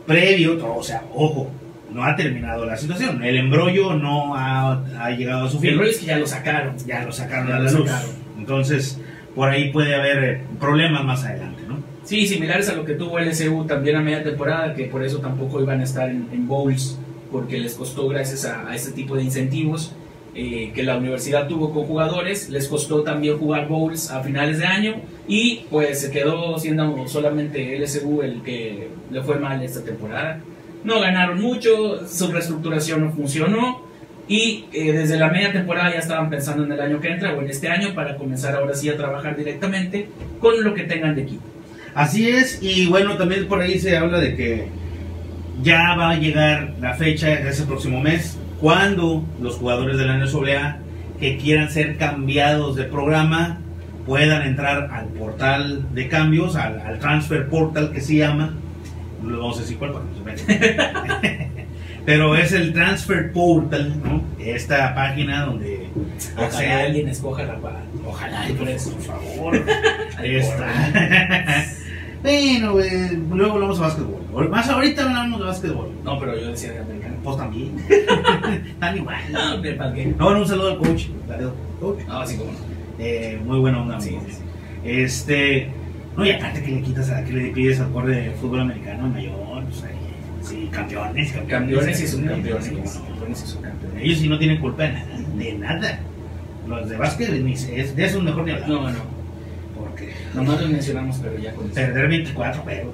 Previo, 0.07 0.59
o 0.75 0.83
sea, 0.83 1.05
ojo, 1.15 1.51
no 1.93 2.05
ha 2.05 2.15
terminado 2.17 2.65
la 2.67 2.77
situación. 2.77 3.23
El 3.23 3.37
embrollo 3.37 3.95
no 3.95 4.35
ha, 4.37 4.83
ha 4.99 5.11
llegado 5.11 5.47
a 5.47 5.51
su 5.51 5.57
El 5.59 5.63
fin. 5.63 5.79
rollo 5.79 5.91
es 5.91 5.99
que 5.99 6.07
ya 6.07 6.19
lo 6.19 6.27
sacaron. 6.27 6.75
Ya 6.87 7.03
lo 7.05 7.13
sacaron 7.13 7.49
Ya 7.49 7.57
a 7.57 7.59
la 7.61 7.71
luz. 7.71 7.89
sacaron. 7.89 8.11
Entonces, 8.39 9.01
por 9.35 9.49
ahí 9.49 9.71
puede 9.73 9.95
haber 9.95 10.25
eh, 10.25 10.41
problemas 10.61 11.05
más 11.05 11.25
adelante, 11.25 11.63
¿no? 11.69 11.79
Sí, 12.05 12.27
similares 12.27 12.69
a 12.69 12.75
lo 12.75 12.85
que 12.85 12.95
tuvo 12.95 13.19
LSU 13.19 13.65
también 13.67 13.97
a 13.97 14.01
media 14.01 14.23
temporada, 14.23 14.75
que 14.75 14.85
por 14.85 15.05
eso 15.05 15.19
tampoco 15.19 15.61
iban 15.63 15.81
a 15.81 15.85
estar 15.85 16.09
en, 16.09 16.29
en 16.33 16.47
bowls, 16.49 16.99
porque 17.31 17.59
les 17.59 17.75
costó 17.75 18.09
gracias 18.09 18.45
a, 18.47 18.69
a 18.69 18.75
este 18.75 18.93
tipo 18.93 19.15
de 19.17 19.23
incentivos 19.25 19.95
eh, 20.35 20.73
que 20.75 20.83
la 20.83 20.97
universidad 20.97 21.49
tuvo 21.49 21.73
con 21.73 21.85
jugadores, 21.85 22.49
les 22.49 22.69
costó 22.69 23.03
también 23.03 23.39
jugar 23.39 23.69
bowls 23.69 24.11
a 24.11 24.23
finales 24.23 24.59
de 24.59 24.67
año 24.67 24.95
y 25.27 25.65
pues 25.71 26.01
se 26.01 26.11
quedó 26.11 26.59
siendo 26.59 27.07
solamente 27.09 27.79
LSU 27.79 28.23
el 28.23 28.43
que 28.43 28.89
le 29.11 29.23
fue 29.23 29.39
mal 29.39 29.63
esta 29.63 29.83
temporada. 29.85 30.41
No 30.89 31.01
ganaron 31.01 31.43
mucho, 31.43 32.09
su 32.09 32.33
reestructuración 32.33 33.05
no 33.05 33.13
funcionó 33.13 33.83
y 34.27 34.65
eh, 34.73 34.93
desde 34.93 35.19
la 35.19 35.29
media 35.29 35.53
temporada 35.53 35.93
ya 35.93 35.99
estaban 35.99 36.31
pensando 36.31 36.65
en 36.65 36.73
el 36.73 36.81
año 36.81 36.99
que 36.99 37.09
entra 37.09 37.35
o 37.35 37.43
en 37.43 37.51
este 37.51 37.69
año 37.69 37.95
para 37.95 38.17
comenzar 38.17 38.55
ahora 38.55 38.75
sí 38.75 38.89
a 38.89 38.97
trabajar 38.97 39.37
directamente 39.37 40.09
con 40.41 40.65
lo 40.65 40.73
que 40.73 40.85
tengan 40.85 41.15
de 41.15 41.25
equipo. 41.25 41.43
Así 41.95 42.31
es, 42.31 42.63
y 42.63 42.87
bueno, 42.87 43.19
también 43.19 43.47
por 43.49 43.61
ahí 43.61 43.79
se 43.79 43.99
habla 43.99 44.19
de 44.19 44.35
que 44.35 44.69
ya 45.63 45.95
va 45.95 46.13
a 46.13 46.17
llegar 46.17 46.73
la 46.81 46.95
fecha 46.95 47.35
ese 47.35 47.65
próximo 47.65 48.01
mes 48.01 48.39
cuando 48.59 49.27
los 49.43 49.57
jugadores 49.57 49.99
de 49.99 50.07
la 50.07 50.17
NSWA 50.17 50.79
que 51.21 51.37
quieran 51.37 51.71
ser 51.71 51.99
cambiados 51.99 52.77
de 52.77 52.85
programa 52.85 53.59
puedan 54.07 54.41
entrar 54.41 54.89
al 54.91 55.09
portal 55.09 55.85
de 55.93 56.09
cambios, 56.09 56.57
al 56.57 56.99
transfer 56.99 57.47
portal 57.51 57.93
que 57.93 58.01
se 58.01 58.17
llama. 58.17 58.55
Le 59.25 59.37
vamos 59.37 59.59
a 59.59 59.61
decir 59.61 59.79
cuál 59.79 59.93
para 59.93 60.05
que 60.05 60.75
no. 60.77 61.59
Pero 62.07 62.35
es 62.37 62.53
el 62.53 62.73
transfer 62.73 63.33
portal, 63.33 64.01
¿no? 64.03 64.23
Esta 64.39 64.95
página 64.95 65.45
donde 65.45 65.91
Ojalá 66.37 66.81
alguien 66.81 67.09
escoja 67.09 67.45
Rafa. 67.45 67.83
Ojalá, 68.07 68.49
Y 68.49 68.53
por 68.55 68.69
eso, 68.69 68.93
por 68.93 69.03
favor. 69.03 69.65
Ahí 70.17 70.37
está. 70.37 70.67
bueno, 72.23 72.81
eh, 72.81 73.19
luego 73.31 73.55
hablamos 73.55 73.79
de 73.79 73.85
básquetbol. 73.85 74.49
Más 74.49 74.69
ahorita 74.71 75.03
hablamos 75.03 75.41
de 75.41 75.47
básquetbol. 75.47 75.91
No, 76.05 76.19
pero 76.19 76.39
yo 76.39 76.49
decía 76.49 76.73
de 76.73 76.79
americano. 76.79 77.17
Pues 77.23 77.37
también. 77.37 77.77
Están 78.67 78.97
igual. 78.97 79.19
No, 79.31 79.59
¿de 79.59 79.73
para 79.75 79.93
qué? 79.93 80.07
No, 80.07 80.25
bueno, 80.25 80.41
un 80.41 80.49
saludo 80.49 80.71
al 80.71 80.79
coach. 80.79 81.07
Coach. 81.81 82.01
No, 82.07 82.21
así 82.21 82.37
como. 82.37 82.53
Eh, 82.99 83.39
muy 83.45 83.59
buena 83.59 83.83
onda, 83.83 84.01
sí. 84.01 84.17
Este. 84.85 85.71
No, 86.19 86.27
y 86.27 86.31
aparte 86.31 86.63
que 86.63 86.73
le 86.73 86.83
quitas 86.83 87.11
a 87.11 87.25
que 87.25 87.33
le 87.33 87.49
pides 87.51 87.81
al 87.81 87.91
core 87.93 88.15
de 88.23 88.31
fútbol 88.33 88.61
americano 88.61 89.09
mayor. 89.09 89.65
Pues 89.65 89.85
ahí, 89.85 89.97
sí, 90.43 90.69
campeones, 90.73 91.33
campeones. 91.33 91.49
Campeones 91.49 92.01
y 92.01 92.07
subcampeones. 92.09 92.69
Campeones 92.69 93.43
y 93.43 93.47
subcampeones. 93.47 94.03
Ellos 94.05 94.19
sí 94.19 94.29
no 94.29 94.39
tienen 94.39 94.59
culpa 94.61 94.83
de 94.83 94.93
nada. 94.93 95.07
De 95.37 95.53
nada. 95.55 96.01
Los 96.67 96.89
de 96.89 96.97
básquet 96.97 97.31
ni 97.43 97.57
se- 97.57 97.81
es, 97.81 97.95
de 97.97 98.05
eso 98.05 98.21
mejor 98.21 98.45
ni 98.45 98.51
hablar. 98.53 98.69
No, 98.69 98.91
no. 98.91 98.99
Porque 99.79 100.13
Nomás 100.35 100.61
los 100.61 100.71
mencionamos, 100.71 101.19
pero 101.23 101.39
ya 101.39 101.53
con 101.55 101.69
perder 101.69 102.09
24 102.09 102.63
pero 102.67 102.93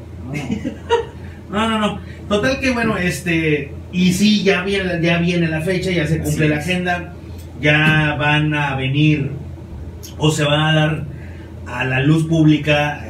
no. 1.50 1.68
no, 1.68 1.78
no. 1.78 2.00
Total 2.28 2.60
que 2.60 2.70
bueno, 2.72 2.96
este. 2.98 3.72
Y 3.90 4.12
sí, 4.12 4.42
ya 4.42 4.62
viene, 4.64 5.00
ya 5.00 5.18
viene 5.18 5.48
la 5.48 5.60
fecha, 5.60 5.90
ya 5.90 6.06
se 6.06 6.18
cumple 6.18 6.48
la 6.48 6.56
agenda. 6.58 7.14
Ya 7.60 8.16
van 8.18 8.52
a 8.54 8.74
venir 8.76 9.30
o 10.18 10.30
se 10.30 10.44
van 10.44 10.60
a 10.60 10.74
dar 10.74 11.04
a 11.66 11.84
la 11.84 12.00
luz 12.00 12.26
pública, 12.26 13.02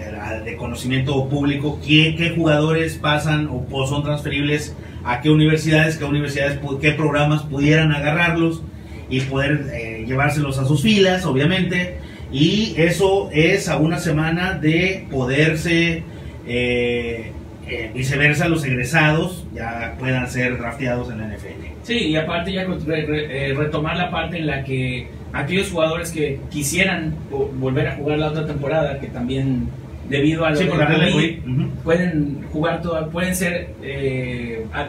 de 0.44 0.57
conocimiento 0.57 1.28
público, 1.28 1.78
qué, 1.87 2.14
qué 2.16 2.30
jugadores 2.37 2.96
pasan 2.98 3.48
o, 3.48 3.87
son 3.87 4.02
transferibles 4.02 4.74
a 5.04 5.20
qué 5.20 5.30
universidades, 5.30 5.96
qué 5.96 6.04
universidades, 6.04 6.59
qué 6.80 6.92
programas 6.92 7.42
pudieran 7.42 7.92
agarrarlos 7.92 8.62
y 9.11 9.20
poder 9.20 9.66
eh, 9.74 10.04
llevárselos 10.07 10.59
a 10.59 10.64
sus 10.64 10.83
filas, 10.83 11.24
obviamente. 11.26 11.96
Y 12.33 12.74
eso 12.78 13.28
es 13.33 13.68
a 13.68 13.76
una 13.76 13.98
semana 13.98 14.54
de 14.54 15.07
poderse, 15.11 16.02
eh, 16.46 17.30
eh, 17.68 17.90
viceversa, 17.94 18.48
los 18.48 18.64
egresados 18.64 19.46
ya 19.54 19.94
puedan 19.98 20.28
ser 20.30 20.59
drafteados 20.59 21.11
en 21.11 21.18
la 21.18 21.26
NFL. 21.28 21.64
Sí, 21.83 21.94
y 22.09 22.16
aparte 22.16 22.52
ya 22.52 22.62
eh, 22.62 23.54
retomar 23.57 23.96
la 23.96 24.11
parte 24.11 24.38
en 24.38 24.46
la 24.46 24.64
que 24.64 25.07
aquellos 25.33 25.70
jugadores 25.70 26.11
que 26.11 26.40
quisieran 26.50 27.14
vo- 27.30 27.50
volver 27.54 27.88
a 27.88 27.96
jugar 27.96 28.18
la 28.18 28.28
otra 28.28 28.46
temporada, 28.46 28.98
que 29.00 29.07
también 29.09 29.68
debido 30.08 30.44
a 30.44 30.50
lo 30.50 30.56
Sí, 30.56 30.64
por 30.66 30.78
la 30.78 30.86
regla 30.86 31.10
COVID, 31.12 31.34
pueden 31.82 32.44
jugar 32.52 32.82
toda, 32.82 33.08
pueden 33.10 33.34
ser 33.34 33.70
eh, 33.82 34.64
a- 34.72 34.88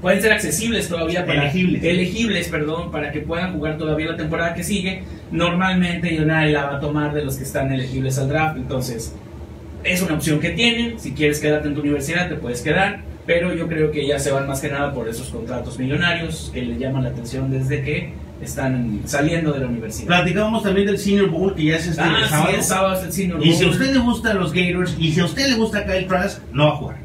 pueden 0.00 0.20
ser 0.22 0.32
accesibles 0.32 0.88
todavía 0.88 1.26
para 1.26 1.42
Elegibles. 1.42 1.82
elegibles, 1.82 2.48
perdón, 2.48 2.90
para 2.92 3.10
que 3.10 3.20
puedan 3.20 3.52
jugar 3.54 3.78
todavía 3.78 4.06
la 4.12 4.16
temporada 4.16 4.54
que 4.54 4.62
sigue. 4.62 5.02
Normalmente 5.32 6.12
nadie 6.20 6.52
la 6.52 6.66
va 6.66 6.76
a 6.76 6.80
tomar 6.80 7.12
de 7.12 7.24
los 7.24 7.36
que 7.36 7.44
están 7.44 7.72
elegibles 7.72 8.18
al 8.18 8.28
draft, 8.28 8.56
entonces 8.56 9.14
es 9.84 10.02
una 10.02 10.14
opción 10.14 10.38
que 10.40 10.50
tienen. 10.50 10.98
Si 11.00 11.12
quieres 11.12 11.40
quedarte 11.40 11.68
en 11.68 11.74
tu 11.74 11.80
universidad, 11.80 12.28
te 12.28 12.36
puedes 12.36 12.62
quedar. 12.62 13.00
Pero 13.26 13.54
yo 13.54 13.68
creo 13.68 13.90
que 13.90 14.06
ya 14.06 14.18
se 14.18 14.30
van 14.30 14.46
más 14.46 14.60
que 14.60 14.68
nada 14.68 14.92
por 14.94 15.06
esos 15.08 15.28
contratos 15.28 15.78
millonarios 15.78 16.50
que 16.54 16.62
les 16.62 16.78
llaman 16.78 17.02
la 17.04 17.10
atención 17.10 17.50
desde 17.50 17.82
que 17.82 18.12
están 18.42 19.00
saliendo 19.04 19.52
de 19.52 19.60
la 19.60 19.66
universidad. 19.66 20.06
Platicábamos 20.06 20.62
también 20.62 20.86
del 20.86 20.98
Senior 20.98 21.28
Bowl 21.30 21.54
que 21.54 21.64
ya 21.64 21.76
es 21.76 21.86
este 21.86 22.02
Ah, 22.02 22.26
sábado. 22.28 22.48
sí, 22.50 22.56
el 22.56 22.62
sábado 22.62 22.98
es 23.00 23.04
el 23.06 23.12
Senior 23.12 23.44
Y 23.46 23.52
si 23.52 23.64
a 23.64 23.66
Bowl. 23.66 23.76
usted 23.76 23.92
le 23.94 23.98
gustan 24.00 24.38
los 24.38 24.52
Gators 24.52 24.96
y 24.98 25.12
si 25.12 25.20
a 25.20 25.24
usted 25.24 25.48
le 25.48 25.54
gusta 25.56 25.84
Kyle 25.84 26.06
Trask, 26.06 26.40
no 26.52 26.66
va 26.66 26.70
a 26.72 26.76
jugar. 26.76 26.96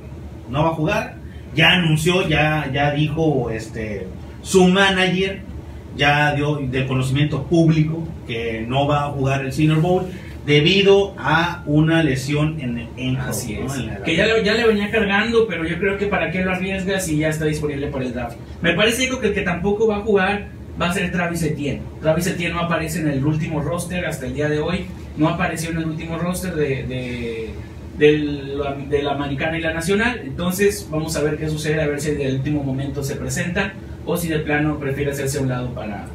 No 0.50 0.64
va 0.64 0.70
a 0.70 0.74
jugar. 0.74 1.16
Ya 1.56 1.72
anunció, 1.74 2.28
ya, 2.28 2.70
ya 2.74 2.92
dijo 2.92 3.50
este 3.52 4.08
su 4.42 4.66
manager, 4.68 5.42
ya 5.96 6.34
dio 6.36 6.56
del 6.58 6.86
conocimiento 6.88 7.44
público 7.44 8.08
que 8.28 8.66
no 8.68 8.88
va 8.88 9.06
a 9.06 9.10
jugar 9.10 9.46
el 9.46 9.52
Senior 9.54 9.80
Bowl 9.82 10.06
debido 10.46 11.14
a 11.18 11.64
una 11.66 12.04
lesión 12.04 12.60
en 12.60 12.78
el 12.80 12.88
ankle, 13.16 13.30
Así 13.30 13.54
es. 13.56 13.78
La- 13.78 14.04
Que 14.04 14.16
ya 14.18 14.26
le, 14.26 14.44
ya 14.44 14.54
le 14.56 14.68
venía 14.68 14.92
cargando, 14.92 15.48
pero 15.48 15.66
yo 15.66 15.80
creo 15.80 15.98
que 15.98 16.08
para 16.08 16.32
qué 16.32 16.44
lo 16.44 16.52
arriesgas 16.52 17.06
si 17.06 17.18
ya 17.18 17.30
está 17.30 17.46
disponible 17.46 17.88
para 17.88 18.04
el 18.06 18.14
draft. 18.14 18.36
Me 18.62 18.74
parece 18.74 19.08
que 19.08 19.28
el 19.28 19.34
que 19.34 19.42
tampoco 19.42 19.88
va 19.88 19.98
a 19.98 20.02
jugar 20.02 20.48
va 20.82 20.90
a 20.90 20.94
ser 20.94 21.12
Travis 21.12 21.44
Etienne. 21.44 21.82
Travis 22.02 22.28
Etienne 22.28 22.54
no 22.56 22.62
aparece 22.62 23.00
en 23.02 23.10
el 23.10 23.24
último 23.26 23.62
roster 23.62 24.06
hasta 24.06 24.26
el 24.26 24.34
día 24.34 24.50
de 24.50 24.60
hoy. 24.60 24.86
No 25.18 25.30
apareció 25.30 25.70
en 25.72 25.78
el 25.78 25.86
último 25.86 26.18
roster 26.18 26.56
de, 26.56 26.84
de, 26.84 27.50
del- 27.98 28.58
de 28.90 29.04
la 29.04 29.12
americana 29.12 29.58
y 29.58 29.62
la 29.62 29.74
nacional. 29.74 30.22
Entonces 30.24 30.88
vamos 30.90 31.16
a 31.16 31.22
ver 31.22 31.38
qué 31.38 31.48
sucede, 31.50 31.82
a 31.82 31.88
ver 31.88 32.02
si 32.02 32.10
en 32.12 32.22
el 32.22 32.36
último 32.38 32.64
momento 32.64 33.04
se 33.04 33.16
presenta 33.16 33.74
o 34.06 34.18
si 34.18 34.28
de 34.28 34.40
plano 34.40 34.80
prefiere 34.80 35.12
hacerse 35.12 35.38
a 35.38 35.42
un 35.42 35.50
lado 35.50 35.74
para, 35.74 36.08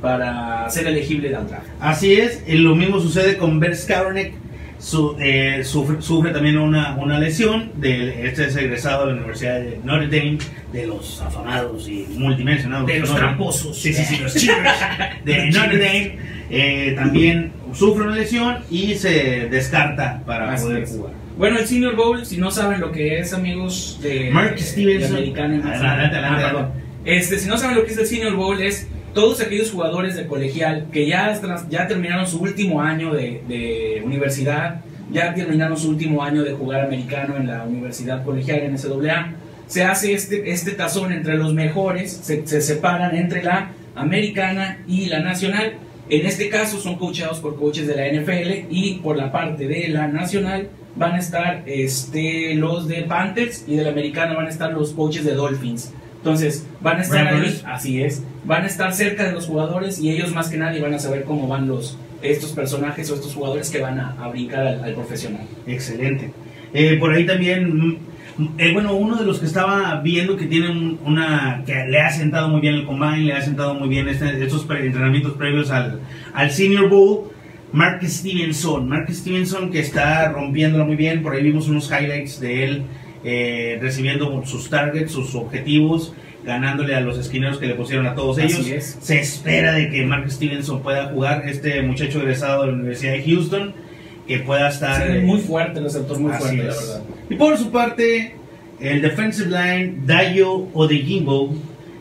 para 0.00 0.68
ser 0.70 0.86
elegible 0.86 1.34
al 1.36 1.46
draft. 1.48 1.66
Así 1.80 2.14
es, 2.14 2.42
y 2.46 2.56
lo 2.56 2.74
mismo 2.74 2.98
sucede 3.00 3.36
con 3.36 3.60
Bert 3.60 3.74
Skowronek, 3.76 4.34
su- 4.82 5.16
eh, 5.20 5.62
sufre, 5.64 6.02
sufre 6.02 6.32
también 6.32 6.58
una, 6.58 6.96
una 6.96 7.18
lesión, 7.20 7.70
de, 7.76 8.26
este 8.26 8.46
es 8.46 8.56
egresado 8.56 9.06
de 9.06 9.12
la 9.12 9.18
Universidad 9.18 9.60
de 9.60 9.78
Notre 9.84 10.06
Dame, 10.08 10.38
de 10.72 10.86
los 10.88 11.20
afamados 11.22 11.88
y 11.88 12.06
multimensionados. 12.16 12.86
De 12.88 12.98
los 12.98 13.08
Notre- 13.10 13.20
tramposos. 13.20 13.78
Sí, 13.80 13.92
sí, 13.92 14.04
sí, 14.04 14.16
los 14.20 14.34
de 15.24 15.50
Notre 15.50 15.78
Dame, 15.78 16.18
eh, 16.50 16.94
también 16.96 17.52
sufre 17.72 18.04
una 18.04 18.16
lesión 18.16 18.56
y 18.70 18.94
se 18.96 19.48
descarta 19.50 20.22
para 20.26 20.52
Así 20.52 20.64
poder 20.66 20.82
es. 20.82 20.90
jugar. 20.90 21.12
Bueno, 21.38 21.58
el 21.60 21.66
Senior 21.66 21.94
Bowl, 21.96 22.26
si 22.26 22.36
no 22.38 22.50
saben 22.50 22.80
lo 22.80 22.90
que 22.92 23.18
es, 23.20 23.32
amigos 23.32 23.98
de, 24.02 24.30
Mark 24.30 24.56
de 24.56 24.62
Stevenson. 24.62 25.16
En 25.16 25.38
Adelante, 25.38 25.70
adelante, 25.70 26.16
Ah, 26.16 26.48
adelante. 26.48 26.80
Este, 27.04 27.38
si 27.38 27.48
no 27.48 27.56
saben 27.56 27.76
lo 27.76 27.84
que 27.84 27.92
es 27.92 27.98
el 27.98 28.06
Senior 28.06 28.34
Bowl, 28.34 28.60
es 28.60 28.88
todos 29.14 29.40
aquellos 29.40 29.70
jugadores 29.70 30.16
de 30.16 30.26
colegial 30.26 30.86
que 30.92 31.06
ya, 31.06 31.38
ya 31.68 31.86
terminaron 31.86 32.26
su 32.26 32.40
último 32.40 32.80
año 32.80 33.12
de, 33.12 33.42
de 33.46 34.02
universidad, 34.04 34.80
ya 35.10 35.34
terminaron 35.34 35.76
su 35.76 35.90
último 35.90 36.22
año 36.22 36.42
de 36.42 36.52
jugar 36.52 36.84
americano 36.84 37.36
en 37.36 37.46
la 37.46 37.64
universidad 37.64 38.24
colegial 38.24 38.60
en 38.60 38.78
SAA. 38.78 39.34
Se 39.66 39.84
hace 39.84 40.14
este, 40.14 40.50
este 40.50 40.72
tazón 40.72 41.12
entre 41.12 41.36
los 41.36 41.54
mejores, 41.54 42.12
se, 42.12 42.46
se 42.46 42.60
separan 42.60 43.14
entre 43.14 43.42
la 43.42 43.70
americana 43.94 44.78
y 44.86 45.06
la 45.06 45.20
nacional. 45.20 45.74
En 46.08 46.26
este 46.26 46.48
caso 46.48 46.78
son 46.78 46.96
coachados 46.96 47.40
por 47.40 47.56
coaches 47.56 47.86
de 47.86 47.96
la 47.96 48.08
NFL 48.08 48.66
y 48.70 49.00
por 49.02 49.16
la 49.16 49.30
parte 49.30 49.66
de 49.66 49.88
la 49.88 50.08
nacional 50.08 50.68
van 50.96 51.12
a 51.14 51.18
estar 51.18 51.62
este, 51.66 52.54
los 52.54 52.88
de 52.88 53.02
Panthers 53.02 53.64
y 53.66 53.76
de 53.76 53.84
la 53.84 53.90
americana 53.90 54.34
van 54.34 54.46
a 54.46 54.50
estar 54.50 54.72
los 54.72 54.92
coaches 54.92 55.24
de 55.24 55.32
Dolphins. 55.32 55.92
Entonces 56.22 56.66
van 56.80 56.98
a 56.98 57.02
estar 57.02 57.26
ahí, 57.26 57.60
así 57.66 58.00
es, 58.02 58.22
van 58.44 58.62
a 58.62 58.66
estar 58.66 58.92
cerca 58.94 59.24
de 59.24 59.32
los 59.32 59.46
jugadores 59.46 59.98
y 60.00 60.10
ellos 60.10 60.32
más 60.32 60.48
que 60.48 60.56
nadie 60.56 60.80
van 60.80 60.94
a 60.94 60.98
saber 61.00 61.24
cómo 61.24 61.48
van 61.48 61.66
los 61.66 61.98
estos 62.22 62.52
personajes 62.52 63.10
o 63.10 63.16
estos 63.16 63.34
jugadores 63.34 63.68
que 63.70 63.80
van 63.80 63.98
a, 63.98 64.14
a 64.22 64.28
brincar 64.28 64.64
al, 64.64 64.84
al 64.84 64.94
profesional. 64.94 65.40
Excelente. 65.66 66.30
Eh, 66.72 66.96
por 67.00 67.12
ahí 67.12 67.26
también, 67.26 67.76
mm, 67.76 67.96
eh, 68.56 68.72
bueno, 68.72 68.94
uno 68.94 69.16
de 69.16 69.24
los 69.26 69.40
que 69.40 69.46
estaba 69.46 70.00
viendo 70.00 70.36
que 70.36 70.46
tiene 70.46 70.70
un- 70.70 71.00
una, 71.04 71.64
que 71.66 71.74
le 71.88 72.00
ha 72.00 72.10
sentado 72.12 72.48
muy 72.48 72.60
bien 72.60 72.74
el 72.74 72.86
combine, 72.86 73.24
le 73.24 73.32
ha 73.32 73.42
sentado 73.42 73.74
muy 73.74 73.88
bien 73.88 74.08
este- 74.08 74.44
estos 74.44 74.64
pre- 74.64 74.86
entrenamientos 74.86 75.32
previos 75.32 75.72
al, 75.72 75.98
al 76.32 76.50
Senior 76.52 76.88
Bowl, 76.88 77.32
Mark 77.72 77.98
Stevenson. 78.06 78.88
Mark 78.88 79.12
Stevenson 79.12 79.70
que 79.72 79.80
está 79.80 80.28
rompiéndolo 80.30 80.84
muy 80.86 80.94
bien, 80.94 81.20
por 81.24 81.34
ahí 81.34 81.42
vimos 81.42 81.68
unos 81.68 81.90
highlights 81.90 82.38
de 82.38 82.64
él 82.64 82.82
eh, 83.24 83.78
recibiendo 83.80 84.42
sus 84.44 84.68
targets, 84.68 85.12
sus 85.12 85.34
objetivos, 85.34 86.14
ganándole 86.44 86.94
a 86.94 87.00
los 87.00 87.18
esquineros 87.18 87.58
que 87.58 87.66
le 87.66 87.74
pusieron 87.74 88.06
a 88.06 88.14
todos 88.14 88.38
Así 88.38 88.46
ellos. 88.46 88.66
es. 88.66 88.98
Se 89.00 89.20
espera 89.20 89.72
de 89.72 89.90
que 89.90 90.04
Mark 90.04 90.30
Stevenson 90.30 90.82
pueda 90.82 91.06
jugar, 91.06 91.48
este 91.48 91.82
muchacho 91.82 92.20
egresado 92.20 92.62
de 92.62 92.68
la 92.68 92.74
Universidad 92.74 93.12
de 93.12 93.22
Houston, 93.22 93.74
que 94.26 94.38
pueda 94.40 94.68
estar... 94.68 95.06
Sí, 95.06 95.12
eh, 95.18 95.20
muy 95.20 95.40
fuerte, 95.40 95.80
los 95.80 95.94
actores 95.94 96.20
muy 96.20 96.32
Así 96.32 96.42
fuerte, 96.42 96.64
la 96.64 96.74
verdad. 96.74 97.02
Y 97.30 97.34
por 97.36 97.56
su 97.56 97.70
parte, 97.70 98.34
el 98.80 99.02
defensive 99.02 99.50
line, 99.50 99.98
Dayo 100.04 100.66
Odejimbo, 100.74 101.54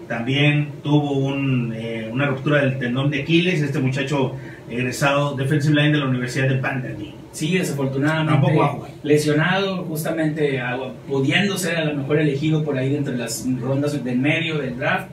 también 0.08 0.70
tuvo 0.84 1.14
un, 1.14 1.74
eh, 1.74 2.10
una 2.12 2.26
ruptura 2.26 2.62
del 2.62 2.78
tendón 2.80 3.10
de 3.10 3.22
Aquiles. 3.22 3.62
Este 3.62 3.80
muchacho 3.80 4.36
egresado 4.70 5.36
defensive 5.36 5.74
line 5.74 5.94
de 5.94 6.00
la 6.00 6.06
Universidad 6.06 6.50
de 6.50 6.60
Vanderbilt. 6.60 7.21
Sí, 7.32 7.58
desafortunadamente 7.58 8.34
Tampoco 8.34 8.58
va 8.60 8.66
a 8.66 8.70
jugar. 8.70 8.92
lesionado, 9.04 9.84
justamente 9.86 10.60
a- 10.60 10.78
pudiendo 11.08 11.58
ser 11.58 11.78
a 11.78 11.86
lo 11.86 11.96
mejor 11.96 12.20
elegido 12.20 12.64
por 12.64 12.78
ahí 12.78 12.90
de 12.90 12.98
entre 12.98 13.18
las 13.18 13.46
rondas 13.62 14.04
del 14.04 14.18
medio 14.20 14.58
del 14.58 14.78
draft 14.78 15.08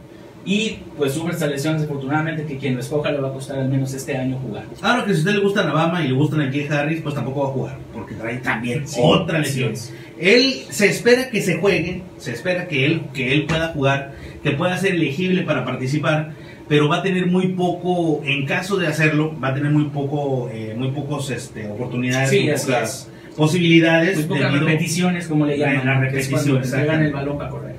Y 0.44 0.78
pues 0.96 1.12
sufre 1.12 1.32
esta 1.34 1.46
lesión, 1.46 1.74
desafortunadamente, 1.74 2.46
que 2.46 2.56
quien 2.56 2.74
lo 2.74 2.80
escoja 2.80 3.10
le 3.12 3.20
va 3.20 3.28
a 3.28 3.32
costar 3.32 3.58
al 3.58 3.68
menos 3.68 3.92
este 3.92 4.16
año 4.16 4.38
jugar. 4.38 4.64
Ahora 4.80 5.04
que 5.04 5.10
si 5.10 5.16
a 5.16 5.18
usted 5.20 5.32
le 5.34 5.40
gusta 5.40 5.60
Alabama 5.60 6.02
y 6.02 6.08
le 6.08 6.14
gusta 6.14 6.36
Najee 6.36 6.66
Harris, 6.70 7.02
pues 7.02 7.14
tampoco 7.14 7.42
va 7.42 7.48
a 7.48 7.52
jugar, 7.52 7.78
porque 7.92 8.14
trae 8.14 8.38
también 8.38 8.88
Sí, 8.88 8.98
otra 9.02 9.40
lesión. 9.40 9.72
es. 9.72 9.92
Él 10.18 10.54
se 10.70 10.86
espera 10.86 11.28
que 11.28 11.42
se 11.42 11.58
juegue, 11.58 12.02
se 12.16 12.32
espera 12.32 12.66
que 12.66 12.86
él, 12.86 13.02
que 13.12 13.34
él 13.34 13.44
pueda 13.44 13.68
jugar, 13.68 14.14
que 14.42 14.52
pueda 14.52 14.78
ser 14.78 14.94
elegible 14.94 15.42
para 15.42 15.66
participar, 15.66 16.32
pero 16.68 16.88
va 16.88 16.98
a 16.98 17.02
tener 17.02 17.26
muy 17.26 17.48
poco, 17.48 18.20
en 18.24 18.44
caso 18.46 18.76
de 18.76 18.86
hacerlo, 18.86 19.34
va 19.42 19.48
a 19.48 19.54
tener 19.54 19.70
muy 19.72 19.84
poco, 19.84 20.50
eh, 20.52 20.74
muy 20.76 20.90
pocos 20.90 21.30
este, 21.30 21.66
oportunidades, 21.68 22.30
Sí, 22.30 22.40
muy 22.44 22.52
pocas 22.58 23.10
posibilidades, 23.36 24.16
Muy 24.16 24.36
pocas 24.36 24.52
repeticiones, 24.52 25.28
como 25.28 25.46
le 25.46 25.56
llaman, 25.58 25.86
La 25.86 26.00
que 26.00 26.18
es 26.18 26.28
repetición, 26.28 26.30
cuando 26.40 26.56
entregan 26.56 26.64
exactamente. 26.80 27.06
el 27.06 27.12
balón 27.14 27.38
para 27.38 27.50
correr. 27.50 27.76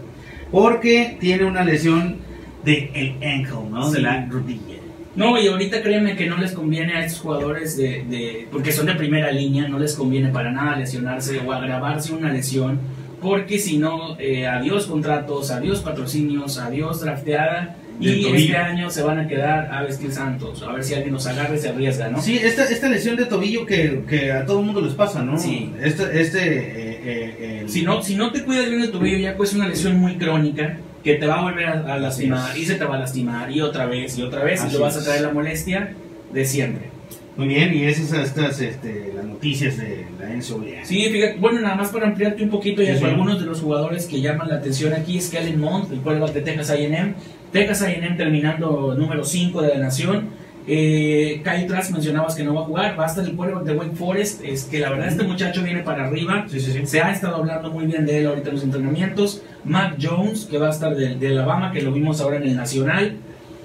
porque 0.52 1.18
tiene 1.20 1.46
una 1.46 1.64
lesión 1.64 2.18
de 2.66 2.90
el 2.96 3.24
ankle, 3.28 3.70
¿no? 3.70 3.90
De 3.92 3.98
Sí. 3.98 4.02
la 4.04 4.26
rodilla. 4.26 4.76
No, 5.16 5.38
y 5.40 5.48
ahorita 5.48 5.82
créeme 5.82 6.16
que 6.16 6.28
no 6.28 6.38
les 6.38 6.54
conviene 6.54 6.94
a 6.94 7.06
estos 7.06 7.22
jugadores 7.22 7.76
de, 7.78 8.04
de- 8.10 8.48
porque 8.52 8.72
son 8.72 8.86
de 8.86 8.96
primera 8.96 9.32
línea, 9.32 9.68
no 9.68 9.78
les 9.80 9.96
conviene 9.96 10.30
para 10.30 10.52
nada 10.52 10.76
lesionarse 10.78 11.40
o 11.46 11.52
agravarse 11.52 12.14
una 12.14 12.32
lesión, 12.32 12.80
porque 13.22 13.60
si 13.60 13.78
no, 13.78 14.18
eh, 14.20 14.48
adiós 14.48 14.86
contratos, 14.88 15.52
adiós 15.52 15.80
patrocinios, 15.82 16.58
adiós 16.58 17.02
drafteada, 17.02 17.76
y 18.00 18.22
tobillo. 18.24 18.36
este 18.36 18.58
año 18.58 18.90
se 18.90 19.02
van 19.04 19.20
a 19.20 19.28
quedar 19.28 19.72
a 19.74 19.84
vestir 19.84 20.12
santos, 20.12 20.64
a 20.64 20.72
ver 20.72 20.84
si 20.84 20.94
alguien 20.94 21.14
nos 21.14 21.28
agarra 21.28 21.56
y 21.56 21.60
se 21.60 21.70
arriesga, 21.70 22.10
¿no? 22.10 22.22
Sí, 22.22 22.38
esta, 22.42 22.66
esta 22.66 22.88
lesión 22.90 23.16
de 23.16 23.26
tobillo 23.26 23.66
que, 23.66 24.04
que 24.08 24.32
a 24.32 24.46
todo 24.46 24.60
el 24.60 24.66
mundo 24.66 24.82
les 24.82 24.94
pasa, 24.94 25.22
¿no? 25.24 25.38
Sí. 25.38 25.72
Este, 25.82 26.22
este, 26.22 26.40
eh, 26.40 27.02
eh, 27.04 27.60
el- 27.64 27.70
Si 27.70 27.82
no, 27.84 28.02
si 28.02 28.16
no 28.16 28.32
te 28.32 28.44
cuidas 28.44 28.70
bien 28.70 28.82
el 28.82 28.92
tobillo, 28.92 29.18
ya 29.18 29.36
pues 29.36 29.50
es 29.50 29.56
una 29.56 29.68
lesión 29.68 29.98
muy 29.98 30.18
crónica 30.18 30.78
que 31.04 31.16
te 31.16 31.26
va 31.26 31.40
a 31.40 31.44
volver 31.44 31.66
a, 31.68 31.94
a 31.94 31.98
lastimar 31.98 32.58
y 32.58 32.66
se 32.66 32.76
te 32.76 32.84
va 32.86 32.96
a 32.96 33.00
lastimar 33.00 33.52
y 33.52 33.62
otra 33.62 33.86
vez 33.86 34.18
y 34.18 34.22
otra 34.24 34.44
vez 34.44 34.62
y 34.64 34.68
Así 34.68 34.76
lo 34.76 34.82
vas 34.82 34.98
a 34.98 35.04
traer 35.04 35.22
la 35.22 35.32
molestia 35.32 35.94
de 36.34 36.46
siempre. 36.46 36.90
Muy 37.38 37.48
bien, 37.48 37.74
y 37.74 37.86
esas 37.86 38.10
son 38.10 38.20
estas, 38.20 38.60
este, 38.60 39.14
las 39.16 39.24
noticias 39.24 39.78
de 39.78 40.06
la 40.20 40.28
NCAA. 40.30 40.84
Sí, 40.84 41.08
fíjate, 41.10 41.38
bueno, 41.40 41.62
nada 41.62 41.76
más 41.76 41.88
para 41.88 42.08
ampliarte 42.08 42.44
un 42.44 42.50
poquito, 42.50 42.82
ya 42.82 42.96
Sí, 42.96 43.00
sí. 43.00 43.06
algunos 43.06 43.40
de 43.40 43.46
los 43.46 43.62
jugadores 43.62 44.08
que 44.08 44.20
llaman 44.20 44.50
la 44.50 44.56
atención 44.56 44.92
aquí 44.92 45.18
es 45.20 45.30
Kellen 45.30 45.58
Mond, 45.58 45.94
el 45.94 46.00
quarterback 46.02 46.34
de 46.34 46.42
Texas 46.42 46.70
A&M. 46.72 47.14
Texas 47.52 47.82
A&M 47.82 48.16
terminando 48.16 48.96
número 48.98 49.24
5 49.24 49.62
de 49.62 49.70
la 49.70 49.80
nación. 49.80 50.30
Eh, 50.68 51.42
Kyle 51.44 51.66
Trask 51.66 51.92
mencionabas 51.92 52.36
que 52.36 52.44
no 52.44 52.54
va 52.54 52.62
a 52.62 52.66
jugar, 52.66 53.00
va 53.00 53.06
a 53.06 53.08
estar 53.08 53.24
el 53.24 53.36
quarterback 53.36 53.64
de 53.64 53.74
Wake 53.74 53.96
Forest, 53.96 54.44
es 54.44 54.66
que 54.66 54.80
la 54.80 54.92
verdad 54.92 55.08
este 55.08 55.24
muchacho 55.24 55.64
viene 55.64 55.82
para 55.82 56.06
arriba. 56.06 56.46
Sí, 56.48 56.60
sí, 56.60 56.72
sí. 56.72 56.86
Se 56.86 57.02
ha 57.02 57.12
estado 57.12 57.38
hablando 57.38 57.72
muy 57.72 57.88
bien 57.88 58.06
de 58.06 58.20
él 58.20 58.28
ahorita 58.28 58.50
en 58.50 58.56
los 58.56 58.64
entrenamientos. 58.64 59.42
Mac 59.64 59.96
Jones, 60.00 60.46
que 60.46 60.60
va 60.60 60.68
a 60.68 60.72
estar 60.72 60.96
de, 60.96 61.16
de 61.16 61.28
Alabama, 61.30 61.72
que 61.72 61.82
lo 61.82 61.92
vimos 61.92 62.22
ahora 62.22 62.38
en 62.38 62.44
el 62.44 62.56
Nacional. 62.56 63.18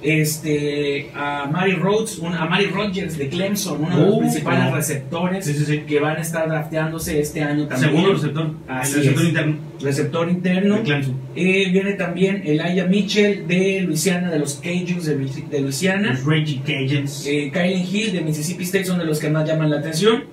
Este, 0.04 1.10
a 1.14 1.48
Mari 1.50 1.72
Rhodes, 1.72 2.18
un- 2.18 2.34
a 2.34 2.44
Mari 2.46 2.66
Rogers 2.66 3.16
de 3.18 3.28
Clemson, 3.28 3.82
uno 3.84 3.96
de 3.98 4.06
los 4.06 4.14
Uh, 4.14 4.18
principales 4.20 4.64
no. 4.70 4.76
receptores 4.76 5.44
Sí, 5.44 5.54
sí, 5.54 5.64
sí. 5.64 5.78
que 5.86 5.98
van 6.00 6.16
a 6.18 6.20
estar 6.20 6.48
drafteándose 6.48 7.18
este 7.20 7.42
año 7.42 7.66
también. 7.66 7.90
Segundo 7.90 8.12
receptor. 8.14 8.50
Así 8.68 8.92
el 8.92 8.98
receptor 9.00 9.22
es. 9.22 9.28
interno 9.28 9.56
Receptor 9.80 10.30
interno. 10.30 10.76
de 10.76 10.82
Clemson. 10.82 11.14
Eh, 11.36 11.68
viene 11.72 11.92
también 11.94 12.42
Elijah 12.44 12.86
Mitchell 12.86 13.46
de 13.46 13.80
Luisiana, 13.82 14.30
de 14.30 14.38
los 14.38 14.54
Cajuns 14.54 15.04
de 15.06 15.60
Luisiana. 15.60 16.10
Los 16.12 16.24
Reggie 16.24 16.60
Cajuns. 16.64 17.26
Eh, 17.26 17.50
Kylen 17.52 17.86
Hill 17.90 18.12
de 18.12 18.20
Mississippi 18.20 18.64
State 18.64 18.84
son 18.84 18.98
de 18.98 19.04
los 19.04 19.18
que 19.18 19.28
más 19.30 19.46
llaman 19.48 19.70
la 19.70 19.78
atención. 19.78 20.24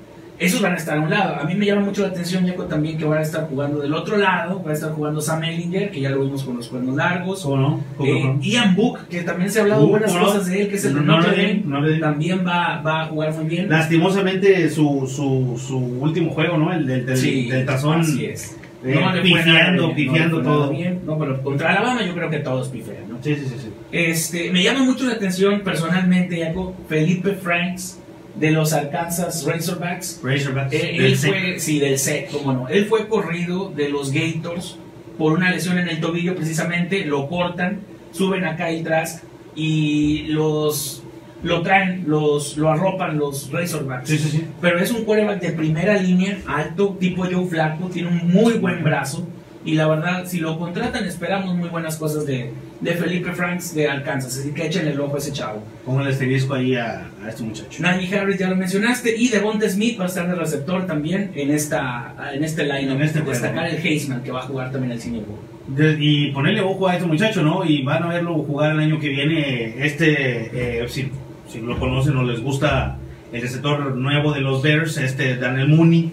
Esos 0.41 0.59
van 0.61 0.73
a 0.73 0.77
estar 0.77 0.97
a 0.97 1.01
un 1.01 1.09
lado. 1.09 1.35
A 1.35 1.43
mí 1.43 1.53
me 1.55 1.65
llama 1.67 1.81
mucho 1.81 2.01
la 2.01 2.07
atención, 2.07 2.47
Jaco, 2.47 2.63
también 2.63 2.97
que 2.97 3.05
van 3.05 3.19
a 3.19 3.21
estar 3.21 3.47
jugando 3.47 3.79
del 3.79 3.93
otro 3.93 4.17
lado. 4.17 4.61
Va 4.63 4.71
a 4.71 4.73
estar 4.73 4.91
jugando 4.91 5.21
Sam 5.21 5.43
Ellinger, 5.43 5.91
que 5.91 6.01
ya 6.01 6.09
lo 6.09 6.21
vimos 6.23 6.43
con 6.43 6.57
los 6.57 6.67
cuernos 6.67 6.95
largos. 6.95 7.43
¿Cómo 7.43 7.57
no? 7.57 7.83
¿Cómo 7.95 8.09
Eh, 8.11 8.23
no? 8.23 8.41
Ian 8.41 8.75
Book, 8.75 9.07
que 9.07 9.21
también 9.21 9.51
se 9.51 9.59
ha 9.59 9.61
hablado 9.61 9.85
Uh, 9.85 9.89
buenas 9.89 10.11
¿cómo 10.11 10.25
no? 10.25 10.31
cosas 10.31 10.47
de 10.47 10.61
él, 10.63 10.69
que 10.69 10.75
es 10.75 10.85
el 10.85 10.95
de 10.95 11.01
No 11.01 11.17
Notre 11.17 11.37
le 11.37 11.47
Dame. 11.47 11.61
no 11.65 11.81
le. 11.81 11.99
También 11.99 12.45
va, 12.45 12.81
va 12.81 13.01
a 13.03 13.05
jugar 13.05 13.33
muy 13.35 13.45
bien. 13.45 13.69
Lastimosamente 13.69 14.69
su, 14.69 15.07
su, 15.07 15.61
su 15.63 15.77
último 15.77 16.31
juego, 16.31 16.57
¿no? 16.57 16.73
El 16.73 16.87
del, 16.87 17.05
del, 17.05 17.17
Sí, 17.17 17.47
del 17.49 17.65
tazón. 17.65 18.01
así 18.01 18.25
es. 18.25 18.57
eh, 18.83 18.95
le 18.95 18.99
fue 18.99 19.21
pifiando, 19.21 19.93
bien, 19.93 19.95
pifiando 19.95 20.37
le 20.39 20.43
todo. 20.43 20.69
bien. 20.71 21.01
No, 21.05 21.19
pero 21.19 21.39
contra 21.43 21.69
Alabama 21.69 22.01
yo 22.03 22.15
creo 22.15 22.29
que 22.31 22.39
todos 22.39 22.67
pifean, 22.69 23.07
¿no? 23.09 23.19
Sí, 23.21 23.35
sí, 23.35 23.45
sí. 23.47 23.55
sí. 23.61 23.69
Este, 23.91 24.51
me 24.51 24.63
llama 24.63 24.83
mucho 24.85 25.05
la 25.05 25.13
atención 25.13 25.61
personalmente, 25.61 26.43
Jaco, 26.43 26.73
Felipe 26.89 27.33
Franks 27.33 27.99
de 28.36 28.51
los 28.51 28.73
Arkansas 28.73 29.45
Razorbacks. 29.45 30.21
Razorbacks. 30.23 30.73
Eh, 30.73 30.95
él 30.97 31.15
fue, 31.15 31.59
sí, 31.59 31.79
del 31.79 31.97
cómo 32.32 32.53
no. 32.53 32.67
Él 32.67 32.86
fue 32.86 33.07
corrido 33.07 33.69
de 33.69 33.89
los 33.89 34.11
Gators 34.11 34.77
por 35.17 35.34
una 35.34 35.51
lesión 35.51 35.77
en 35.77 35.89
el 35.89 35.99
tobillo, 35.99 36.36
precisamente. 36.36 37.05
Lo 37.05 37.27
cortan, 37.27 37.82
suben 38.11 38.45
a 38.45 38.55
Kyle 38.55 38.84
Trask 38.84 39.23
y 39.55 40.23
los 40.27 41.03
lo 41.43 41.63
traen, 41.63 42.03
los, 42.07 42.55
lo 42.57 42.69
arropan 42.69 43.17
los 43.17 43.51
Razorbacks. 43.51 44.07
Sí, 44.07 44.17
sí, 44.17 44.29
sí. 44.29 44.47
Pero 44.61 44.79
es 44.79 44.91
un 44.91 45.03
quarterback 45.05 45.41
de 45.41 45.51
primera 45.51 45.97
línea, 45.97 46.38
alto, 46.47 46.95
tipo 46.99 47.25
Joe 47.25 47.47
Flacco, 47.47 47.88
tiene 47.88 48.09
un 48.09 48.32
muy 48.32 48.53
buen 48.53 48.84
brazo. 48.84 49.27
Y 49.64 49.76
la 49.76 49.88
verdad, 49.88 50.26
si 50.26 50.39
lo 50.39 50.57
contratan, 50.57 51.05
esperamos 51.05 51.55
muy 51.55 51.70
buenas 51.70 51.97
cosas 51.97 52.26
de, 52.26 52.51
de 52.80 52.93
Felipe 52.93 53.32
Franks 53.32 53.76
de 53.76 53.88
Arkansas. 53.88 54.38
Así 54.38 54.51
que 54.51 54.66
echen 54.66 54.88
el 54.88 54.99
ojo 54.99 55.16
a 55.16 55.20
ese 55.20 55.32
chavo. 55.32 55.62
Pongo 55.86 56.01
el 56.01 56.07
asterisco 56.07 56.55
ahí 56.55 56.76
a, 56.76 57.09
a 57.24 57.30
este 57.30 57.43
muchacho. 57.43 57.82
Najee 57.82 58.18
Harris 58.18 58.39
ya 58.39 58.49
lo 58.49 58.55
mencionaste. 58.55 59.16
Y 59.16 59.30
Devonta 59.30 59.70
Smith 59.70 59.99
va 59.99 60.05
a 60.05 60.07
estar 60.07 60.28
de 60.28 60.36
receptor 60.36 60.88
también 60.88 61.32
en, 61.36 61.51
esta, 61.51 62.16
en 62.34 62.43
este 62.43 62.64
line 62.64 62.91
En 62.91 63.01
este. 63.01 63.22
Destacar 63.22 63.68
el 63.68 63.78
Heisman 63.78 64.24
que 64.24 64.32
va 64.32 64.39
a 64.39 64.43
jugar 64.43 64.72
también 64.72 64.93
el 64.93 64.99
Senior 64.99 65.26
Bowl. 65.26 65.97
Y 65.99 66.32
ponerle 66.32 66.62
ojo 66.62 66.88
a 66.88 66.95
este 66.95 67.07
muchacho, 67.07 67.43
¿no? 67.43 67.64
Y 67.64 67.84
van 67.84 68.03
a 68.03 68.07
verlo 68.07 68.34
jugar 68.43 68.72
el 68.72 68.80
año 68.80 68.99
que 68.99 69.09
viene. 69.09 69.86
Este, 69.86 70.82
eh, 70.82 70.89
si, 70.89 71.09
si 71.47 71.62
lo 71.62 71.78
conocen 71.80 72.18
o 72.18 72.24
les 72.24 72.41
gusta 72.41 72.97
el 73.32 73.41
receptor 73.41 73.95
nuevo 73.95 74.34
de 74.34 74.41
los 74.41 74.62
Bears, 74.62 74.97
este 74.97 75.38
Daniel 75.38 75.70
Mooney, 75.70 76.12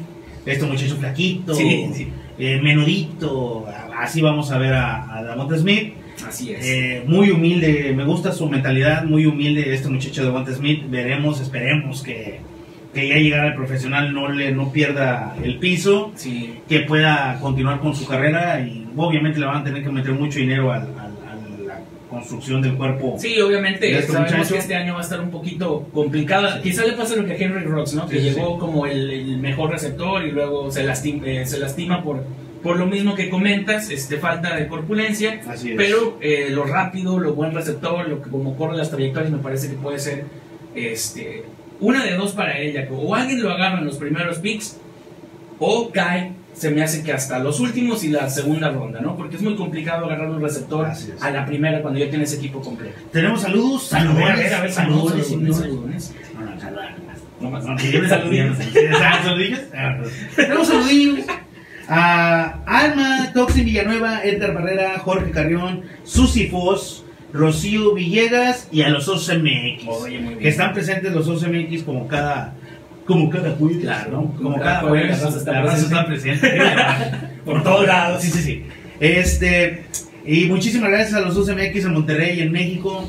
este 0.52 0.66
muchacho 0.66 0.96
flaquito, 0.96 1.54
Sí, 1.54 1.88
sí. 1.94 2.08
eh, 2.38 2.60
menudito. 2.62 3.66
Así 3.98 4.20
vamos 4.20 4.50
a 4.52 4.58
ver 4.58 4.74
a, 4.74 5.18
a 5.18 5.58
Smith. 5.58 5.94
Así 6.26 6.52
es. 6.52 6.64
Eh, 6.66 7.04
muy 7.06 7.30
humilde, 7.30 7.92
me 7.96 8.04
gusta 8.04 8.32
su 8.32 8.48
mentalidad, 8.48 9.04
muy 9.04 9.26
humilde 9.26 9.72
este 9.72 9.88
muchacho 9.88 10.20
de 10.22 10.26
Davonta 10.28 10.52
Smith. 10.52 10.82
Veremos, 10.90 11.40
esperemos 11.40 12.02
que, 12.02 12.40
que 12.92 13.08
ya 13.08 13.16
llegar 13.16 13.40
al 13.46 13.54
profesional 13.54 14.12
no 14.12 14.28
le 14.28 14.50
no 14.52 14.72
pierda 14.72 15.36
el 15.44 15.58
piso 15.58 16.10
sí. 16.16 16.54
que 16.68 16.80
pueda 16.80 17.38
continuar 17.40 17.78
con 17.80 17.94
su 17.94 18.06
carrera 18.06 18.60
y 18.60 18.86
obviamente 18.96 19.38
le 19.38 19.46
van 19.46 19.58
a 19.58 19.64
tener 19.64 19.82
que 19.84 19.90
meter 19.90 20.12
mucho 20.12 20.38
dinero 20.40 20.72
al- 20.72 20.88
construcción 22.08 22.62
del 22.62 22.74
cuerpo. 22.76 23.16
Sí, 23.18 23.40
obviamente, 23.40 23.86
¿De 23.86 23.98
este 23.98 24.12
sabemos 24.12 24.32
muchacho? 24.32 24.54
que 24.54 24.60
este 24.60 24.74
año 24.74 24.94
va 24.94 25.00
a 25.00 25.02
estar 25.02 25.20
un 25.20 25.30
poquito 25.30 25.86
complicada. 25.92 26.60
Quizá 26.62 26.84
le 26.84 26.92
pasa 26.94 27.16
lo 27.16 27.24
que 27.26 27.32
a 27.32 27.36
Henry 27.36 27.64
Rocks, 27.64 27.94
¿no? 27.94 28.06
Que 28.08 28.18
Sí, 28.20 28.28
sí, 28.28 28.34
llegó 28.34 28.58
como 28.58 28.86
el, 28.86 29.10
el 29.10 29.38
mejor 29.38 29.70
receptor 29.70 30.24
y 30.24 30.30
luego 30.30 30.70
se 30.70 30.84
lastima, 30.84 31.26
eh, 31.26 31.46
se 31.46 31.58
lastima 31.58 32.02
por, 32.02 32.24
por 32.62 32.78
lo 32.78 32.86
mismo 32.86 33.14
que 33.14 33.28
comentas, 33.28 33.90
este, 33.90 34.16
falta 34.18 34.56
de 34.56 34.66
corpulencia. 34.68 35.40
Así 35.46 35.70
es. 35.70 35.76
Pero 35.76 36.18
eh, 36.20 36.48
lo 36.50 36.64
rápido, 36.64 37.18
lo 37.18 37.34
buen 37.34 37.52
receptor, 37.54 38.08
lo 38.08 38.22
que 38.22 38.30
como 38.30 38.56
corre 38.56 38.76
las 38.76 38.90
trayectorias, 38.90 39.30
me 39.32 39.38
parece 39.38 39.68
que 39.68 39.74
puede 39.76 39.98
ser 39.98 40.24
este, 40.74 41.44
una 41.80 42.04
de 42.04 42.14
dos 42.14 42.32
para 42.32 42.58
ella. 42.58 42.88
O 42.90 43.14
alguien 43.14 43.42
lo 43.42 43.50
agarra 43.52 43.78
en 43.78 43.84
los 43.86 43.96
primeros 43.96 44.38
picks, 44.38 44.78
o 45.58 45.90
cae, 45.90 46.32
se 46.52 46.70
me 46.70 46.82
hace 46.82 47.02
que 47.02 47.12
hasta 47.12 47.38
los 47.38 47.60
últimos 47.60 48.02
y 48.04 48.08
la 48.08 48.28
segunda 48.28 48.70
ronda, 48.70 49.00
¿no? 49.00 49.16
Porque 49.16 49.36
es 49.36 49.42
muy 49.42 49.54
complicado 49.54 50.06
agarrar 50.06 50.30
un 50.30 50.40
receptor 50.40 50.86
a 51.20 51.30
la 51.30 51.46
primera 51.46 51.82
cuando 51.82 52.00
ya 52.00 52.10
tienes 52.10 52.34
equipo 52.34 52.60
completo. 52.60 52.98
Tenemos 53.12 53.42
saludos, 53.42 53.84
saludos, 53.84 54.22
a 54.22 54.34
ver, 54.34 54.54
a 54.54 54.60
ver, 54.60 54.72
saludos, 54.72 55.10
saludos, 55.10 55.28
saludos, 55.28 55.56
saludos. 55.56 56.04
saludos. 56.60 57.08
No, 57.40 57.50
no, 57.50 57.62
saludos. 57.62 58.02
No 58.02 58.08
Saludillos. 58.08 58.56
¿Ah, 59.00 59.20
¿Saludillos? 59.22 59.60
Tenemos 60.34 60.66
saludillos 60.66 61.26
a 61.88 62.60
Alma, 62.66 63.32
Toxin 63.32 63.64
Villanueva, 63.64 64.22
Edgar 64.22 64.54
Barrera, 64.54 64.98
Jorge 64.98 65.30
Carrión, 65.30 65.82
Susi 66.04 66.48
Foss, 66.48 67.04
Rocío 67.32 67.94
Villegas 67.94 68.68
y 68.70 68.82
a 68.82 68.90
los 68.90 69.08
Osos 69.08 69.36
MX. 69.38 69.86
Oye, 69.86 70.18
muy 70.18 70.34
bien. 70.34 70.38
Que 70.38 70.48
están 70.48 70.72
presentes 70.72 71.12
los 71.12 71.26
Osos 71.28 71.48
MX 71.48 71.82
como 71.84 72.08
cada 72.08 72.54
como 73.08 73.28
cada 73.30 73.50
jueves, 73.56 73.78
Claro, 73.80 74.10
¿no? 74.12 74.16
como 74.18 74.32
Como 74.42 74.58
cada 74.58 74.66
cada 74.80 74.80
jueves, 74.88 75.18
jueves, 75.20 75.46
la 75.46 75.62
raza 75.62 75.76
está 75.76 76.06
presente. 76.06 76.46
está 76.46 76.58
presente. 76.58 77.16
Por 77.44 77.62
todos 77.64 77.86
lados, 77.86 78.22
sí, 78.22 78.30
sí, 78.30 78.42
sí. 78.42 78.64
Este, 79.00 79.84
y 80.26 80.44
muchísimas 80.44 80.90
gracias 80.90 81.14
a 81.14 81.20
los 81.20 81.36
Osos 81.36 81.56
MX 81.56 81.86
en 81.86 81.94
Monterrey, 81.94 82.40
en 82.40 82.52
México. 82.52 83.04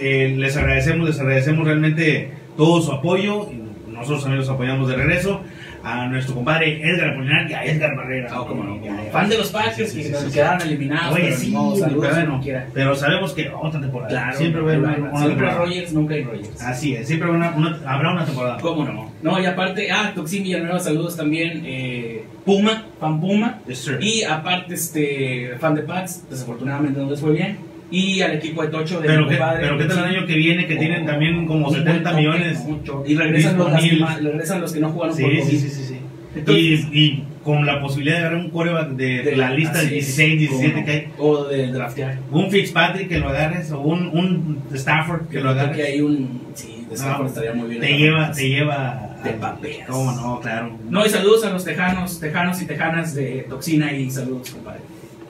Eh, 0.00 0.34
les 0.36 0.56
agradecemos, 0.56 1.08
les 1.08 1.18
agradecemos 1.20 1.64
realmente 1.66 2.32
todo 2.56 2.82
su 2.82 2.92
apoyo. 2.92 3.48
y 3.50 3.90
Nosotros 3.92 4.22
también 4.22 4.40
los 4.40 4.48
apoyamos 4.50 4.88
de 4.88 4.96
regreso. 4.96 5.40
A 5.84 6.06
nuestro 6.06 6.36
compadre 6.36 6.80
Edgar 6.80 7.08
Apolinar 7.10 7.50
y 7.50 7.54
a 7.54 7.64
Edgar 7.64 7.96
Barrera. 7.96 8.28
Ah, 8.30 8.44
cómo 8.46 8.62
no, 8.62 8.80
Ya, 8.84 9.02
ya. 9.04 9.10
Fan 9.10 9.28
de 9.28 9.36
los 9.38 9.50
Packers 9.50 9.90
Sí, 9.90 10.02
que 10.04 10.14
sí, 10.14 10.30
quedaron 10.32 10.62
eliminados. 10.62 11.12
Oye, 11.16 11.24
pero 11.24 11.36
sí, 11.36 11.50
saludos 11.52 11.80
pero, 11.82 11.98
bueno, 12.14 12.40
como 12.40 12.72
pero 12.72 12.94
sabemos 12.94 13.32
que 13.32 13.50
otra 13.50 13.80
temporada. 13.80 14.08
Claro, 14.08 14.38
siempre 14.38 14.60
va 14.60 14.70
a 14.70 14.74
haber 14.74 14.84
una, 14.84 14.96
una 14.96 15.10
siempre 15.10 15.28
temporada. 15.30 15.58
Rogers, 15.58 15.92
nunca 15.92 16.14
hay 16.14 16.22
Rogers. 16.22 16.62
Así 16.62 16.94
es, 16.94 17.08
siempre 17.08 17.30
una- 17.30 17.48
habrá 17.84 18.12
una 18.12 18.24
temporada. 18.24 18.58
¿Cómo 18.60 18.84
no? 18.84 19.10
No, 19.22 19.40
y 19.40 19.46
aparte, 19.46 19.90
ah, 19.90 20.12
Toxin 20.14 20.42
Villanueva, 20.42 20.78
saludos 20.80 21.16
también. 21.16 21.62
eh, 21.64 22.24
Puma, 22.44 22.86
fan 22.98 23.20
Puma. 23.20 23.60
Yes. 23.68 23.90
Y 24.00 24.24
aparte, 24.24 24.74
este, 24.74 25.52
fan 25.60 25.74
de 25.76 25.82
Pats, 25.82 26.24
desafortunadamente 26.28 26.98
no 27.00 27.08
les 27.10 27.20
fue 27.20 27.32
bien. 27.32 27.56
y 27.94 28.22
al 28.22 28.32
equipo 28.32 28.62
de 28.62 28.68
Tocho 28.68 29.00
de 29.02 29.06
Pero 29.06 29.22
mi 29.26 29.28
compadre. 29.36 29.60
pero 29.60 29.76
qué 29.76 29.84
tal 29.84 29.98
el 29.98 30.16
año 30.16 30.26
que 30.26 30.34
viene 30.34 30.66
que 30.66 30.76
tienen 30.76 31.04
también 31.04 31.44
como 31.46 31.68
Un 31.68 31.74
70 31.74 31.92
buen 31.92 32.02
toque, 32.04 32.16
millones. 32.38 32.58
mucho. 32.64 33.04
Y 33.06 33.14
regresan 33.16 33.58
los, 33.58 33.70
lastima- 33.70 34.16
regresan 34.16 34.60
los 34.62 34.72
que 34.72 34.80
no 34.80 34.88
jugaron 34.88 35.14
Sí, 35.14 35.22
por 35.22 35.32
sí, 35.32 35.38
COVID. 35.40 35.50
sí, 35.58 35.68
sí, 35.68 35.84
sí. 35.84 35.96
Entonces- 36.34 36.64
y, 36.90 36.98
y 36.98 37.24
con 37.44 37.66
la 37.66 37.82
posibilidad 37.82 38.14
de 38.16 38.20
agarrar 38.22 38.40
un 38.40 38.50
coreback 38.50 38.88
de, 38.92 39.22
De 39.24 39.36
la 39.36 39.50
lista 39.50 39.74
de 39.80 39.86
así 39.88 39.98
es, 39.98 40.16
16, 40.16 40.38
17 40.38 40.72
como- 40.72 40.84
que 40.86 40.90
hay. 40.90 41.08
O 41.18 41.44
de 41.44 41.66
draftear. 41.70 42.18
Un 42.30 42.50
Fitzpatrick 42.50 43.08
que 43.08 43.18
lo 43.18 43.28
agarres 43.28 43.70
o 43.72 43.80
un, 43.80 44.06
un 44.08 44.62
Stafford 44.72 45.28
que 45.28 45.40
lo 45.40 45.50
Creo 45.50 45.54
que 45.54 45.60
agarres. 45.60 45.86
hay 45.86 46.00
un. 46.00 46.40
Sí, 46.54 46.71
Stafford 46.94 47.20
No, 47.22 47.26
estaría 47.28 47.54
muy 47.54 47.68
bien. 47.68 47.80
Te 47.80 47.96
lleva, 47.98 48.32
te 48.32 48.48
lleva. 48.48 49.08
Te 49.22 49.30
a- 49.30 49.40
papeas. 49.40 49.88
¿Cómo 49.88 50.12
no? 50.12 50.40
Claro. 50.40 50.76
No, 50.88 51.06
y 51.06 51.08
saludos 51.08 51.44
a 51.44 51.50
los 51.50 51.64
tejanos, 51.64 52.18
tejanos 52.20 52.60
y 52.62 52.66
tejanas 52.66 53.14
de 53.14 53.46
Toxina 53.48 53.92
y 53.92 54.10
saludos, 54.10 54.50
compadre. 54.50 54.80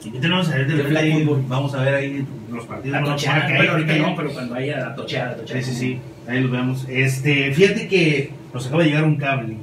Y 0.04 0.10
tenemos 0.18 0.48
a 0.50 0.56
ver, 0.56 0.66
de 0.66 1.12
fútbol. 1.12 1.44
vamos 1.46 1.74
a 1.74 1.82
ver 1.82 1.94
ahí 1.94 2.26
los 2.50 2.64
partidos. 2.66 3.00
La 3.00 3.04
tocheada, 3.04 3.46
que 3.46 3.54
bueno, 3.56 3.62
ahí- 3.62 3.82
ahorita 3.84 3.96
no, 3.98 4.16
pero 4.16 4.32
cuando 4.32 4.54
haya 4.56 4.78
la 4.78 4.94
tocheada, 4.96 5.30
la 5.32 5.36
tocheada. 5.36 5.62
Sí, 5.62 5.70
sí, 5.72 5.78
sí. 5.78 6.00
Ahí 6.26 6.40
los 6.40 6.50
vemos. 6.50 6.86
Este, 6.88 7.52
fíjate 7.52 7.86
que 7.88 8.30
nos 8.52 8.66
acaba 8.66 8.82
de 8.82 8.88
llegar 8.88 9.04
un 9.04 9.16
cable. 9.16 9.56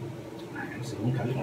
Ah, 0.58 0.64
no 0.78 0.84
sé, 0.84 0.96
un 1.04 1.12
cable. 1.12 1.34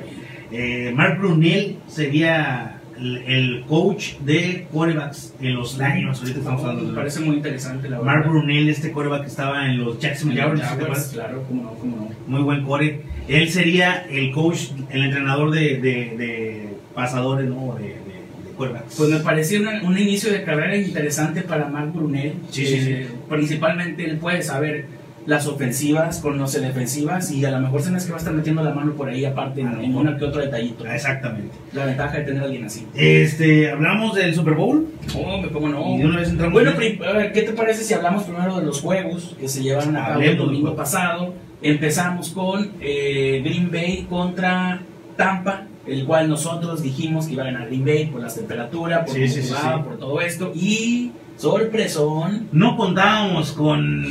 Eh, 0.53 0.93
Mark 0.95 1.19
Brunel 1.19 1.77
sería 1.89 2.76
el, 2.99 3.17
el 3.27 3.65
coach 3.67 4.15
de 4.25 4.67
quarterbacks 4.73 5.35
en 5.41 5.55
los 5.55 5.79
Lions. 5.79 6.21
Ahorita 6.21 6.39
estamos 6.39 6.61
hablando 6.63 6.83
Me 6.85 6.89
de 6.91 6.95
parece 6.97 7.21
muy 7.21 7.37
interesante, 7.37 7.89
la. 7.89 8.01
Mark 8.01 8.29
Brunel, 8.29 8.69
este 8.69 8.93
quarterback 8.93 9.23
que 9.23 9.29
estaba 9.29 9.67
en 9.67 9.79
los 9.85 9.99
Jacksonville 9.99 10.41
Jaguars, 10.43 11.11
claro, 11.13 11.43
cómo 11.49 11.63
no, 11.63 11.71
cómo 11.75 11.97
no. 11.97 12.11
Muy 12.27 12.43
buen 12.43 12.63
core. 12.65 13.03
Él 13.29 13.49
sería 13.51 14.07
el 14.11 14.31
coach, 14.33 14.71
el 14.91 15.03
entrenador 15.05 15.51
de, 15.51 15.79
de, 15.79 16.17
de 16.17 16.69
pasadores, 16.95 17.49
¿no? 17.49 17.75
De, 17.75 17.83
de, 17.85 17.89
de 17.91 18.53
quarterbacks. 18.57 18.95
Pues 18.97 19.11
me 19.11 19.19
pareció 19.21 19.61
una- 19.61 19.83
un 19.83 19.99
inicio 19.99 20.33
de 20.33 20.43
carrera 20.45 20.77
interesante 20.77 21.43
para 21.43 21.69
Mark 21.69 21.93
Brunel. 21.93 22.35
Sí, 22.51 22.65
sí, 22.67 22.81
sí. 22.81 22.91
Eh, 22.93 23.09
Principalmente 23.29 24.05
él 24.05 24.17
puede 24.19 24.43
saber 24.43 24.87
las 25.27 25.47
ofensivas, 25.49 26.21
conoce 26.21 26.61
defensivas 26.61 27.31
y 27.33 27.45
a 27.45 27.51
lo 27.51 27.59
mejor 27.61 27.83
se 27.83 27.91
me 27.91 27.99
es 27.99 28.05
que 28.05 28.11
va 28.13 28.17
a 28.17 28.19
estar 28.21 28.33
metiendo 28.33 28.63
la 28.63 28.73
mano 28.73 28.93
por 28.95 29.09
ahí 29.09 29.25
aparte 29.25 29.61
en, 29.61 29.81
en 29.83 29.95
una 29.97 30.17
que 30.17 30.25
otro 30.25 30.41
detallito. 30.41 30.85
Ah, 30.87 30.95
Exactamente. 30.95 31.55
La 31.73 31.85
ventaja 31.87 32.19
de 32.19 32.25
tener 32.25 32.43
a 32.43 32.45
alguien 32.47 32.65
así. 32.65 32.87
Este, 32.95 33.71
hablamos 33.71 34.15
del 34.15 34.35
Super 34.35 34.55
Bowl. 34.55 34.87
Oh, 35.17 35.39
me 35.39 35.49
cómo 35.49 35.69
no. 35.69 35.95
Y 35.97 35.99
de 35.99 36.07
una 36.07 36.19
vez 36.21 36.29
entramos 36.29 36.53
Bueno, 36.53 36.71
en- 36.81 37.33
¿qué 37.33 37.43
te 37.43 37.53
parece 37.53 37.83
si 37.83 37.93
hablamos 37.95 38.23
primero 38.23 38.59
de 38.61 38.67
los 38.67 38.81
juegos 38.81 39.35
que 39.41 39.49
se 39.49 39.63
llevaron 39.63 39.97
a 39.97 40.07
cabo 40.07 40.21
el 40.21 40.37
domingo 40.39 40.77
pasado? 40.77 41.35
Empezamos 41.61 42.31
con 42.31 42.71
eh, 42.81 43.43
Green 43.45 43.71
Bay 43.73 44.07
contra 44.09 44.81
Tampa, 45.17 45.67
el 45.87 46.05
cual 46.05 46.29
nosotros 46.29 46.83
dijimos 46.83 47.27
que 47.27 47.33
iba 47.33 47.43
a 47.43 47.47
ganar 47.47 47.67
Green 47.67 47.85
Bay 47.85 48.07
por 48.07 48.21
las 48.21 48.37
temperaturas, 48.37 49.05
por 49.07 49.15
Sí, 49.15 49.27
sí, 49.29 49.43
sí. 49.43 49.55
por 49.85 49.99
todo 49.99 50.21
esto. 50.21 50.53
Y 50.55 51.11
sorpresón, 51.37 52.49
no 52.53 52.77
contábamos 52.77 53.53
con 53.53 54.05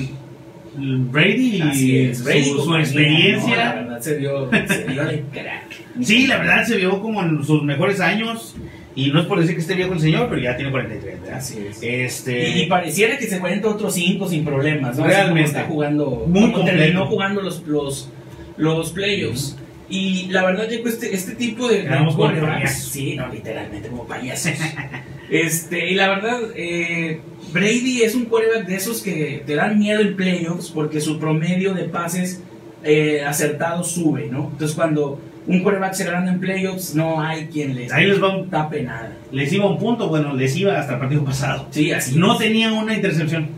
Brady 0.78 1.62
así 1.62 1.92
y 1.92 2.06
es, 2.08 2.24
Brady 2.24 2.44
su, 2.46 2.62
su 2.64 2.76
experiencia. 2.76 3.50
¿no? 3.50 3.56
La 3.56 3.74
verdad 3.76 4.02
se 4.02 4.18
vio, 4.18 4.50
se 4.52 4.84
vio 4.86 5.06
de 5.06 5.24
crack. 5.32 5.76
Sí, 6.02 6.28
la 6.28 6.38
verdad 6.38 6.66
se 6.66 6.78
vio 6.78 7.02
como 7.02 7.22
en 7.24 7.44
sus 7.44 7.64
mejores 7.64 8.00
años. 8.00 8.56
Y 8.98 9.12
no 9.12 9.20
es 9.20 9.26
por 9.26 9.40
decir 9.42 9.56
que 9.56 9.62
esté 9.62 9.76
viejo 9.76 9.92
el 9.92 10.00
señor, 10.00 10.30
pero 10.30 10.42
ya 10.42 10.56
tiene 10.56 10.72
43. 10.72 11.22
¿verdad? 11.22 11.38
Así 11.38 11.60
es. 11.70 11.80
Este, 11.84 12.50
Y, 12.50 12.62
y 12.62 12.66
pareciera 12.68 13.18
que 13.18 13.26
se 13.28 13.40
cuenta 13.40 13.68
otros 13.68 13.94
cinco 13.94 14.26
sin 14.30 14.46
problemas, 14.46 14.98
¿no? 14.98 15.04
Así 15.04 15.14
como 15.14 15.24
Realmente. 15.36 15.50
está 15.50 15.64
jugando, 15.66 16.24
Muy 16.28 16.52
como 16.54 16.64
terminó 16.64 17.06
jugando 17.08 17.42
los, 17.42 17.62
los, 17.68 18.10
los 18.56 18.92
playoffs. 18.92 19.58
Y 19.90 20.28
la 20.32 20.44
verdad, 20.46 20.68
yo 20.70 20.80
este, 20.90 21.14
este 21.14 21.36
tipo 21.36 21.68
de, 21.68 21.84
payasos. 21.84 22.90
sí, 22.92 23.16
no, 23.16 23.28
literalmente 23.30 23.90
como 23.90 24.06
payasos. 24.08 24.54
este, 25.30 25.92
y 25.92 25.96
la 25.96 26.10
verdad, 26.10 26.40
eh, 26.56 27.22
Brady 27.54 28.02
es 28.04 28.16
un 28.16 28.26
quarterback 28.26 28.66
de 28.68 28.76
esos 28.76 29.02
que 29.02 29.44
te 29.46 29.56
dan 29.56 29.78
miedo 29.78 30.02
en 30.02 30.16
playoffs 30.16 30.72
porque 30.72 31.00
su 31.02 31.20
promedio 31.20 31.74
de 31.74 31.84
pases 31.86 32.42
eh, 32.84 33.24
acertados 33.26 33.92
sube, 33.92 34.28
¿no? 34.32 34.50
Entonces 34.52 34.76
cuando 34.76 35.20
un 35.48 35.62
quarterback 35.62 35.94
se 35.94 36.06
gana 36.06 36.32
en 36.32 36.40
playoffs, 36.40 36.96
no 36.96 37.22
hay 37.22 37.46
quien 37.48 37.76
les 37.76 37.92
Ahí 37.94 38.08
les 38.08 38.22
va 38.22 38.36
un- 38.36 38.50
tape 38.50 38.82
nada. 38.82 39.16
les 39.32 39.54
iba 39.54 39.68
un 39.70 39.78
punto, 39.78 40.08
bueno, 40.10 40.34
les 40.34 40.56
iba 40.58 40.80
hasta 40.80 40.94
el 40.94 41.00
partido 41.00 41.24
pasado. 41.24 41.68
Sí, 41.70 41.92
así. 41.92 42.18
No 42.18 42.34
es. 42.34 42.40
tenía 42.40 42.74
una 42.74 42.96
intercepción. 42.96 43.50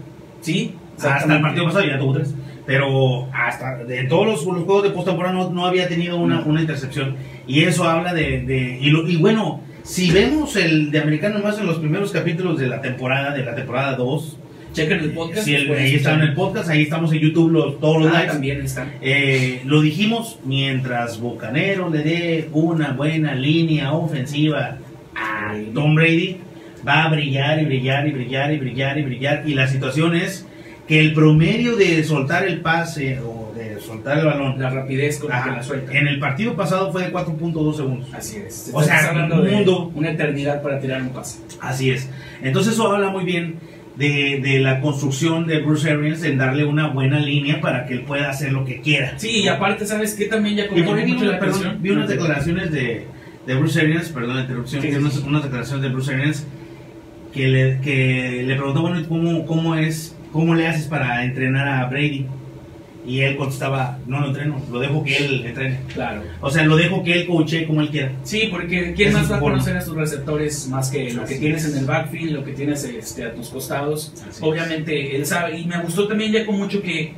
Sí, 0.42 0.76
Hasta 1.02 1.36
el 1.36 1.42
partido 1.42 1.66
pasado 1.66 1.86
ya 1.86 1.98
tuvo 1.98 2.14
tres. 2.16 2.34
Pero 2.68 3.28
hasta 3.34 3.80
en 3.88 4.08
todos 4.10 4.26
los, 4.28 4.46
los 4.46 4.66
juegos 4.66 4.84
de 4.84 4.90
postemporada 4.92 5.34
no, 5.34 5.50
no 5.50 5.66
había 5.66 5.88
tenido 5.88 6.18
una, 6.18 6.42
una 6.42 6.62
intercepción. 6.62 7.16
Y 7.48 7.62
eso 7.64 7.86
habla 7.86 8.14
de. 8.14 8.42
de- 8.42 8.78
y, 8.80 8.90
lo- 8.90 9.08
y 9.08 9.16
bueno, 9.16 9.62
si 9.84 10.12
vemos 10.12 10.56
el 10.58 10.92
de 10.92 11.00
Americano 11.00 11.40
más 11.40 11.58
en 11.60 11.66
los 11.66 11.78
primeros 11.80 12.12
capítulos 12.12 12.60
de 12.60 12.68
la 12.68 12.82
temporada, 12.82 13.34
de 13.34 13.44
la 13.46 13.56
temporada 13.56 13.96
2, 13.96 14.38
Chequen 14.74 15.00
el 15.00 15.12
podcast. 15.12 15.46
si 15.46 15.56
el- 15.56 15.62
después 15.62 15.80
ahí 15.82 15.96
está 15.96 16.14
en 16.14 16.22
el 16.22 16.34
podcast, 16.34 16.70
ahí 16.70 16.82
estamos 16.84 17.12
en 17.14 17.20
YouTube 17.20 17.52
los, 17.52 17.80
todos 17.80 18.02
los 18.04 18.12
Ah, 18.12 18.18
lives. 18.18 18.32
también 18.34 18.62
están. 18.62 18.92
Eh, 19.02 19.62
lo 19.66 19.82
dijimos 19.82 20.38
mientras 20.46 21.20
Bucanero 21.22 21.90
le 21.90 22.04
dé 22.04 22.50
una 22.52 22.92
buena 22.92 23.34
línea 23.34 23.94
ofensiva 23.94 24.78
a 25.16 25.56
Tom 25.74 25.96
Brady, 25.96 26.38
va 26.88 27.06
a 27.06 27.10
brillar 27.10 27.62
y 27.62 27.66
brillar 27.66 28.08
y 28.08 28.12
brillar 28.12 28.54
y 28.54 28.58
brillar 28.58 28.98
y 29.00 29.02
brillar. 29.04 29.44
Y 29.48 29.54
la 29.56 29.68
situación 29.68 30.16
es 30.16 30.47
que 30.88 31.00
el 31.00 31.14
promedio 31.14 31.76
de 31.76 32.04
soltar 32.04 32.46
el 32.48 32.62
pase 32.62 33.20
o 33.20 33.52
de 33.56 33.80
soltar 33.82 34.20
el 34.20 34.26
balón 34.26 34.58
La 34.60 34.70
rapidez 34.70 35.20
con 35.20 35.30
la 35.30 35.44
que 35.44 35.50
la 35.52 35.64
suelta. 35.64 35.92
en 35.92 36.08
el 36.08 36.20
partido 36.20 36.56
pasado 36.56 36.92
fue 36.92 37.04
de 37.04 37.12
4.2 37.12 37.76
segundos. 37.76 38.10
Así 38.14 38.38
es. 38.38 38.72
O 38.74 38.82
sea, 38.82 39.10
hablando 39.10 39.42
de 39.42 39.52
mundo. 39.52 39.92
una 39.96 40.12
eternidad 40.12 40.62
para 40.62 40.80
tirar 40.80 41.02
un 41.02 41.10
pase. 41.10 41.40
Así 41.60 41.90
es. 41.92 42.10
Entonces 42.42 42.74
eso 42.74 42.92
habla 42.94 43.10
muy 43.10 43.26
bien 43.26 43.56
de, 43.98 44.40
de 44.42 44.60
la 44.60 44.80
construcción 44.80 45.46
de 45.48 45.60
Bruce 45.60 45.90
Arians 45.90 46.24
en 46.24 46.38
darle 46.38 46.64
una 46.66 46.88
buena 46.88 47.20
línea 47.20 47.60
para 47.60 47.86
que 47.86 47.96
él 47.96 48.02
pueda 48.04 48.30
hacer 48.30 48.54
lo 48.54 48.64
que 48.64 48.80
quiera. 48.82 49.18
Sí, 49.18 49.42
y 49.42 49.48
aparte, 49.48 49.86
¿sabes 49.86 50.14
qué? 50.14 50.26
También 50.26 50.56
ya 50.56 50.68
como 50.68 50.94
vi, 50.94 51.12
una- 51.12 51.40
perdón, 51.40 51.78
vi 51.82 51.90
unas 51.90 52.08
declaraciones 52.08 52.72
de, 52.72 53.08
de 53.46 53.56
Bruce 53.56 53.80
Arians, 53.82 54.10
perdón 54.10 54.36
la 54.36 54.42
interrupción, 54.44 54.82
Sí, 54.84 54.90
sí, 54.92 54.96
unas, 54.98 55.14
sí. 55.14 55.24
unas 55.28 55.44
declaraciones 55.44 55.82
de 55.84 55.90
Bruce 55.90 56.14
Arians 56.14 56.46
que 57.34 57.48
le, 57.48 57.80
que 57.82 58.44
le 58.46 58.56
preguntó, 58.56 58.82
bueno, 58.82 59.00
¿y 59.00 59.04
¿cómo, 59.06 59.46
cómo, 59.46 59.76
es, 59.76 60.16
¿cómo 60.32 60.56
le 60.56 60.68
haces 60.68 60.86
para 60.86 61.24
entrenar 61.24 61.68
a 61.68 61.86
Brady? 61.90 62.26
Y 63.06 63.22
él 63.22 63.38
contestaba, 63.38 64.00
no 64.06 64.20
lo 64.20 64.28
entreno, 64.28 64.62
lo 64.70 64.80
dejo 64.80 65.02
que 65.02 65.16
él 65.16 65.46
entrene. 65.46 65.80
Claro. 65.94 66.24
O 66.42 66.52
sea, 66.52 66.64
lo 66.64 66.76
dejo 66.76 67.04
que 67.04 67.14
él 67.14 67.26
coache 67.26 67.66
como 67.66 67.80
él 67.80 67.90
quiera. 67.90 68.12
Sí, 68.24 68.50
porque 68.52 68.94
¿quién 68.96 69.10
Esa 69.10 69.18
más 69.20 69.28
es 69.28 69.32
va 69.32 69.38
a 69.38 69.40
conocer 69.40 69.78
a 69.78 69.84
tus 69.86 69.96
receptores 69.96 70.68
más 70.68 70.90
que 70.92 71.14
lo 71.14 71.22
que 71.24 71.34
Así 71.36 71.40
tienes 71.40 71.64
es. 71.64 71.72
en 71.72 71.80
el 71.80 71.86
backfield, 71.86 72.32
lo 72.34 72.44
que 72.44 72.52
tienes 72.52 72.84
este, 72.84 73.24
a 73.24 73.34
tus 73.34 73.48
costados? 73.50 74.12
Así 74.30 74.44
Obviamente 74.44 75.16
él 75.16 75.26
sabe, 75.26 75.58
y 75.58 75.66
me 75.66 75.80
gustó 75.82 76.06
también 76.10 76.34
ya 76.34 76.46
con 76.46 76.58
mucho 76.58 76.82
que 76.82 77.14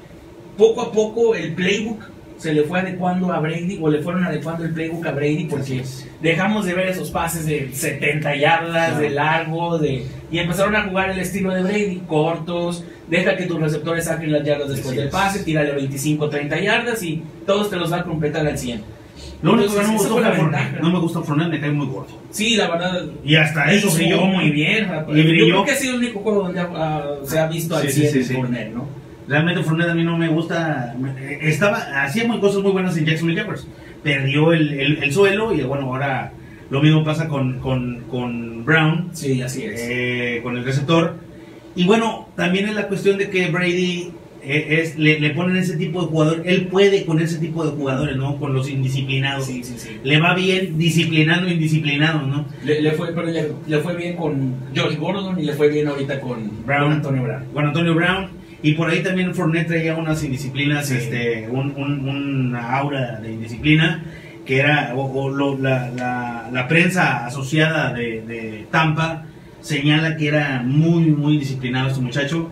poco 0.58 0.82
a 0.82 0.92
poco 0.92 1.34
el 1.34 1.54
playbook 1.54 2.04
se 2.38 2.54
le 2.54 2.64
fue 2.64 2.80
adecuando 2.82 3.34
a 3.34 3.40
Brady, 3.40 3.80
o 3.82 3.90
le 3.90 4.00
fueron 4.04 4.24
adecuando 4.24 4.64
el 4.66 4.72
playbook 4.74 5.06
a 5.08 5.12
Brady, 5.12 5.46
porque 5.46 5.84
dejamos 6.22 6.66
de 6.68 6.74
ver 6.76 6.88
esos 6.90 7.10
pases 7.10 7.46
de 7.48 7.70
70 7.74 8.36
yardas, 8.36 8.90
Claro. 8.92 9.00
de 9.00 9.10
largo, 9.10 9.78
de 9.80 10.06
y 10.32 10.40
empezaron 10.40 10.76
a 10.76 10.84
jugar 10.84 11.10
el 11.12 11.20
estilo 11.20 11.54
de 11.54 11.64
Brady, 11.64 12.02
cortos, 12.08 12.84
deja 13.08 13.36
que 13.36 13.46
tus 13.46 13.60
receptores 13.60 14.06
saquen 14.06 14.32
las 14.32 14.44
yardas 14.44 14.70
después 14.70 14.96
del 14.96 15.10
pase, 15.10 15.44
tírale 15.44 15.72
25, 15.74 16.30
30 16.30 16.60
yardas 16.60 17.02
y 17.04 17.24
todos 17.46 17.70
te 17.70 17.76
los 17.76 17.92
va 17.92 17.98
a 17.98 18.04
completar 18.04 18.46
al 18.46 18.58
100. 18.58 18.82
Lo 19.42 19.54
único 19.54 19.74
que 19.74 19.82
no 19.82 19.88
me 19.88 19.94
gustó 19.98 20.14
fue 20.16 20.22
la 20.52 20.70
no 20.82 20.90
me 20.92 21.00
gusta 21.00 21.22
Fournette, 21.22 21.50
me 21.50 21.60
cae 21.62 21.72
muy 21.72 21.88
gordo. 21.88 22.10
Sí, 22.30 22.56
la 22.58 22.70
verdad. 22.70 23.06
Y 23.24 23.36
hasta 23.36 23.72
eso 23.72 23.90
brilló 23.94 24.22
muy 24.26 24.50
bien. 24.52 24.88
rapaz. 24.90 25.16
Y 25.16 25.22
brilló. 25.22 25.46
Yo 25.46 25.54
creo 25.54 25.66
que 25.66 25.72
ha 25.72 25.76
sido 25.76 25.94
el 25.94 26.00
único 26.00 26.20
juego 26.20 26.44
donde 26.44 26.60
ah, 26.60 27.06
se 27.24 27.40
ha 27.40 27.48
visto 27.48 27.76
al 27.78 27.84
Sí, 27.84 27.90
sí, 28.08 28.24
100 28.24 28.24
sí, 28.26 28.34
¿no? 28.74 28.88
Realmente 29.28 29.64
Fournette 29.64 29.90
a 29.92 29.96
mí 29.96 30.04
no 30.04 30.18
me 30.18 30.28
gusta. 30.28 30.94
Estaba, 31.42 31.78
hacía 32.04 32.26
muy 32.28 32.40
cosas 32.40 32.62
muy 32.64 32.72
buenas 32.72 32.98
en 32.98 33.06
Jacksonville 33.06 33.40
Jaguars. 33.40 33.66
Perdió 34.04 34.52
el, 34.52 34.74
el- 34.74 35.04
el 35.04 35.14
suelo 35.14 35.54
y 35.54 35.62
bueno, 35.62 35.86
ahora 35.88 36.32
lo 36.70 36.82
mismo 36.82 37.04
pasa 37.04 37.28
con, 37.28 37.60
con, 37.60 38.02
con 38.10 38.64
Brown, 38.66 39.10
Sí, 39.14 39.42
así 39.42 39.64
es. 39.64 39.80
eh, 39.82 40.40
con 40.44 40.58
el 40.58 40.64
receptor. 40.64 41.16
Y 41.76 41.86
bueno, 41.86 42.28
también 42.36 42.68
es 42.68 42.76
la 42.76 42.88
cuestión 42.88 43.18
de 43.18 43.30
que 43.30 43.48
Brady 43.50 44.12
eh, 44.44 44.80
es, 44.82 44.98
le, 44.98 45.20
le 45.20 45.30
ponen 45.32 45.58
ese 45.58 45.78
tipo 45.78 46.02
de 46.02 46.08
jugador. 46.08 46.42
Él 46.46 46.68
puede 46.68 47.06
con 47.06 47.20
ese 47.20 47.38
tipo 47.40 47.64
de 47.66 47.72
jugadores, 47.72 48.16
¿no? 48.18 48.38
Con 48.38 48.54
los 48.54 48.70
indisciplinados. 48.70 49.46
sí, 49.46 49.64
sí, 49.64 49.76
sí. 49.78 49.90
Le 50.04 50.20
va 50.20 50.34
bien 50.36 50.78
disciplinando 50.78 51.50
indisciplinados, 51.50 52.28
¿no? 52.28 52.46
Le, 52.64 52.82
le 52.82 52.92
fue, 52.92 53.14
pero 53.14 53.28
le, 53.28 53.52
le 53.68 53.78
fue 53.80 53.96
bien 53.96 54.16
con 54.16 54.56
Josh 54.76 54.98
Gordon 54.98 55.40
y 55.40 55.44
le 55.44 55.54
fue 55.54 55.70
bien 55.70 55.88
ahorita 55.88 56.20
con 56.22 56.50
Brown. 56.66 56.84
con 56.84 56.92
Antonio 56.94 57.24
Brown. 57.24 57.44
Con 57.54 57.66
Antonio 57.66 57.96
Brown. 57.96 58.28
Y 58.62 58.74
por 58.74 58.90
ahí 58.90 59.02
también 59.02 59.34
Fournette 59.34 59.68
traía 59.68 59.96
unas 59.96 60.22
indisciplinas, 60.24 60.92
este, 60.92 61.48
un, 61.50 61.72
un- 61.78 62.10
una 62.10 62.78
aura 62.78 63.18
de 63.22 63.32
indisciplina 63.32 64.04
que 64.50 64.58
era, 64.60 64.94
o, 64.96 65.02
o 65.04 65.30
lo- 65.30 65.58
la, 65.60 65.92
la- 65.96 66.50
la 66.52 66.68
prensa 66.68 67.24
asociada 67.28 67.94
de, 67.94 68.24
de 68.24 68.66
Tampa 68.72 69.26
señala 69.62 70.18
que 70.18 70.28
era 70.28 70.64
muy, 70.66 71.04
muy 71.04 71.38
disciplinado 71.38 71.90
este 71.90 72.02
muchacho. 72.02 72.50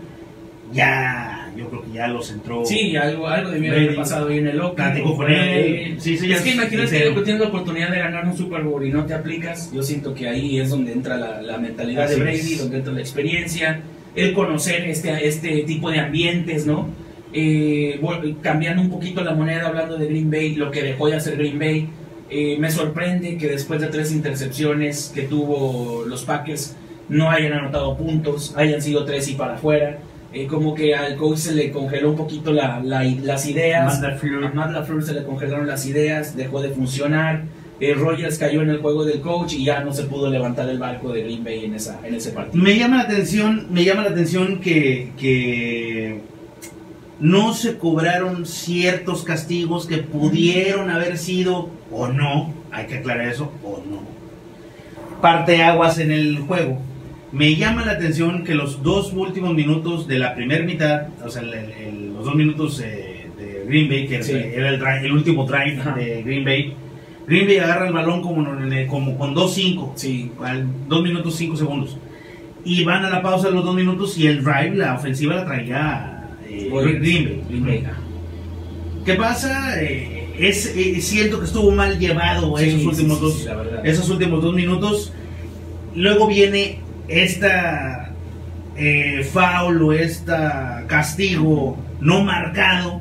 Ya, 0.72 1.50
yo 1.56 1.68
creo 1.70 1.82
que 1.82 1.92
ya 1.92 2.06
los 2.06 2.30
entró. 2.30 2.64
Sí, 2.64 2.94
algo, 2.96 3.26
algo 3.26 3.50
debió 3.50 3.72
haber 3.72 3.96
pasado 3.96 4.28
ahí 4.28 4.38
en 4.38 4.46
el 4.48 4.60
Oakland. 4.60 4.92
Platicó 4.92 5.16
con 5.16 5.28
él. 5.30 5.96
Sí, 5.98 6.16
sí, 6.16 6.30
es 6.30 6.40
que 6.42 6.50
imagínate 6.52 7.02
que 7.14 7.20
tienes 7.22 7.40
la 7.40 7.48
oportunidad 7.48 7.90
de 7.90 7.98
ganar 7.98 8.26
un 8.26 8.36
Super 8.36 8.62
Bowl 8.62 8.86
y 8.86 8.90
no 8.90 9.04
te 9.04 9.14
aplicas. 9.14 9.72
Yo 9.72 9.82
siento 9.82 10.14
que 10.14 10.28
ahí 10.28 10.60
es 10.60 10.70
donde 10.70 10.92
entra 10.92 11.16
la, 11.16 11.42
la 11.42 11.58
mentalidad 11.58 12.04
Así 12.04 12.14
de 12.14 12.20
Brady, 12.20 12.52
es. 12.52 12.58
donde 12.60 12.76
entra 12.78 12.92
la 12.92 13.00
experiencia. 13.00 13.80
el 14.14 14.32
conocer 14.34 14.88
este, 14.88 15.26
este 15.26 15.62
tipo 15.64 15.90
de 15.90 15.98
ambientes, 16.00 16.64
¿no? 16.66 16.88
Eh, 17.32 18.00
cambiando 18.42 18.82
un 18.82 18.90
poquito 18.90 19.22
la 19.22 19.34
moneda, 19.34 19.68
hablando 19.68 19.96
de 19.98 20.06
Green 20.06 20.30
Bay, 20.30 20.54
lo 20.54 20.70
que 20.70 20.82
dejó 20.82 21.08
de 21.08 21.16
hacer 21.16 21.36
Green 21.36 21.58
Bay. 21.58 21.88
Eh, 22.30 22.56
me 22.58 22.70
sorprende 22.70 23.36
que 23.38 23.48
después 23.48 23.80
de 23.80 23.86
tres 23.88 24.12
intercepciones 24.12 25.12
que 25.14 25.22
tuvo 25.22 26.04
los 26.06 26.24
Packers 26.24 26.74
no 27.08 27.30
hayan 27.30 27.52
anotado 27.54 27.96
puntos, 27.96 28.54
hayan 28.56 28.82
sido 28.82 29.04
tres 29.04 29.28
y 29.28 29.34
para 29.34 29.54
afuera. 29.54 29.98
Eh, 30.32 30.46
como 30.46 30.74
que 30.74 30.94
al 30.94 31.16
coach 31.16 31.38
se 31.38 31.54
le 31.54 31.70
congeló 31.70 32.10
un 32.10 32.16
poquito 32.16 32.52
la- 32.52 32.80
la- 32.84 33.02
las 33.02 33.46
ideas. 33.48 33.94
A 34.50 34.54
Matt 34.54 34.72
LaFleur 34.72 35.02
se 35.02 35.14
le 35.14 35.22
congelaron 35.24 35.66
las 35.66 35.86
ideas, 35.86 36.36
dejó 36.36 36.60
de 36.60 36.68
funcionar. 36.68 37.44
Eh, 37.80 37.94
Rogers 37.94 38.36
cayó 38.38 38.60
en 38.60 38.68
el 38.70 38.78
juego 38.78 39.04
del 39.04 39.20
coach 39.20 39.54
y 39.54 39.64
ya 39.64 39.80
no 39.82 39.94
se 39.94 40.02
pudo 40.04 40.28
levantar 40.30 40.68
el 40.68 40.78
barco 40.78 41.12
de 41.12 41.22
Green 41.22 41.44
Bay 41.44 41.64
en, 41.64 41.74
esa, 41.74 41.98
en 42.04 42.14
ese 42.14 42.32
partido. 42.32 42.62
Me 42.62 42.76
llama 42.76 42.96
la 42.98 43.02
atención, 43.04 43.68
me 43.70 43.84
llama 43.84 44.02
la 44.02 44.10
atención 44.10 44.60
que, 44.60 45.12
que 45.18 46.20
no 47.20 47.52
se 47.54 47.78
cobraron 47.78 48.46
ciertos 48.46 49.24
castigos 49.24 49.86
que 49.86 49.98
pudieron 49.98 50.90
haber 50.90 51.18
sido 51.18 51.70
o 51.90 52.08
no, 52.08 52.52
hay 52.70 52.86
que 52.86 52.98
aclarar 52.98 53.26
eso, 53.28 53.52
o 53.64 53.82
no. 53.90 54.02
Parteaguas 55.20 55.98
en 55.98 56.12
el 56.12 56.38
juego. 56.38 56.80
Me 57.32 57.56
llama 57.56 57.84
la 57.84 57.92
atención 57.92 58.44
que 58.44 58.54
los 58.54 58.82
dos 58.82 59.12
últimos 59.12 59.52
minutos 59.54 60.06
de 60.06 60.18
la 60.18 60.34
primera 60.34 60.64
mitad, 60.64 61.08
o 61.24 61.28
sea, 61.28 61.42
el- 61.42 61.54
el- 61.54 62.14
los 62.14 62.24
dos 62.24 62.34
minutos 62.34 62.80
eh, 62.84 63.26
de 63.36 63.64
Green 63.66 63.88
Bay, 63.88 64.06
que 64.06 64.22
Sí. 64.22 64.32
era 64.32 64.70
el, 64.70 64.78
drive- 64.80 65.04
el 65.04 65.12
último 65.12 65.44
drive 65.44 65.78
Ajá. 65.80 65.92
de 65.94 66.22
Green 66.22 66.44
Bay, 66.44 66.74
Green 67.26 67.46
Bay 67.46 67.58
agarra 67.58 67.86
el 67.88 67.92
balón 67.92 68.22
como, 68.22 68.46
como 68.88 69.18
con 69.18 69.34
2-5 69.34 69.92
Sí, 69.96 70.30
al 70.42 70.66
2 70.88 71.02
minutos 71.02 71.34
5 71.36 71.56
segundos. 71.56 71.98
Y 72.64 72.84
van 72.84 73.04
a 73.04 73.10
la 73.10 73.20
pausa 73.22 73.48
de 73.48 73.54
los 73.54 73.64
2 73.64 73.74
minutos 73.74 74.16
y 74.16 74.26
el 74.26 74.42
drive, 74.42 74.74
la 74.76 74.94
ofensiva 74.94 75.34
la 75.34 75.44
traía 75.44 76.17
Rogers, 76.70 77.00
Green 77.00 77.64
Bay. 77.64 77.84
¿Qué 79.04 79.14
pasa? 79.14 79.82
Eh, 79.82 80.34
es, 80.38 80.66
eh, 80.76 81.00
siento 81.00 81.38
que 81.38 81.46
estuvo 81.46 81.70
mal 81.70 81.98
llevado 81.98 82.56
Sí, 82.56 82.64
esos 82.68 82.80
sí, 82.80 82.86
últimos 82.86 83.18
sí, 83.18 83.24
dos 83.24 83.44
la 83.44 83.80
esos 83.82 84.08
últimos 84.10 84.42
dos 84.42 84.54
minutos. 84.54 85.12
Luego 85.94 86.26
viene 86.28 86.80
esta 87.08 88.12
eh, 88.76 89.28
foul 89.32 89.82
o 89.82 89.92
esta 89.92 90.84
castigo 90.86 91.78
no 92.00 92.22
marcado 92.24 93.00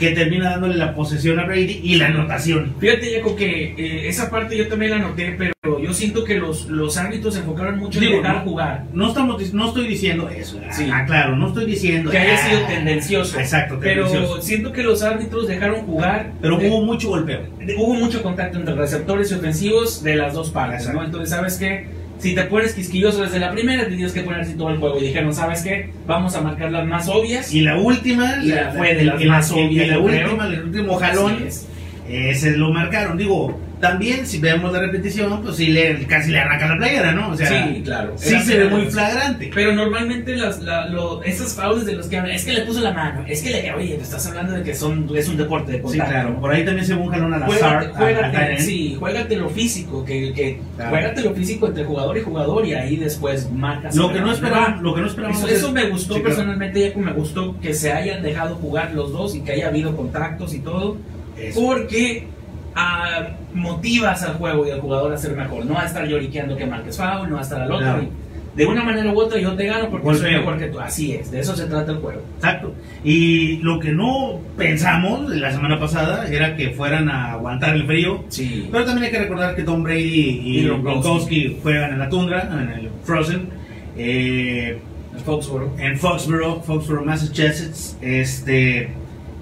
que 0.00 0.10
termina 0.12 0.50
dándole 0.50 0.76
la 0.76 0.94
posesión 0.94 1.38
a 1.38 1.44
Brady 1.44 1.80
y 1.84 1.96
la 1.96 2.06
anotación. 2.06 2.74
Fíjate, 2.80 3.14
Jaco, 3.16 3.36
que 3.36 3.74
eh, 3.76 4.08
esa 4.08 4.30
parte 4.30 4.56
yo 4.56 4.66
también 4.66 4.92
la 4.92 4.98
noté, 4.98 5.36
pero 5.38 5.52
yo 5.78 5.92
siento 5.92 6.24
que 6.24 6.36
los, 6.38 6.66
los 6.68 6.96
árbitros 6.96 7.34
se 7.34 7.40
enfocaron 7.40 7.78
mucho 7.78 7.98
en 7.98 8.06
Digo, 8.06 8.16
dejar 8.22 8.36
no, 8.36 8.42
jugar. 8.50 8.84
No, 8.94 9.08
estamos, 9.08 9.52
no 9.52 9.68
estoy 9.68 9.86
diciendo 9.86 10.28
eso. 10.30 10.58
Sí. 10.72 10.88
Ah, 10.90 11.04
claro, 11.04 11.36
no 11.36 11.48
estoy 11.48 11.66
diciendo 11.66 12.10
Que 12.10 12.16
haya 12.18 12.34
ah, 12.34 12.48
sido 12.48 12.60
tendencioso. 12.66 13.38
Exacto, 13.38 13.78
Pero 13.78 14.04
tendencioso. 14.06 14.42
siento 14.42 14.72
que 14.72 14.82
los 14.82 15.02
árbitros 15.02 15.46
dejaron 15.46 15.82
jugar. 15.82 16.32
Pero 16.40 16.58
Eh, 16.58 16.68
hubo 16.68 16.82
mucho 16.82 17.10
golpeo. 17.10 17.42
hubo 17.76 17.94
mucho 17.94 18.22
contacto 18.22 18.58
entre 18.58 18.74
receptores 18.74 19.30
y 19.30 19.34
ofensivos 19.34 20.02
de 20.02 20.16
las 20.16 20.32
dos 20.32 20.50
partes. 20.50 20.90
¿no? 20.92 21.04
Entonces, 21.04 21.28
¿sabes 21.28 21.58
qué? 21.58 21.99
Si 22.20 22.34
te 22.34 22.42
pones 22.44 22.74
quisquilloso 22.74 23.22
desde 23.22 23.38
la 23.38 23.50
primera, 23.50 23.84
te 23.84 23.92
tienes 23.92 24.12
que 24.12 24.20
poner 24.20 24.40
así 24.42 24.52
todo 24.54 24.70
el 24.70 24.78
juego. 24.78 24.98
Y 24.98 25.04
dijeron, 25.06 25.32
¿sabes 25.34 25.62
qué? 25.62 25.90
Vamos 26.06 26.34
a 26.36 26.42
marcar 26.42 26.70
las 26.70 26.86
más 26.86 27.08
obvias. 27.08 27.52
Y 27.52 27.62
la 27.62 27.78
última, 27.78 28.36
Y 28.44 28.48
la 28.48 28.72
fue 28.72 28.94
de 28.94 29.04
las 29.04 29.20
y 29.20 29.24
la- 29.24 29.32
más 29.36 29.50
y 29.50 29.54
la 29.54 29.60
obvias, 29.66 29.86
yo 29.88 30.04
creo. 30.04 30.24
última, 30.26 30.46
el 30.46 30.62
último 30.64 30.96
jalón, 30.96 31.34
Así 31.36 31.44
es. 31.44 31.66
eh, 32.08 32.34
se 32.34 32.50
lo 32.58 32.72
marcaron. 32.72 33.16
Digo, 33.16 33.58
también 33.80 34.26
si 34.26 34.38
vemos 34.38 34.72
la 34.72 34.80
repetición, 34.80 35.40
pues 35.42 35.56
sí 35.56 35.68
le, 35.68 36.06
casi 36.06 36.30
le 36.30 36.38
arranca 36.40 36.66
la 36.68 36.76
playera, 36.76 37.12
¿no? 37.12 37.30
O 37.30 37.36
sea, 37.36 37.48
Sí, 37.48 37.82
claro. 37.82 38.12
sí 38.16 38.38
se 38.40 38.58
ve 38.58 38.68
muy 38.68 38.86
flagrante. 38.86 39.50
Pero 39.54 39.72
normalmente 39.72 40.36
las, 40.36 40.60
la, 40.60 40.86
lo, 40.88 41.22
esas 41.22 41.54
faules 41.54 41.86
de 41.86 41.94
los 41.94 42.06
que 42.06 42.18
hablan, 42.18 42.34
es 42.36 42.44
que 42.44 42.52
le 42.52 42.62
puso 42.62 42.80
la 42.80 42.92
mano, 42.92 43.24
es 43.26 43.42
que 43.42 43.50
le, 43.50 43.72
oye, 43.72 43.94
te 43.96 44.02
estás 44.02 44.26
hablando 44.26 44.52
de 44.52 44.62
que 44.62 44.74
son, 44.74 45.08
es 45.16 45.28
un 45.28 45.36
deporte 45.38 45.72
de 45.72 45.78
Sí, 45.78 45.82
contacto. 45.84 46.12
claro. 46.12 46.40
Por 46.40 46.52
ahí 46.52 46.64
también 46.64 46.86
se 46.86 46.94
ve 46.94 47.00
un 47.00 47.08
jalón. 47.08 47.32
Juégate, 47.42 47.64
a- 47.64 47.90
a 47.90 47.92
juégate, 47.94 48.58
sí, 48.58 48.96
juégate 48.98 49.36
lo 49.36 49.48
físico, 49.48 50.04
que, 50.04 50.32
que 50.32 50.60
Claro. 50.76 50.90
juégate 50.90 51.22
lo 51.22 51.34
físico 51.34 51.66
entre 51.68 51.84
jugador 51.84 52.18
y 52.18 52.20
jugador 52.22 52.66
y 52.66 52.74
ahí 52.74 52.96
después 52.96 53.50
marcas. 53.50 53.96
Lo 53.96 54.12
que 54.12 54.20
no 54.20 54.32
esperábamos, 54.32 54.82
lo 54.82 54.94
que 54.94 55.00
no 55.00 55.06
Eso, 55.06 55.46
es- 55.46 55.54
eso 55.54 55.72
me 55.72 55.88
gustó 55.88 56.14
Sí, 56.14 56.20
claro. 56.20 56.36
personalmente, 56.36 56.86
Jaco, 56.88 57.00
me 57.00 57.12
gustó 57.12 57.58
que 57.60 57.72
se 57.74 57.92
hayan 57.92 58.22
dejado 58.22 58.56
jugar 58.56 58.92
los 58.94 59.12
dos 59.12 59.34
y 59.34 59.40
que 59.40 59.52
haya 59.52 59.68
habido 59.68 59.96
contactos 59.96 60.54
y 60.54 60.58
todo, 60.60 60.96
Eso. 61.38 61.60
porque 61.60 62.26
ah, 62.74 63.28
motivas 63.54 64.22
al 64.22 64.34
juego 64.34 64.66
y 64.66 64.70
al 64.70 64.80
jugador 64.80 65.12
a 65.12 65.16
ser 65.16 65.36
mejor, 65.36 65.64
no 65.66 65.78
a 65.78 65.84
estar 65.86 66.06
lloriqueando 66.06 66.56
que 66.56 66.66
marques 66.66 66.96
foul, 66.96 67.28
no 67.30 67.38
a 67.38 67.42
estar 67.42 67.60
al 67.62 67.70
otro. 67.72 67.86
Claro. 67.86 68.08
de 68.56 68.66
una 68.66 68.82
manera 68.82 69.12
u 69.12 69.20
otra 69.20 69.38
yo 69.38 69.54
te 69.54 69.64
gano 69.66 69.88
porque 69.90 70.06
soy 70.06 70.14
Golpeo. 70.14 70.38
mejor 70.40 70.58
que 70.58 70.66
tú. 70.66 70.80
Así 70.80 71.12
es, 71.12 71.30
de 71.30 71.40
eso 71.40 71.54
se 71.54 71.66
trata 71.66 71.92
el 71.92 71.98
juego. 71.98 72.20
Exacto. 72.36 72.74
Y 73.04 73.58
lo 73.58 73.78
que 73.78 73.92
no 73.92 74.40
pensamos 74.56 75.28
la 75.30 75.52
semana 75.52 75.78
pasada 75.78 76.26
era 76.28 76.56
que 76.56 76.70
fueran 76.70 77.08
a 77.08 77.32
aguantar 77.32 77.76
el 77.76 77.86
frío. 77.86 78.24
Sí. 78.28 78.68
Pero 78.70 78.84
también 78.84 79.06
hay 79.06 79.10
que 79.12 79.18
recordar 79.20 79.54
que 79.54 79.62
Tom 79.62 79.82
Brady 79.84 80.40
y, 80.44 80.58
Y 80.58 80.64
Gronkowski 80.64 81.58
juegan 81.62 81.92
en 81.92 81.98
la 82.00 82.08
tundra, 82.08 82.48
en 82.52 82.70
el 82.70 82.90
Frozen, 83.04 83.48
eh, 83.96 84.78
El 85.14 85.20
Foxborough. 85.20 85.78
en 85.78 85.96
Foxborough, 85.98 86.62
Foxborough, 86.64 87.04
Massachusetts. 87.04 87.96
Este, 88.02 88.90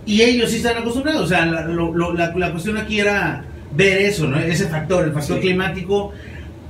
y 0.09 0.23
ellos 0.23 0.51
sí 0.51 0.57
están 0.57 0.79
acostumbrados. 0.79 1.23
O 1.23 1.27
sea, 1.29 1.47
la, 1.47 1.63
lo- 1.67 1.95
lo- 1.95 2.13
la- 2.15 2.35
la 2.37 2.51
cuestión 2.51 2.77
aquí 2.79 2.99
era 3.01 3.45
ver 3.73 3.99
eso, 4.01 4.27
¿no? 4.27 4.39
ese 4.39 4.67
factor, 4.67 5.05
el 5.05 5.13
factor 5.13 5.37
Sí. 5.37 5.43
climático. 5.43 6.13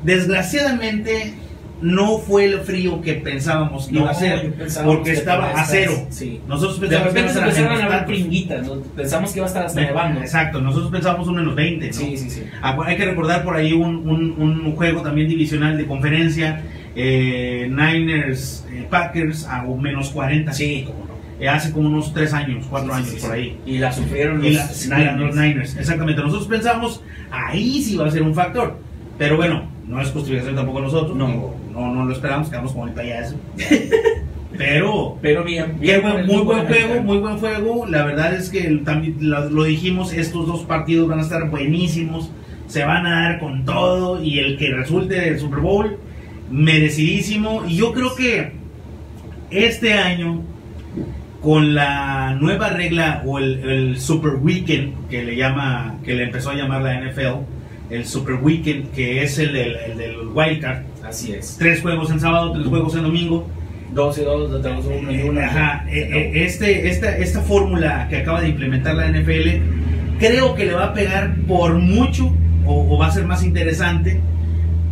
Desgraciadamente 0.03 1.35
no 1.81 2.19
fue 2.19 2.45
el 2.47 2.59
frío 2.61 3.01
que 3.01 3.15
pensábamos 3.15 3.87
que 3.87 3.95
iba 3.97 4.11
a 4.11 4.15
ser, 4.15 4.53
porque 4.85 5.13
que 5.13 5.17
estaba 5.17 5.51
a 5.53 5.65
cero. 5.65 5.93
Sí. 6.11 6.41
Nosotros 6.49 6.81
pensábamos 6.81 7.15
que 7.15 7.21
repente 7.21 7.39
iba 7.39 7.45
a 7.45 7.49
empezaron 7.49 7.89
tantos. 7.89 8.07
pringuitas, 8.07 8.67
¿no? 8.67 8.81
pensamos 8.97 9.31
que 9.33 9.39
iba 9.39 9.47
a 9.47 9.49
estar 9.49 9.65
hasta 9.67 9.81
nevando. 9.81 10.21
Exacto, 10.21 10.61
nosotros 10.61 10.91
pensábamos 10.91 11.29
un 11.29 11.37
menos 11.37 11.55
20, 11.55 11.87
¿no? 11.87 11.93
Sí, 11.93 12.17
sí, 12.17 12.31
sí. 12.31 12.43
Acu- 12.63 12.85
Hay 12.85 12.97
que 12.97 13.05
recordar 13.05 13.45
por 13.45 13.55
ahí 13.55 13.73
un, 13.73 13.95
un- 14.09 14.35
un 14.41 14.75
juego 14.75 15.03
también 15.03 15.29
divisional 15.29 15.77
de 15.79 15.87
conferencia, 15.87 16.63
eh, 16.97 17.69
Niners 17.71 18.67
eh, 18.73 18.85
Packers 18.91 19.47
a 19.47 19.63
un 19.63 19.81
menos 19.81 20.11
40. 20.11 20.53
Sí, 20.53 20.83
cómo 20.85 21.07
no. 21.07 21.18
Eh, 21.41 21.49
hace 21.49 21.71
como 21.73 21.89
unos 21.89 22.13
3 22.13 22.33
años, 22.35 22.67
4 22.69 22.89
Sí, 22.89 22.95
sí, 22.95 22.99
años 23.09 23.21
sí, 23.21 23.27
por 23.27 23.33
ahí. 23.37 23.57
Y 23.65 23.79
la 23.79 23.93
sufrieron 23.93 24.45
Y 24.45 24.51
los, 24.55 24.87
la- 24.89 24.99
Niners. 24.99 25.19
los 25.21 25.37
Niners, 25.37 25.77
exactamente. 25.77 26.21
Nosotros 26.23 26.49
pensábamos, 26.49 27.03
ahí 27.31 27.81
sí 27.83 27.97
va 27.97 28.07
a 28.07 28.11
ser 28.11 28.23
un 28.23 28.35
factor. 28.35 28.77
Pero 29.19 29.37
bueno, 29.37 29.69
no 29.87 30.01
es 30.01 30.11
justificación 30.11 30.55
tampoco 30.57 30.81
nosotros. 30.81 31.17
No. 31.17 31.55
no, 31.73 31.95
no 31.95 32.05
lo 32.05 32.13
esperamos, 32.13 32.49
quedamos 32.49 32.73
como 32.73 32.87
el 32.89 32.93
payaso. 32.93 33.37
Pero 34.57 35.17
Pero 35.23 35.45
bien, 35.45 35.77
Bien, 35.79 36.03
buen- 36.03 36.27
muy 36.27 36.43
buen 36.43 36.67
juego, 36.67 37.03
muy 37.03 37.19
buen 37.19 37.39
juego. 37.39 37.87
La 37.87 38.05
verdad 38.05 38.35
es 38.35 38.49
que 38.51 38.67
el- 38.67 38.83
también 38.83 39.17
lo, 39.21 39.49
lo 39.51 39.65
dijimos, 39.65 40.13
estos 40.13 40.47
dos 40.47 40.63
partidos 40.65 41.09
van 41.09 41.21
a 41.21 41.23
estar 41.23 41.49
buenísimos. 41.51 42.31
Se 42.67 42.85
van 42.85 43.07
a 43.07 43.23
dar 43.23 43.39
con 43.41 43.65
todo 43.65 44.23
y 44.23 44.39
el 44.41 44.59
que 44.59 44.71
resulte 44.75 45.15
del 45.21 45.39
Super 45.39 45.61
Bowl, 45.61 45.99
merecidísimo. 46.51 47.63
Y 47.67 47.77
yo 47.77 47.93
creo 47.93 48.15
que 48.15 48.53
este 49.51 49.93
año, 49.95 50.43
con 51.43 51.75
la 51.75 52.35
nueva 52.41 52.71
regla 52.71 53.23
o 53.25 53.39
el, 53.39 53.61
el 53.69 54.01
Super 54.01 54.33
Weekend 54.41 55.09
que 55.09 55.23
le 55.25 55.37
llama, 55.37 55.97
que 56.05 56.15
le 56.15 56.25
empezó 56.25 56.51
a 56.51 56.55
llamar 56.55 56.83
la 56.83 57.01
NFL, 57.01 57.41
el 57.91 58.05
Super 58.07 58.35
Weekend, 58.37 58.91
que 58.91 59.23
es 59.23 59.39
el, 59.39 59.53
del- 59.53 59.77
el 59.77 59.97
del 59.99 60.17
Wildcard, 60.35 60.83
Así 61.07 61.33
es. 61.33 61.57
tres 61.59 61.81
juegos 61.81 62.11
en 62.11 62.21
sábado, 62.21 62.53
tres 62.53 62.67
juegos 62.67 62.95
en 62.97 63.03
domingo. 63.05 63.49
Dos 63.95 64.19
y 64.19 64.23
dos, 64.23 64.51
dos, 64.63 64.85
uno 64.85 65.11
y 65.13 65.23
uno. 65.23 65.41
Ajá, 65.41 65.87
eh, 65.89 66.11
eh, 66.13 66.45
este, 66.45 66.89
esta, 66.89 67.17
esta 67.17 67.41
fórmula 67.41 68.07
que 68.11 68.19
acaba 68.19 68.43
de 68.43 68.49
implementar 68.49 68.95
la 68.95 69.09
NFL, 69.09 70.19
creo 70.19 70.55
que 70.55 70.67
le 70.67 70.75
va 70.75 70.87
a 70.87 70.93
pegar 70.95 71.35
por 71.47 71.79
mucho 71.79 72.31
o, 72.67 72.95
o 72.95 72.99
va 72.99 73.07
a 73.07 73.11
ser 73.13 73.25
más 73.25 73.43
interesante 73.43 74.21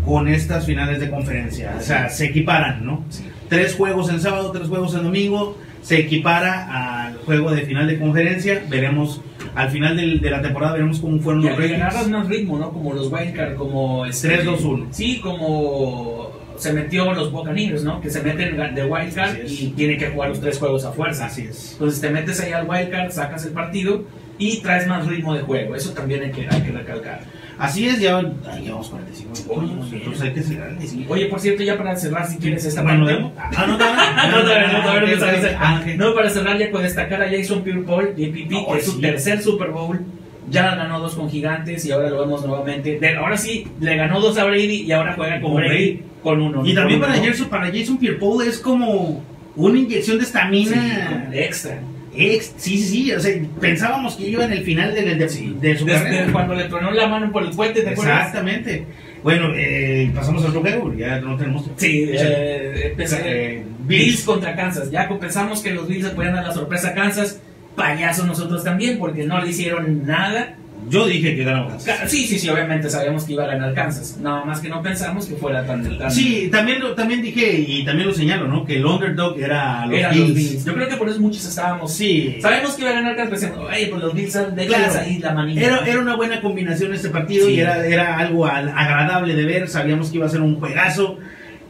con 0.04 0.28
estas 0.28 0.64
finales 0.64 0.98
de 1.00 1.10
conferencia. 1.10 1.74
O 1.78 1.82
sea, 1.82 2.08
se 2.08 2.26
equiparan, 2.26 2.86
¿no? 2.86 3.04
Sí. 3.10 3.24
Tres 3.50 3.74
juegos 3.74 4.08
en 4.08 4.20
sábado, 4.20 4.50
tres 4.52 4.68
juegos 4.68 4.94
en 4.94 5.02
domingo, 5.02 5.58
se 5.86 6.00
equipara 6.00 7.04
al 7.06 7.18
juego 7.18 7.52
de 7.52 7.62
final 7.62 7.86
de 7.86 7.96
conferencia. 7.96 8.60
Veremos, 8.68 9.20
al 9.54 9.70
final 9.70 9.96
del- 9.96 10.20
de 10.20 10.30
la 10.30 10.42
temporada, 10.42 10.72
veremos 10.72 10.98
cómo 10.98 11.20
fueron 11.20 11.42
los 11.44 11.52
agarras 11.52 11.94
ratings. 11.94 12.08
más 12.10 12.28
ritmo, 12.28 12.58
¿no? 12.58 12.72
Como 12.72 12.92
los 12.92 13.12
Wildcard, 13.12 13.54
como... 13.54 14.04
este, 14.04 14.42
3-2-1. 14.44 14.88
Sí, 14.90 15.20
como 15.20 16.30
se 16.56 16.72
metió 16.72 17.12
los 17.14 17.30
Buccaneers, 17.30 17.84
¿no? 17.84 18.00
Que 18.00 18.10
se 18.10 18.20
meten 18.20 18.56
de 18.74 18.84
Wildcard 18.84 19.36
y 19.46 19.68
tienen 19.76 19.96
que 19.98 20.08
jugar 20.08 20.30
los 20.30 20.40
tres 20.40 20.58
juegos 20.58 20.84
a 20.84 20.90
fuerza. 20.90 21.26
Así 21.26 21.42
es. 21.42 21.72
Entonces 21.74 22.00
te 22.00 22.10
metes 22.10 22.40
ahí 22.40 22.52
al 22.52 22.68
Wildcard, 22.68 23.12
sacas 23.12 23.44
el 23.44 23.52
partido 23.52 24.04
y 24.38 24.58
traes 24.62 24.88
más 24.88 25.06
ritmo 25.06 25.34
de 25.34 25.42
juego. 25.42 25.76
Eso 25.76 25.92
también 25.92 26.22
hay 26.24 26.32
que, 26.32 26.48
hay 26.50 26.62
que 26.62 26.72
recalcar. 26.72 27.20
Así 27.58 27.86
es, 27.88 28.00
ya 28.00 28.20
llevamos 28.62 28.88
45 28.90 29.32
Oye, 29.48 29.60
minutos, 29.66 29.88
muy 29.88 29.98
entonces 29.98 30.22
hay 30.22 30.32
que 30.34 30.42
cerrarle. 30.42 30.86
Sí. 30.86 31.06
Oye, 31.08 31.26
por 31.26 31.40
cierto, 31.40 31.62
ya 31.62 31.78
para 31.78 31.96
cerrar, 31.96 32.26
si 32.28 32.36
quieres 32.36 32.64
esta 32.64 32.82
Bueno, 32.82 33.06
parte. 33.06 33.56
Ah, 33.56 33.66
no, 33.66 33.78
Ah, 33.80 34.28
no, 34.30 34.42
no, 34.42 34.48
no 34.48 35.56
Ah, 35.58 35.58
ah. 35.60 35.84
No, 35.96 36.14
para 36.14 36.28
cerrar 36.30 36.58
ya 36.58 36.70
con 36.70 36.82
destacar 36.82 37.22
a 37.22 37.30
Jason 37.30 37.62
Pierre-Paul, 37.62 38.14
JPP, 38.16 38.50
No, 38.50 38.66
que 38.72 38.78
es 38.78 38.84
su 38.84 39.00
tercer 39.00 39.40
Super 39.42 39.70
Bowl. 39.70 40.00
Ya 40.48 40.76
ganó 40.76 41.00
dos 41.00 41.14
con 41.16 41.28
Gigantes 41.28 41.84
y 41.86 41.90
ahora 41.92 42.08
lo 42.10 42.20
vemos 42.20 42.44
nuevamente. 42.46 42.98
De- 43.00 43.16
ahora 43.16 43.36
sí, 43.36 43.66
le 43.80 43.96
ganó 43.96 44.20
dos 44.20 44.38
a 44.38 44.44
Brady 44.44 44.82
y 44.82 44.92
ahora 44.92 45.14
juega 45.14 45.40
con 45.40 45.52
Con 45.52 45.56
Brady 45.62 45.74
Brady. 45.92 46.02
con 46.22 46.40
uno. 46.40 46.64
Y 46.66 46.74
también 46.74 47.00
para. 47.00 47.14
Jason, 47.14 47.48
para 47.48 47.66
Jason 47.72 47.96
Pierre-Paul 47.98 48.46
es 48.46 48.58
como 48.58 49.24
una 49.56 49.78
inyección 49.78 50.18
de 50.18 50.24
estamina. 50.24 51.30
extra. 51.32 51.80
Ex- 52.16 52.54
sí, 52.56 52.78
sí, 52.78 52.84
sí. 53.04 53.12
O 53.12 53.20
sea, 53.20 53.32
pensábamos 53.60 54.16
que 54.16 54.28
iba 54.28 54.44
en 54.44 54.52
el 54.52 54.62
final 54.64 54.94
de, 54.94 55.02
de- 55.02 55.14
de 55.16 55.28
su 55.28 55.58
Desde 55.60 55.84
carrera. 55.86 56.32
cuando 56.32 56.54
le 56.54 56.64
tronó 56.64 56.90
la 56.90 57.06
mano 57.08 57.30
por 57.32 57.42
el 57.42 57.50
puente, 57.50 57.82
¿te 57.82 57.90
acuerdas? 57.90 58.26
Exactamente. 58.28 58.86
Bueno, 59.22 59.50
eh, 59.56 60.10
pasamos 60.14 60.42
al 60.44 60.50
otro 60.50 60.60
juego, 60.60 60.94
ya 60.94 61.18
no 61.20 61.36
tenemos. 61.36 61.64
Sí, 61.76 62.06
eh, 62.12 62.92
empecé- 62.92 63.22
Eh, 63.24 63.62
Bills. 63.86 64.22
Contra 64.24 64.54
Kansas. 64.56 64.90
Ya 64.90 65.08
pensamos 65.18 65.60
que 65.62 65.70
los 65.72 65.86
Bills 65.88 66.04
le 66.04 66.10
podían 66.10 66.34
dar 66.34 66.44
la 66.44 66.52
sorpresa 66.52 66.88
a 66.88 66.94
Kansas. 66.94 67.40
Payasos 67.74 68.26
nosotros 68.26 68.64
también, 68.64 68.98
porque 68.98 69.24
no 69.24 69.40
le 69.42 69.50
hicieron 69.50 70.06
nada. 70.06 70.56
Yo 70.88 71.06
dije 71.06 71.34
que 71.34 71.42
ganaba 71.44 71.70
Kansas. 71.70 72.10
Sí, 72.10 72.26
sí, 72.26 72.38
sí, 72.38 72.48
obviamente 72.48 72.88
sabíamos 72.88 73.24
que 73.24 73.32
iba 73.32 73.44
a 73.44 73.48
ganar 73.48 73.74
Kansas. 73.74 74.18
Nada 74.20 74.44
más 74.44 74.60
que 74.60 74.68
no 74.68 74.82
pensamos 74.82 75.26
que 75.26 75.34
fuera 75.34 75.66
tan. 75.66 75.98
tan 75.98 76.10
Sí, 76.10 76.48
también, 76.50 76.80
lo- 76.80 76.94
también 76.94 77.22
dije 77.22 77.52
y 77.66 77.84
también 77.84 78.08
lo 78.08 78.14
señalo, 78.14 78.46
¿no? 78.46 78.64
Que 78.64 78.76
el 78.76 78.86
underdog 78.86 79.38
era 79.40 79.84
los 79.86 79.98
eran 79.98 80.12
Bills. 80.14 80.28
los 80.28 80.36
Bills. 80.36 80.64
Yo 80.64 80.74
creo 80.74 80.88
que 80.88 80.96
por 80.96 81.08
eso 81.08 81.20
muchos 81.20 81.44
estábamos. 81.44 81.92
Sí. 81.92 82.38
Sabemos 82.40 82.74
que 82.74 82.82
iba 82.82 82.90
a 82.90 82.94
ganar 82.94 83.16
Kansas, 83.16 83.40
pensando, 83.40 83.66
oye, 83.68 83.86
pues 83.88 84.02
los 84.02 84.14
Bills 84.14 84.32
de 84.54 84.66
Claro. 84.66 84.98
ahí 85.00 85.18
la 85.18 85.32
manilla. 85.34 85.66
Era, 85.66 85.86
era 85.86 85.98
una 86.00 86.16
buena 86.16 86.40
combinación 86.40 86.94
este 86.94 87.08
partido 87.10 87.46
Sí. 87.46 87.54
y 87.54 87.60
era, 87.60 87.84
era 87.86 88.16
algo 88.18 88.46
al- 88.46 88.68
agradable 88.68 89.34
de 89.34 89.44
ver. 89.44 89.68
Sabíamos 89.68 90.10
que 90.10 90.16
iba 90.18 90.26
a 90.26 90.30
ser 90.30 90.40
un 90.40 90.58
juegazo. 90.60 91.18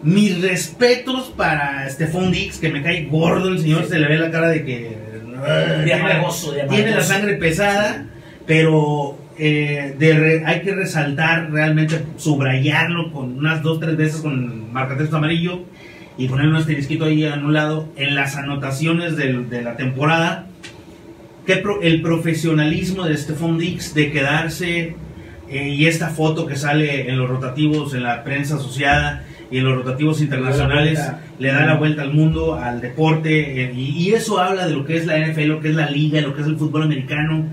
Mis 0.02 0.40
respetos 0.42 1.32
para 1.36 1.88
Stephon 1.88 2.30
Dix, 2.30 2.58
que 2.58 2.68
me 2.68 2.82
cae 2.82 3.06
gordo 3.06 3.48
el 3.48 3.58
señor, 3.60 3.84
Sí. 3.84 3.88
se 3.90 3.98
le 3.98 4.08
ve 4.08 4.18
la 4.18 4.30
cara 4.30 4.48
de 4.50 4.64
que. 4.64 5.06
De 5.46 5.84
tiene- 5.84 6.00
amargoso, 6.00 6.52
de 6.52 6.60
Tiene 6.64 6.76
la 6.84 6.88
amargoso. 6.92 7.08
sangre 7.12 7.34
pesada, 7.34 8.04
pero 8.46 9.18
eh, 9.38 9.94
de 9.98 10.14
re- 10.14 10.42
hay 10.46 10.60
que 10.62 10.74
resaltar, 10.74 11.50
realmente 11.50 12.00
subrayarlo 12.16 13.12
con 13.12 13.36
unas 13.38 13.62
dos, 13.62 13.80
tres 13.80 13.96
veces 13.96 14.20
con 14.20 14.72
marcatexto 14.72 15.16
amarillo 15.16 15.60
y 16.18 16.28
poner 16.28 16.46
un 16.48 16.56
asterisquito 16.56 17.04
ahí 17.04 17.24
a 17.26 17.34
un 17.34 17.52
lado 17.52 17.88
en 17.96 18.14
las 18.14 18.36
anotaciones 18.36 19.16
del- 19.16 19.50
de 19.50 19.62
la 19.62 19.76
temporada. 19.76 20.46
Que 21.46 21.56
pro- 21.58 21.80
el 21.82 22.02
profesionalismo 22.02 23.04
de 23.04 23.16
Stephon 23.16 23.58
Dix 23.58 23.94
de 23.94 24.10
quedarse 24.10 24.96
eh, 25.48 25.68
y 25.68 25.86
esta 25.86 26.08
foto 26.08 26.46
que 26.46 26.56
sale 26.56 27.08
en 27.08 27.18
los 27.18 27.28
rotativos, 27.28 27.94
en 27.94 28.02
la 28.02 28.24
prensa 28.24 28.56
asociada 28.56 29.24
y 29.48 29.58
en 29.58 29.64
los 29.64 29.76
rotativos 29.76 30.20
internacionales, 30.20 30.98
vuelta. 30.98 31.20
le 31.38 31.52
da 31.52 31.64
la 31.66 31.74
vuelta 31.74 32.02
al 32.02 32.12
mundo, 32.12 32.54
al 32.56 32.80
deporte, 32.80 33.62
eh, 33.62 33.72
y, 33.76 33.90
y 34.08 34.14
eso 34.14 34.40
habla 34.40 34.66
de 34.66 34.74
lo 34.74 34.84
que 34.84 34.96
es 34.96 35.06
la 35.06 35.18
NFL, 35.18 35.42
lo 35.46 35.60
que 35.60 35.68
es 35.68 35.76
la 35.76 35.88
liga, 35.88 36.20
lo 36.20 36.34
que 36.34 36.40
es 36.40 36.48
el 36.48 36.56
fútbol 36.56 36.82
americano. 36.82 37.44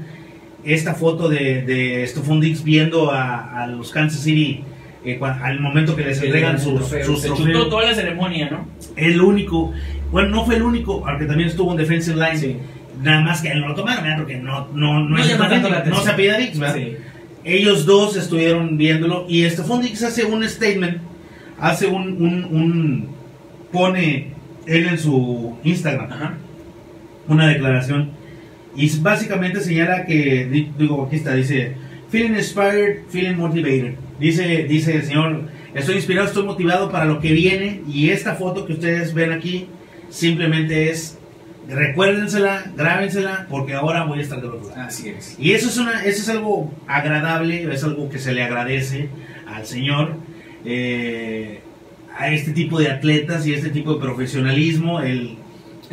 Esta 0.64 0.93
foto 0.93 1.28
de, 1.30 1.61
de 1.64 2.05
Stephon 2.07 2.39
Dix 2.39 2.64
viendo 2.64 3.11
a, 3.11 3.64
a 3.64 3.68
los 3.68 3.91
Kansas 3.91 4.22
City 4.22 4.61
eh, 5.05 5.20
al 5.22 5.59
momento 5.59 5.95
que 5.95 6.03
les 6.05 6.22
entregan 6.22 6.59
sus, 6.59 6.76
trofeo. 6.76 7.05
sus 7.05 7.22
Se 7.22 7.28
trofeos. 7.28 7.47
chutó 7.51 7.68
toda 7.68 7.86
la 7.88 7.93
ceremonia, 7.93 8.49
¿no? 8.49 8.66
El 8.95 9.20
único, 9.22 9.74
bueno, 10.11 10.30
no 10.30 10.45
fue 10.45 10.55
el 10.55 10.61
único, 10.64 11.01
porque 11.01 11.26
también 11.26 11.49
estuvo 11.49 11.72
en 11.72 11.78
defensive 11.78 12.16
line. 12.16 12.38
Sí. 12.38 12.57
Nada 13.01 13.22
más 13.22 13.41
que 13.41 13.49
él 13.49 13.59
no 13.59 13.70
lo 13.70 13.76
tomaron, 13.76 14.03
¿verdad? 14.03 14.18
Porque 14.20 14.38
no, 14.38 14.68
no, 14.74 14.99
no, 15.03 15.09
No 15.09 15.18
es 15.18 15.28
la 15.28 16.01
se 16.03 16.09
apellida 16.11 16.38
Dix, 16.38 16.57
¿verdad? 16.57 16.76
Sí. 16.76 16.93
Ellos 17.43 17.86
dos 17.86 18.16
estuvieron 18.16 18.78
viéndolo 18.78 19.26
y 19.28 19.43
Stephon 19.49 19.82
Dix 19.82 20.01
hace 20.03 20.24
un 20.24 20.47
statement, 20.47 20.99
hace 21.59 21.88
un, 21.88 22.03
un, 22.22 22.43
un- 22.45 23.07
pone 23.74 24.30
él 24.66 24.88
en 24.88 24.97
su 24.97 25.57
Instagram 25.66 26.09
Ajá. 26.11 26.34
una 27.28 27.47
declaración 27.47 28.11
y 28.76 28.89
básicamente 28.99 29.59
señala 29.61 30.05
que, 30.05 30.45
di- 30.51 30.71
digo, 30.78 31.05
aquí 31.05 31.17
está, 31.17 31.34
dice, 31.36 31.74
feeling 32.09 32.36
inspired, 32.36 33.03
feeling 33.09 33.36
motivated. 33.36 33.95
Dice, 34.19 34.63
dice 34.63 34.95
el 34.95 35.03
señor, 35.03 35.49
estoy 35.74 35.95
inspirado, 35.95 36.28
estoy 36.28 36.43
motivado 36.45 36.91
para 36.91 37.05
lo 37.05 37.19
que 37.19 37.32
viene 37.34 37.82
y 37.88 38.09
esta 38.09 38.36
foto 38.36 38.65
que 38.65 38.74
ustedes 38.74 39.13
ven 39.13 39.32
aquí 39.32 39.67
simplemente 40.09 40.89
es, 40.89 41.17
recuérdensela, 41.67 42.71
grábensela 42.76 43.47
porque 43.49 43.74
ahora 43.74 44.03
voy 44.05 44.19
a 44.19 44.21
estar 44.21 44.39
de 44.41 44.47
otro 44.47 44.69
lado. 44.69 44.82
Así 44.82 45.09
es. 45.09 45.36
Y 45.39 45.51
eso 45.53 45.69
es, 45.69 45.78
una, 45.78 46.03
eso 46.03 46.21
es 46.21 46.30
algo 46.30 46.71
agradable, 46.88 47.71
es 47.74 47.84
algo 47.84 48.09
que 48.09 48.19
se 48.19 48.34
le 48.34 48.43
agradece 48.43 49.09
al 49.47 49.65
Señor, 49.65 50.15
eh, 50.65 51.59
a 52.17 52.30
este 52.32 52.51
tipo 52.51 52.80
de 52.80 52.89
atletas 52.91 53.45
y 53.47 53.53
este 53.53 53.69
tipo 53.69 53.93
de 53.95 53.99
profesionalismo. 54.01 55.01
El, 55.01 55.38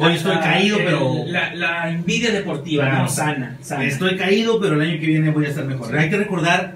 hoy 0.07 0.15
estoy 0.15 0.37
caído, 0.39 0.79
el- 0.79 0.85
pero 0.85 1.25
La, 1.27 1.55
la 1.55 1.91
envidia 1.91 2.31
deportiva, 2.33 2.85
Claro. 2.85 3.03
¿no? 3.03 3.09
Sana, 3.09 3.57
sana. 3.61 3.85
estoy 3.85 4.17
caído, 4.17 4.61
pero 4.61 4.75
el 4.75 4.89
año 4.89 5.01
que 5.01 5.07
viene 5.07 5.31
voy 5.31 5.47
a 5.47 5.49
estar 5.49 5.65
mejor. 5.65 5.89
Sí. 5.91 5.97
Hay 5.97 6.11
que 6.11 6.17
recordar, 6.17 6.75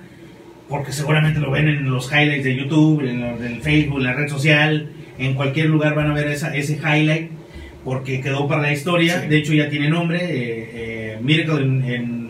porque 0.68 0.93
seguramente 0.93 1.41
lo 1.41 1.51
ven 1.51 1.68
en 1.68 1.91
los 1.91 2.11
highlights 2.12 2.45
de 2.45 2.57
YouTube, 2.57 3.03
en 3.09 3.20
lo 3.20 3.37
del 3.39 3.61
Facebook, 3.61 3.99
en 3.99 4.05
la 4.05 4.12
red 4.14 4.29
social, 4.29 4.89
en 5.18 5.35
cualquier 5.35 5.66
lugar 5.66 5.95
van 5.95 6.11
a 6.11 6.14
ver 6.14 6.29
esa, 6.29 6.55
ese 6.57 6.75
highlight, 6.79 7.31
porque 7.85 8.20
quedó 8.20 8.49
para 8.49 8.62
la 8.62 8.72
historia. 8.72 9.20
Sí. 9.20 9.29
De 9.29 9.37
hecho, 9.37 9.53
ya 9.53 9.68
tiene 9.68 9.89
nombre, 9.89 10.18
eh, 10.25 10.70
eh, 10.75 11.18
Miracle 11.20 11.62
en- 11.62 11.85
en- 11.85 11.91
en 11.95 12.24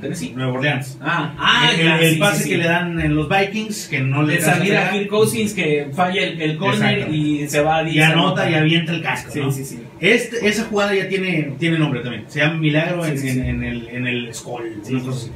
Tennessee. 0.00 0.32
Nueva 0.34 0.52
Orleans. 0.52 0.98
Ah, 1.00 1.34
ah, 1.38 1.70
el, 1.72 1.86
el 2.04 2.14
sí, 2.14 2.18
pase 2.20 2.42
sí, 2.44 2.48
que 2.50 2.54
sí. 2.56 2.60
le 2.62 2.68
dan 2.68 3.00
en 3.00 3.14
los 3.16 3.28
Vikings, 3.28 3.88
que 3.88 4.00
no 4.00 4.22
le 4.22 4.34
alcanza 4.34 4.56
salir 4.58 4.76
a 4.76 4.90
Kirk 4.90 5.08
Cousins 5.08 5.52
que 5.54 5.88
falla 5.94 6.22
el, 6.22 6.40
el 6.40 6.56
corner 6.56 7.08
y 7.12 7.48
se 7.48 7.60
va 7.60 7.78
a 7.78 7.88
y 7.88 8.00
anota 8.00 8.48
y 8.50 8.54
avienta 8.54 8.92
el 8.92 9.02
casco. 9.02 9.30
Sí, 9.32 9.40
¿no? 9.40 9.50
sí, 9.52 9.64
sí. 9.64 9.80
Este, 10.00 10.46
esa 10.48 10.64
jugada 10.64 10.94
ya 10.94 11.08
tiene, 11.08 11.54
tiene 11.58 11.78
nombre 11.78 12.00
también. 12.00 12.24
Se 12.28 12.40
llama 12.40 12.54
Milagro 12.58 13.04
en, 13.04 13.18
en- 13.18 13.44
en 13.44 13.64
el, 13.64 13.88
en 13.88 14.06
el 14.06 14.34
Skull. 14.34 14.80
Una 14.88 15.00
cosa 15.02 15.18
así. 15.18 15.30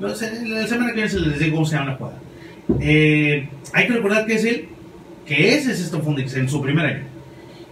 No 0.00 0.08
la 0.54 0.66
semana 0.66 0.90
que 0.90 0.94
viene 0.94 1.08
se 1.10 1.18
les 1.20 1.38
digo 1.38 1.54
cómo 1.56 1.66
se 1.66 1.76
llama 1.76 1.90
la 1.90 1.96
jugada. 1.96 2.18
Eh, 2.80 3.48
hay 3.72 3.86
que 3.86 3.92
recordar 3.92 4.26
que 4.26 4.34
es 4.34 4.44
él, 4.44 4.68
que 5.26 5.54
es 5.54 5.66
Stone 5.66 6.04
Fundix 6.04 6.34
en 6.36 6.48
su 6.48 6.62
primer 6.62 6.86
año. 6.86 7.02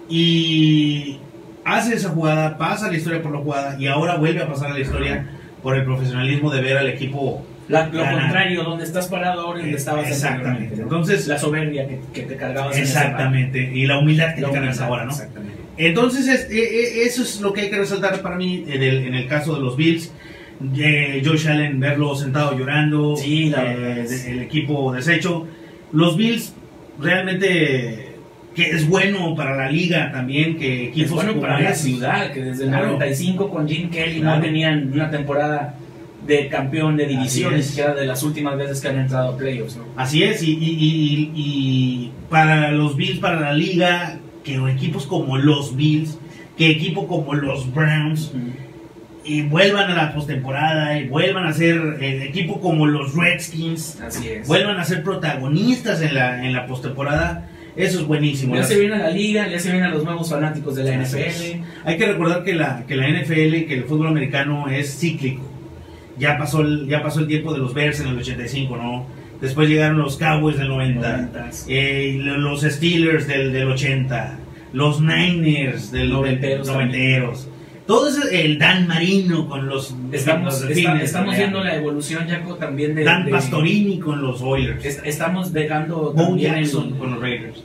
Y 0.08 1.18
hace 1.64 1.94
esa 1.94 2.10
jugada, 2.10 2.56
pasa 2.58 2.90
la 2.90 2.96
historia 2.96 3.22
por 3.22 3.32
la 3.32 3.38
jugada 3.38 3.76
y 3.78 3.86
ahora 3.86 4.16
vuelve 4.16 4.42
a 4.42 4.48
pasar 4.48 4.70
a 4.70 4.74
la 4.74 4.80
historia 4.80 5.30
por 5.66 5.76
el 5.76 5.82
profesionalismo 5.84 6.48
de 6.52 6.60
ver 6.60 6.76
al 6.78 6.88
equipo. 6.88 7.44
La- 7.66 7.88
lo 7.88 7.98
ganar. 8.00 8.20
contrario, 8.20 8.62
donde 8.62 8.84
estás 8.84 9.08
parado 9.08 9.40
ahora 9.40 9.58
y 9.58 9.62
donde 9.62 9.78
estabas 9.78 10.06
Exactamente. 10.06 10.48
anteriormente, 10.50 10.76
¿no? 10.76 10.82
Entonces, 10.84 11.26
la 11.26 11.36
soberbia 11.40 11.88
que, 11.88 11.98
que 12.14 12.22
te 12.22 12.36
cargabas 12.36 12.76
en 12.76 12.82
exactamente. 12.84 13.72
Y 13.74 13.84
la 13.86 13.98
humildad 13.98 14.36
que 14.36 14.42
bar. 14.42 14.50
te 14.52 14.56
La 14.56 14.60
cargas 14.62 14.80
ahora, 14.80 15.04
¿no? 15.06 15.10
Exactamente. 15.10 15.56
Entonces, 15.76 16.28
es- 16.28 16.50
e- 16.52 16.56
e- 17.02 17.02
eso 17.06 17.22
es 17.22 17.40
lo 17.40 17.52
que 17.52 17.62
hay 17.62 17.70
que 17.70 17.78
resaltar 17.78 18.22
para 18.22 18.36
mí 18.36 18.64
en 18.68 18.80
el, 18.80 18.96
en 19.08 19.14
el 19.16 19.26
caso 19.26 19.56
de 19.56 19.60
los 19.60 19.76
Bills. 19.76 20.12
Eh, 20.78 21.20
Josh 21.26 21.48
Allen, 21.48 21.80
verlo 21.80 22.14
sentado 22.14 22.56
llorando, 22.56 23.16
Sí, 23.16 23.50
la 23.50 23.64
eh, 23.64 24.06
el 24.28 24.42
equipo 24.42 24.92
deshecho. 24.92 25.48
Los 25.92 26.16
Bills 26.16 26.54
realmente 27.00 28.05
que 28.56 28.70
es 28.70 28.88
bueno 28.88 29.34
para 29.36 29.54
la 29.54 29.70
liga 29.70 30.10
también, 30.10 30.56
que 30.58 30.90
Es 30.96 31.10
bueno 31.10 31.38
para 31.40 31.60
la 31.60 31.74
ciudad, 31.74 32.32
que 32.32 32.40
desde 32.42 32.64
el 32.64 32.70
Claro. 32.70 32.86
95 32.92 33.50
con 33.50 33.68
Jim 33.68 33.90
Kelly 33.90 34.20
Claro. 34.20 34.36
no 34.38 34.42
tenían 34.42 34.90
una 34.92 35.10
temporada 35.10 35.74
de 36.26 36.48
campeón 36.48 36.96
de 36.96 37.06
división, 37.06 37.48
Así 37.48 37.54
ni 37.54 37.60
es. 37.60 37.66
siquiera 37.68 37.94
de 37.94 38.06
las 38.06 38.22
últimas 38.22 38.56
veces 38.56 38.80
que 38.80 38.88
han 38.88 38.98
entrado 38.98 39.34
a 39.34 39.36
playoffs, 39.36 39.76
¿no? 39.76 39.84
Así 39.94 40.22
es, 40.24 40.42
y, 40.42 40.52
y- 40.52 40.56
y- 40.58 41.32
y 41.36 42.12
para 42.30 42.72
los 42.72 42.96
Bills, 42.96 43.20
para 43.20 43.38
la 43.40 43.52
liga, 43.52 44.18
que 44.42 44.54
equipos 44.70 45.06
como 45.06 45.36
los 45.36 45.76
Bills, 45.76 46.18
que 46.56 46.70
equipo 46.70 47.06
como 47.06 47.34
los 47.34 47.72
Browns, 47.72 48.32
y 49.24 49.42
vuelvan 49.42 49.90
a 49.90 49.94
la 49.94 50.14
postemporada 50.14 50.98
y 50.98 51.08
vuelvan 51.08 51.46
a 51.46 51.52
ser 51.52 51.76
el 52.00 52.22
equipo 52.22 52.60
como 52.60 52.86
los 52.86 53.14
Redskins, 53.14 54.00
Así 54.00 54.28
es. 54.28 54.48
vuelvan 54.48 54.78
a 54.78 54.84
ser 54.84 55.02
protagonistas 55.02 56.00
en 56.00 56.14
la, 56.14 56.44
en 56.44 56.52
la 56.52 56.66
postemporada, 56.66 57.48
eso 57.76 58.00
es 58.00 58.06
buenísimo. 58.06 58.54
Las- 58.54 58.66
hace 58.66 58.80
bien 58.80 58.92
a 58.92 58.98
la 58.98 59.10
liga, 59.10 59.46
le 59.46 59.56
hace 59.56 59.70
bien 59.70 59.84
a 59.84 59.88
los 59.90 60.02
nuevos 60.04 60.28
fanáticos 60.30 60.74
de 60.76 60.84
la 60.84 61.02
es. 61.02 61.12
NFL. 61.14 61.62
Hay 61.84 61.96
que 61.98 62.06
recordar 62.06 62.42
que 62.44 62.54
la, 62.54 62.84
que 62.86 62.96
la 62.96 63.08
NFL, 63.08 63.66
que 63.66 63.74
el 63.74 63.84
fútbol 63.84 64.08
americano 64.08 64.68
es 64.68 64.98
cíclico. 64.98 65.42
Ya 66.18 66.38
pasó, 66.38 66.62
el, 66.62 66.86
ya 66.88 67.02
pasó 67.02 67.20
el 67.20 67.26
tiempo 67.26 67.52
de 67.52 67.58
los 67.58 67.74
Bears 67.74 68.00
en 68.00 68.08
el 68.08 68.18
85, 68.18 68.76
¿no? 68.76 69.06
Después 69.40 69.68
llegaron 69.68 69.98
los 69.98 70.16
Cowboys 70.16 70.56
del 70.56 70.68
90, 70.68 71.10
Noventas. 71.16 71.66
eh, 71.68 72.16
los 72.18 72.62
Steelers 72.62 73.26
del, 73.26 73.52
del 73.52 73.68
80, 73.70 74.38
los 74.72 75.00
Niners 75.02 75.92
del 75.92 76.08
Noventeros 76.10 76.66
noventeros. 76.68 77.48
Todo 77.86 78.08
ese, 78.08 78.44
el 78.46 78.58
Dan 78.58 78.88
Marino 78.88 79.46
con 79.48 79.68
los, 79.68 79.94
Estamos, 80.10 80.46
los 80.46 80.54
está- 80.54 80.66
Delfines, 80.68 81.02
estamos 81.04 81.36
viendo 81.36 81.62
la 81.62 81.76
evolución, 81.76 82.26
Jaco, 82.28 82.54
también 82.56 82.94
de... 82.96 83.04
Dan 83.04 83.26
de- 83.26 83.30
Pastorini 83.30 83.98
con 84.00 84.22
los 84.22 84.40
Oilers. 84.42 84.84
est- 84.84 85.06
Estamos 85.06 85.52
dejando 85.52 86.12
Bo 86.12 86.36
Jackson 86.36 86.88
el 86.88 86.94
con 86.98 87.10
los 87.12 87.20
Raiders. 87.20 87.62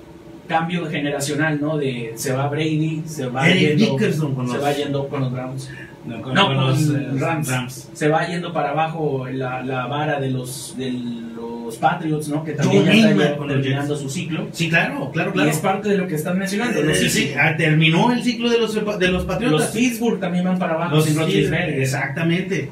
Cambio 0.52 0.86
generacional, 0.88 1.60
¿no? 1.62 1.78
De 1.78 2.12
se 2.16 2.34
va 2.34 2.47
Brady, 2.49 3.04
se 3.06 3.28
va 3.28 3.49
Eric 3.49 3.78
yendo, 3.78 3.93
Dickerson 3.93 4.36
con 4.36 4.47
se 4.47 4.54
los- 4.56 4.64
va 4.64 4.72
yendo 4.74 5.08
con 5.08 5.22
los 5.22 5.32
Browns. 5.32 5.70
No, 6.04 6.20
con, 6.22 6.34
No, 6.34 6.52
los 6.54 6.89
eh, 6.89 7.08
Rams. 7.20 7.47
Rams. 7.47 7.89
Se 7.93 8.08
va 8.08 8.28
yendo 8.28 8.52
para 8.52 8.72
abajo 8.72 9.28
la, 9.32 9.62
la 9.64 9.86
vara 9.86 10.20
de 10.20 10.32
los, 10.32 10.74
de 10.76 10.91
los 10.91 11.78
Patriots, 11.78 12.28
¿no? 12.28 12.43
Que 12.43 12.54
también 12.54 12.86
ya 12.86 12.91
está 13.12 13.38
con 13.38 13.47
los 13.47 13.58
terminando 13.62 13.95
su 13.95 14.10
ciclo. 14.10 14.47
Sí, 14.52 14.68
claro, 14.68 15.12
claro, 15.12 15.30
Y 15.30 15.34
claro. 15.34 15.49
es 15.52 15.58
parte 15.58 15.89
de 15.89 15.97
lo 15.99 16.08
que 16.08 16.16
están 16.16 16.39
mencionando. 16.39 16.80
Eh, 16.80 16.86
Los, 16.86 16.97
sí, 16.97 17.08
sí, 17.10 17.32
ah, 17.39 17.56
terminó 17.56 18.12
el 18.12 18.24
ciclo 18.24 18.49
de 18.49 18.58
los, 18.58 18.74
de 18.74 18.82
los 18.82 18.99
los 19.12 19.26
Patriotas. 19.26 19.68
Pittsburgh 19.68 20.20
también 20.20 20.43
van 20.43 20.58
para 20.58 20.74
abajo 20.74 20.95
Los 20.95 21.06
sin 21.06 21.20
exactamente. 21.54 22.70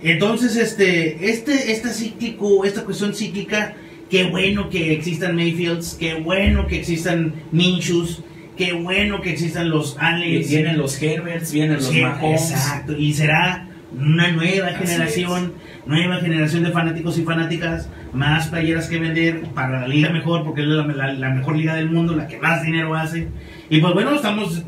Entonces, 0.00 0.56
este, 0.56 1.30
este, 1.30 1.72
esta 1.72 1.88
cíclico, 1.90 2.64
esta 2.64 2.84
cuestión 2.84 3.14
cíclica, 3.14 3.74
qué 4.12 4.24
bueno 4.24 4.68
que 4.68 4.92
existan 4.92 5.34
Mayfields, 5.34 5.96
qué 5.98 6.14
bueno 6.14 6.66
que 6.66 6.76
existan 6.78 7.32
Minshus, 7.50 8.22
qué 8.56 8.72
bueno 8.74 9.20
que 9.22 9.30
existan 9.30 9.70
los 9.70 9.96
Allens. 9.98 10.48
Vienen 10.50 10.76
los 10.78 11.02
Herberts, 11.02 11.50
vienen 11.52 11.76
los 11.78 11.90
Mahomes. 11.92 12.50
Exacto, 12.50 12.96
y 12.96 13.12
será 13.14 13.68
una 13.98 14.30
nueva 14.32 14.68
Así 14.68 14.86
generación, 14.86 15.54
nueva 15.86 16.16
generación 16.20 16.62
de 16.62 16.70
fanáticos 16.70 17.18
y 17.18 17.22
fanáticas, 17.22 17.88
más 18.12 18.48
playeras 18.48 18.86
que 18.88 18.98
vender 18.98 19.40
para 19.54 19.80
la 19.80 19.88
liga 19.88 20.10
mejor, 20.10 20.44
porque 20.44 20.60
es 20.62 20.66
la, 20.68 20.86
la- 20.86 21.12
la 21.14 21.30
mejor 21.30 21.56
liga 21.56 21.74
del 21.74 21.90
mundo, 21.90 22.14
la 22.14 22.26
que 22.28 22.38
más 22.38 22.62
dinero 22.62 22.94
hace. 22.94 23.28
Y 23.70 23.80
pues 23.80 23.94
bueno, 23.94 24.14
estamos 24.14 24.62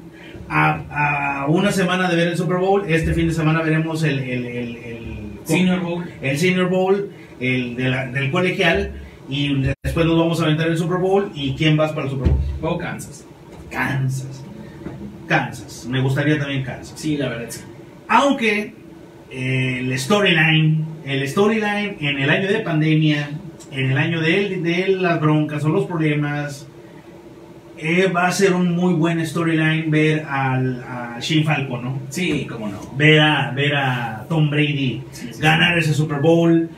a, 0.49 1.43
a 1.43 1.47
una 1.49 1.71
semana 1.73 2.09
de 2.11 2.17
ver 2.17 2.29
el 2.29 2.37
Super 2.37 2.57
Bowl, 2.59 2.85
este 2.89 3.13
fin 3.15 3.29
de 3.29 3.35
semana 3.35 3.61
veremos 3.63 4.03
el, 4.05 4.19
el, 4.19 4.47
el- 4.47 4.77
el- 4.77 5.15
Senior 5.45 5.81
Bowl. 5.81 6.05
el 6.23 6.39
Senior 6.39 6.69
Bowl, 6.71 7.11
el 7.41 7.77
de 7.77 7.89
la- 7.91 8.07
del 8.07 8.31
colegial, 8.31 8.93
y 9.29 9.55
después 9.83 10.07
nos 10.07 10.19
vamos 10.19 10.41
a 10.41 10.45
aventar 10.45 10.69
el 10.69 10.77
Super 10.77 10.99
Bowl, 10.99 11.31
y 11.35 11.55
¿quién 11.55 11.77
vas 11.77 11.93
para 11.93 12.05
el 12.05 12.11
Super 12.11 12.29
Bowl? 12.29 12.41
O 12.63 12.79
Kansas. 12.79 13.27
Kansas. 13.71 14.45
Kansas, 15.27 15.87
me 15.89 16.01
gustaría 16.01 16.39
también 16.39 16.63
Kansas. 16.63 16.99
Sí, 16.99 17.17
la 17.17 17.29
verdad 17.29 17.47
sí. 17.49 17.61
Aunque 18.09 18.75
eh, 19.31 19.79
el 19.81 19.99
storyline, 19.99 20.85
el 21.05 21.27
storyline 21.27 21.97
en 22.01 22.19
el 22.19 22.31
año 22.31 22.49
de 22.49 22.61
pandemia, 22.61 23.31
en 23.71 23.91
el 23.91 23.99
año 23.99 24.21
de, 24.21 24.61
de 24.61 24.89
las 24.89 25.21
broncas 25.21 25.65
o 25.65 25.69
los 25.69 25.87
problemas, 25.87 26.69
eh, 27.77 28.07
va 28.07 28.29
a 28.29 28.33
ser 28.33 28.55
un 28.55 28.75
muy 28.75 28.95
buen 28.95 29.25
storyline 29.27 29.91
ver 29.91 30.25
al, 30.29 30.83
a 30.83 31.19
Shane 31.21 31.43
Falco, 31.43 31.79
¿no? 31.79 31.99
Sí, 32.09 32.47
cómo 32.49 32.69
no. 32.69 32.79
Ver 32.97 33.21
a, 33.21 33.51
ver 33.51 33.75
a 33.75 34.27
Tom 34.29 34.49
Brady 34.49 35.03
Sí, 35.11 35.31
sí, 35.33 35.43
ganar 35.43 35.77
ese 35.77 35.93
Super 35.93 36.21
Bowl. 36.21 36.71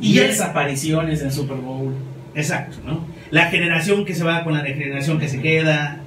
Y 0.00 0.18
esas 0.18 0.48
apariciones 0.50 1.22
en 1.22 1.30
Super 1.32 1.56
Bowl. 1.58 1.92
Exacto, 2.34 2.78
¿no? 2.86 3.06
La 3.30 3.46
generación 3.46 4.04
que 4.04 4.14
se 4.14 4.24
va 4.24 4.44
con 4.44 4.54
la 4.54 4.64
generación 4.64 5.18
que 5.18 5.28
se 5.28 5.40
queda. 5.40 6.00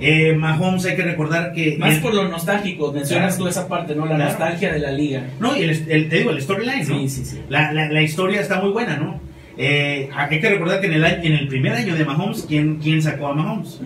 Eh, 0.00 0.34
Mahomes 0.36 0.84
hay 0.86 0.96
que 0.96 1.02
recordar 1.02 1.52
que... 1.52 1.76
Más 1.78 1.94
el- 1.94 2.00
por 2.00 2.14
lo 2.14 2.28
nostálgico, 2.28 2.92
mencionas 2.92 3.34
Claro. 3.36 3.44
tú 3.44 3.48
esa 3.50 3.68
parte, 3.68 3.94
¿no? 3.94 4.06
La 4.06 4.16
Claro. 4.16 4.30
nostalgia 4.30 4.72
de 4.72 4.78
la 4.80 4.90
liga. 4.90 5.22
No, 5.38 5.56
y 5.56 5.62
el, 5.62 5.70
el- 5.88 6.08
te 6.08 6.16
digo, 6.18 6.30
el 6.30 6.42
storyline, 6.42 6.88
¿no? 6.88 6.98
Sí, 7.00 7.08
sí, 7.08 7.24
sí. 7.24 7.40
La, 7.48 7.72
la, 7.72 7.88
la 7.90 8.02
historia 8.02 8.40
está 8.40 8.60
muy 8.60 8.70
buena, 8.70 8.96
¿no? 8.96 9.20
Eh, 9.56 10.08
hay 10.14 10.40
que 10.40 10.48
recordar 10.50 10.80
que 10.80 10.88
en 10.88 10.94
el, 10.94 11.04
en 11.04 11.32
el 11.34 11.46
primer 11.46 11.72
año 11.74 11.94
de 11.94 12.04
Mahomes, 12.04 12.44
¿quién, 12.48 12.76
quién 12.82 13.00
sacó 13.02 13.28
a 13.28 13.34
Mahomes? 13.34 13.80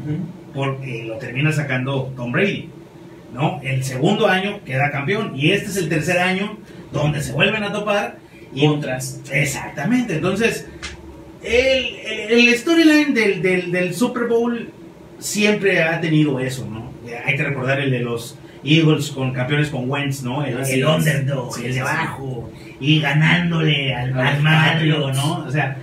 Porque 0.54 1.04
lo 1.06 1.16
termina 1.18 1.52
sacando 1.52 2.12
Tom 2.16 2.32
Brady, 2.32 2.70
¿no? 3.34 3.60
El 3.62 3.84
segundo 3.84 4.26
año 4.28 4.60
queda 4.64 4.90
campeón 4.90 5.32
y 5.36 5.50
este 5.52 5.66
es 5.68 5.76
el 5.76 5.90
tercer 5.90 6.18
año 6.20 6.56
donde 6.90 7.20
se 7.20 7.32
vuelven 7.32 7.62
a 7.64 7.72
topar 7.72 8.16
y 8.54 8.66
Contras. 8.66 9.20
Exactamente, 9.30 10.14
entonces 10.16 10.66
el, 11.42 11.84
el- 11.96 12.48
el 12.48 12.54
storyline 12.58 13.14
del, 13.14 13.42
del, 13.42 13.70
del 13.72 13.94
Super 13.94 14.24
Bowl 14.26 14.70
siempre 15.18 15.82
ha 15.82 16.00
tenido 16.00 16.40
eso, 16.40 16.66
¿no? 16.66 16.92
Hay 17.24 17.36
que 17.36 17.44
recordar 17.44 17.80
el 17.80 17.90
de 17.90 18.00
los 18.00 18.36
Eagles 18.64 19.10
con 19.10 19.32
campeones 19.32 19.68
con 19.70 19.88
Wentz, 19.88 20.22
¿no? 20.22 20.44
El, 20.44 20.58
el 20.58 20.84
underdog, 20.84 21.54
Sí, 21.56 21.66
el 21.66 21.74
de 21.74 21.80
abajo 21.80 22.50
y 22.80 23.00
ganándole 23.00 23.94
al, 23.94 24.18
al 24.18 24.42
Patriots. 24.42 25.16
¿no? 25.16 25.44
O 25.46 25.50
sea, 25.50 25.76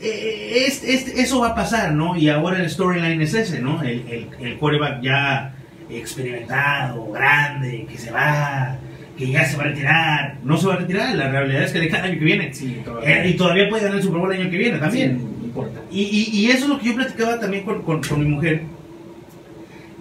eh, 0.00 0.64
es- 0.66 0.82
es- 0.84 1.08
eso 1.08 1.40
va 1.40 1.48
a 1.50 1.54
pasar, 1.54 1.92
¿no? 1.92 2.16
Y 2.16 2.28
ahora 2.28 2.58
el 2.60 2.68
storyline 2.70 3.20
es 3.22 3.34
ese, 3.34 3.60
¿no? 3.60 3.82
El, 3.82 4.04
el, 4.10 4.28
el 4.40 4.56
quarterback 4.58 5.00
ya 5.02 5.54
experimentado, 5.90 7.10
grande, 7.12 7.86
que 7.90 7.98
se 7.98 8.10
va, 8.10 8.76
que 9.18 9.26
ya 9.30 9.44
se 9.44 9.56
va 9.56 9.64
a 9.64 9.66
retirar. 9.66 10.38
No 10.44 10.56
se 10.56 10.66
va 10.68 10.74
a 10.74 10.76
retirar, 10.78 11.14
la 11.16 11.28
realidad 11.30 11.64
es 11.64 11.72
que 11.72 11.80
deja 11.80 11.98
el 11.98 12.04
año 12.12 12.18
que 12.18 12.24
viene. 12.24 12.54
Sí, 12.54 12.76
todavía. 12.84 13.24
Eh, 13.24 13.28
y 13.30 13.34
todavía 13.34 13.68
puede 13.68 13.82
ganar 13.82 13.98
el 13.98 14.02
Super 14.04 14.20
Bowl 14.20 14.32
el 14.32 14.40
año 14.40 14.50
que 14.50 14.56
viene 14.56 14.78
también. 14.78 15.18
Sí, 15.18 15.24
no 15.40 15.44
importa. 15.46 15.80
Y, 15.90 16.02
y- 16.02 16.30
y 16.40 16.50
eso 16.50 16.64
es 16.64 16.68
lo 16.68 16.78
que 16.78 16.86
yo 16.86 16.94
platicaba 16.94 17.38
también 17.40 17.64
con, 17.64 17.82
con- 17.82 18.00
con 18.02 18.20
mi 18.20 18.28
mujer, 18.28 18.62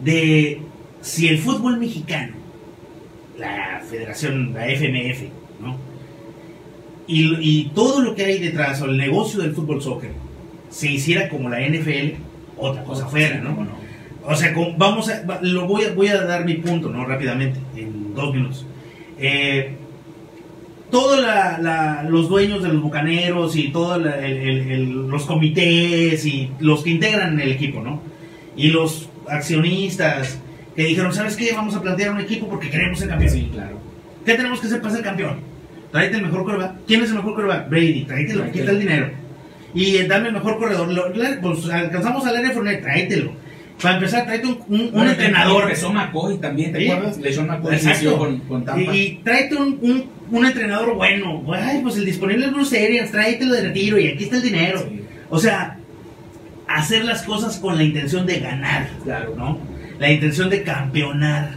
de 0.03 0.61
si 1.01 1.28
el 1.28 1.39
fútbol 1.39 1.78
mexicano, 1.80 2.34
la 3.38 3.82
federación, 3.89 4.53
la 4.53 4.68
FMF, 4.68 5.24
¿no? 5.61 5.78
Y, 7.07 7.36
y 7.39 7.72
todo 7.74 8.01
lo 8.01 8.15
que 8.15 8.26
hay 8.26 8.39
detrás, 8.39 8.82
o 8.82 8.86
el 8.86 8.97
negocio 8.97 9.41
del 9.41 9.53
fútbol 9.53 9.82
soccer, 9.82 10.11
se 10.70 10.91
hiciera 10.91 11.30
como 11.30 11.49
la 11.49 11.61
NFL, 11.61 12.15
otra 12.57 12.84
cosa 12.84 13.07
fuera, 13.07 13.41
¿Cómo 13.41 13.63
¿no? 13.63 13.88
O 14.26 14.36
sea, 14.36 14.53
con- 14.53 14.78
vamos 14.78 15.09
a, 15.09 15.24
lo 15.41 15.65
voy 15.68 15.86
a, 15.86 15.93
voy 15.93 16.07
a 16.09 16.22
dar 16.24 16.43
mi 16.45 16.55
punto, 16.55 16.89
¿no? 16.89 17.05
Rápidamente, 17.05 17.59
en 17.78 18.13
dos 18.13 18.34
minutos. 18.34 18.65
Eh, 19.20 19.72
todos 20.91 21.20
los 22.09 22.30
dueños 22.30 22.63
de 22.63 22.70
los 22.70 22.82
bucaneros 22.82 23.55
y 23.57 23.70
todos 23.70 24.01
los 24.01 25.26
comités 25.26 26.26
y 26.26 26.49
los 26.59 26.84
que 26.84 26.91
integran 26.91 27.39
el 27.39 27.51
equipo, 27.51 27.82
¿no? 27.82 28.01
Y 28.55 28.70
los 28.70 29.09
accionistas 29.28 30.39
que 30.76 30.86
dijeron, 30.86 31.13
¿sabes 31.13 31.36
qué? 31.36 31.51
Vamos 31.53 31.76
a 31.76 31.82
plantear 31.82 32.11
un 32.11 32.22
equipo 32.22 32.47
porque 32.47 32.70
queremos 32.70 32.99
ser 32.99 33.09
campeón. 33.09 33.32
Sí, 33.32 33.49
claro. 33.51 33.78
¿Qué 34.26 34.34
tenemos 34.36 34.59
que 34.59 34.68
hacer 34.68 34.82
para 34.82 34.93
ser 34.93 35.03
campeón? 35.03 35.39
Tráete 35.91 36.18
el 36.18 36.24
mejor 36.24 36.43
coreback. 36.45 36.76
¿Quién 36.86 37.01
es 37.01 37.09
el 37.09 37.15
mejor 37.15 37.36
coreback? 37.36 37.70
Brady. 37.70 38.05
Tráetelo. 38.05 38.45
Está 38.45 38.72
el 38.72 38.80
dinero. 38.80 39.09
Y 39.74 39.97
eh, 39.97 40.07
dame 40.07 40.28
el 40.30 40.34
mejor 40.36 40.57
corredor. 40.57 40.88
Lo- 40.91 41.13
pues 41.41 41.70
alcanzamos 41.70 42.26
al 42.26 42.36
área 42.38 42.51
Fournette. 42.51 42.82
Tráetelo. 42.82 43.32
Para 43.82 43.95
empezar, 43.95 44.25
tráete 44.25 44.47
un, 44.47 44.59
un- 44.69 44.82
un 44.82 44.91
Bueno, 44.91 45.11
entrenador. 45.11 45.63
Empezó 45.63 45.93
McCoy 45.93 46.38
también, 46.39 46.71
¿te 46.73 46.80
Sí. 46.80 46.89
acuerdas? 46.89 47.17
LeSean 47.19 47.47
McCoy 47.47 48.17
con, 48.17 48.39
con 48.39 48.65
Tampa. 48.65 48.95
Y, 48.95 48.99
y 48.99 49.21
tráete 49.23 49.55
un, 49.55 49.78
un, 49.82 50.05
un 50.32 50.45
entrenador 50.45 50.95
bueno. 50.95 51.43
Ay, 51.53 51.80
pues 51.84 51.95
el 51.97 52.05
disponible 52.05 52.45
es 52.47 52.51
Bruce 52.53 52.84
Arians. 52.84 53.11
Tráetelo 53.11 53.53
de 53.53 53.61
retiro 53.61 53.99
y 53.99 54.07
aquí 54.07 54.23
está 54.23 54.38
el 54.38 54.41
dinero. 54.43 54.80
Sí, 54.80 55.01
O 55.30 55.38
sea, 55.39 55.78
hacer 56.67 57.05
las 57.05 57.21
cosas 57.23 57.57
con 57.57 57.78
la 57.78 57.84
intención 57.84 58.25
de 58.25 58.39
ganar. 58.39 58.89
claro. 59.03 59.36
¿no? 59.38 59.59
La 59.99 60.11
intención 60.11 60.49
de 60.49 60.63
campeonar. 60.63 61.51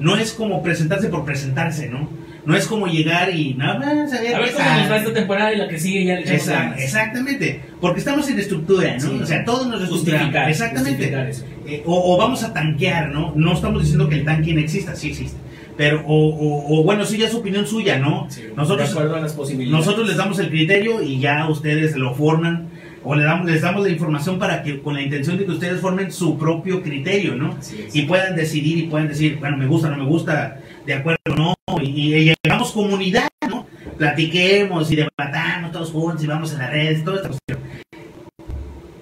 No 0.00 0.16
es 0.16 0.32
como 0.32 0.62
presentarse 0.62 1.08
por 1.08 1.24
presentarse, 1.24 1.88
¿no? 1.88 2.08
No 2.46 2.54
es 2.56 2.66
como 2.66 2.86
llegar 2.86 3.34
y 3.34 3.54
nada 3.54 3.78
más 3.78 4.12
a 4.12 4.20
ver, 4.20 4.34
A 4.34 4.40
ver 4.40 4.52
cómo 4.52 4.68
nos 4.68 4.90
va 4.90 4.96
esta 4.98 5.14
temporada 5.14 5.52
y 5.54 5.56
la 5.56 5.66
que 5.68 5.78
sigue 5.78 6.04
ya 6.04 6.14
le 6.16 6.20
echamos 6.22 6.46
ganas. 6.48 6.80
exactamente, 6.82 7.62
porque 7.80 8.00
estamos 8.00 8.28
en 8.28 8.38
estructura, 8.38 8.94
¿no? 8.94 9.00
Sí. 9.00 9.18
O 9.22 9.26
sea, 9.26 9.44
todos 9.46 9.66
nos 9.68 9.80
estructuramos. 9.82 10.34
Exactamente. 10.48 10.90
justificar 10.90 11.26
eso. 11.26 11.44
Eh, 11.66 11.82
o, 11.86 12.14
o 12.14 12.18
vamos 12.18 12.42
a 12.42 12.52
tanquear, 12.52 13.10
¿no? 13.10 13.32
No 13.36 13.52
estamos 13.54 13.80
diciendo 13.82 14.08
que 14.08 14.16
el 14.16 14.24
tanque 14.24 14.52
no 14.54 14.60
exista, 14.60 14.94
sí 14.94 15.08
existe. 15.10 15.38
Pero, 15.76 16.02
o, 16.06 16.28
o- 16.28 16.80
o 16.80 16.84
bueno, 16.84 17.04
sí 17.04 17.18
ya 17.18 17.26
es 17.26 17.34
opinión 17.34 17.66
suya, 17.66 17.98
¿no? 17.98 18.26
Sí, 18.30 18.42
Nosotros, 18.56 18.88
de 18.88 18.92
acuerdo 18.92 19.16
a 19.16 19.20
las 19.20 19.32
posibilidades. 19.32 19.84
nosotros 19.86 20.06
les 20.06 20.16
damos 20.16 20.38
el 20.38 20.48
criterio 20.48 21.02
y 21.02 21.18
ya 21.18 21.48
ustedes 21.48 21.96
lo 21.96 22.14
forman. 22.14 22.68
O 23.06 23.14
le 23.14 23.22
damos, 23.24 23.44
les 23.50 23.60
damos 23.60 23.82
la 23.82 23.90
información 23.90 24.38
para 24.38 24.62
que, 24.62 24.80
con 24.80 24.94
la 24.94 25.02
intención 25.02 25.36
de 25.36 25.44
que 25.44 25.50
ustedes 25.52 25.78
formen 25.78 26.10
su 26.10 26.38
propio 26.38 26.82
criterio, 26.82 27.34
¿no? 27.34 27.54
Y 27.92 28.02
puedan 28.02 28.34
decidir 28.34 28.78
y 28.78 28.82
puedan 28.84 29.08
decir, 29.08 29.36
bueno, 29.38 29.58
me 29.58 29.66
gusta, 29.66 29.90
no 29.90 29.98
me 29.98 30.06
gusta, 30.06 30.58
de 30.86 30.94
acuerdo, 30.94 31.18
no, 31.36 31.54
y, 31.82 32.14
y 32.14 32.34
llegamos 32.44 32.72
comunidad, 32.72 33.28
¿no? 33.46 33.66
Platiquemos 33.98 34.90
y 34.90 34.96
debatamos 34.96 35.72
todos 35.72 35.90
juntos 35.90 36.24
y 36.24 36.26
vamos 36.26 36.52
en 36.52 36.58
las 36.60 36.70
redes, 36.70 37.04
toda 37.04 37.16
esta 37.16 37.28
cuestión. 37.28 37.58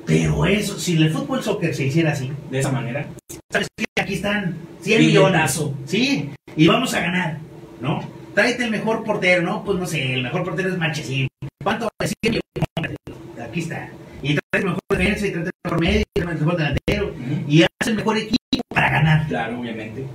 Pero 0.06 0.46
eso, 0.46 0.78
si 0.78 0.96
el 0.96 1.10
fútbol 1.10 1.42
soccer 1.42 1.74
se 1.74 1.86
hiciera 1.86 2.12
así, 2.12 2.30
De 2.50 2.58
esa 2.58 2.72
manera. 2.72 3.06
¿sabes 3.50 3.68
qué? 3.76 3.84
Aquí 4.00 4.14
están 4.14 4.56
100 4.80 5.00
millones, 5.00 5.60
sí, 5.86 6.30
y 6.56 6.66
vamos 6.66 6.92
a 6.94 7.00
ganar, 7.00 7.38
¿no? 7.80 8.02
Tráete 8.34 8.64
el 8.64 8.70
mejor 8.70 9.04
portero, 9.04 9.42
¿no? 9.42 9.62
Pues 9.64 9.78
no 9.78 9.86
sé, 9.86 10.14
el 10.14 10.22
mejor 10.22 10.42
portero 10.42 10.70
es 10.70 10.78
Marchesín. 10.78 11.28
¿Cuánto 11.62 11.88
100 12.00 12.14
millones? 12.24 12.42
Cómpratelo. 12.74 13.44
Aquí 13.48 13.60
está. 13.60 13.90
Y 14.22 14.34
tráete 14.34 14.58
el 14.58 14.64
mejor 14.64 14.80
defensa, 14.90 15.26
y 15.26 15.30
tráete 15.30 15.50
el 15.50 15.70
mejor 15.70 15.80
medio, 15.80 16.00
y 16.00 16.20
tráete 16.20 16.32
el 16.32 16.40
mejor 16.40 16.56
delantero, 16.56 17.14
y 17.46 17.62
haz 17.62 17.86
el 17.86 17.94
mejor 17.94 18.18
equipo 18.18 18.62
para 18.74 18.90
ganar. 18.90 19.28
Claro, 19.28 19.60
obviamente. 19.60 20.06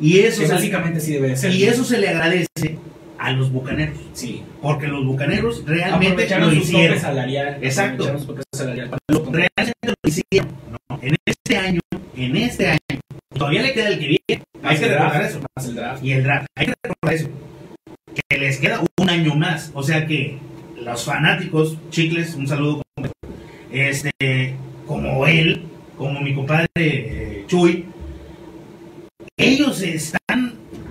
Y 0.00 0.18
eso, 0.20 0.42
básicamente 0.48 1.00
sí 1.00 1.12
debe 1.12 1.28
de 1.28 1.36
ser. 1.36 1.52
y 1.52 1.64
eso 1.64 1.84
se 1.84 1.98
le 1.98 2.08
agradece 2.08 2.78
a 3.26 3.32
los 3.32 3.50
bucaneros. 3.50 3.98
Sí. 4.12 4.44
Porque 4.62 4.86
los 4.86 5.04
bucaneros 5.04 5.64
realmente 5.66 6.38
lo 6.38 6.52
hicieron. 6.52 7.00
salarial. 7.00 7.58
Exacto. 7.60 8.04
salarial 8.54 8.90
Realmente 9.08 9.74
lo 9.82 9.94
hicieron. 10.04 10.48
¿no? 10.70 10.98
En 11.02 11.16
este 11.26 11.56
año, 11.56 11.80
en 12.16 12.36
este 12.36 12.68
año, 12.68 13.00
todavía 13.36 13.62
le 13.62 13.72
queda 13.72 13.88
el 13.88 13.98
que 13.98 14.06
viene. 14.06 14.44
Hay 14.62 14.78
que 14.78 14.86
recordar 14.86 15.22
eso. 15.22 15.40
más 15.56 15.66
el 15.66 15.74
draft. 15.74 16.04
Y 16.04 16.12
el 16.12 16.22
draft. 16.22 16.46
Hay 16.54 16.66
que 16.66 16.74
recordar 16.84 17.14
eso. 17.14 17.28
Que 18.30 18.38
les 18.38 18.58
queda 18.58 18.80
un 18.96 19.10
año 19.10 19.34
más. 19.34 19.72
O 19.74 19.82
sea 19.82 20.06
que 20.06 20.38
los 20.80 21.04
fanáticos, 21.04 21.76
chicles, 21.90 22.36
un 22.36 22.46
saludo. 22.46 22.82
Este, 23.72 24.54
como 24.86 25.26
él, 25.26 25.64
como 25.98 26.20
mi 26.20 26.32
compadre 26.32 26.68
eh, 26.76 27.44
Chuy, 27.48 27.86
ellos 29.36 29.82
están 29.82 30.20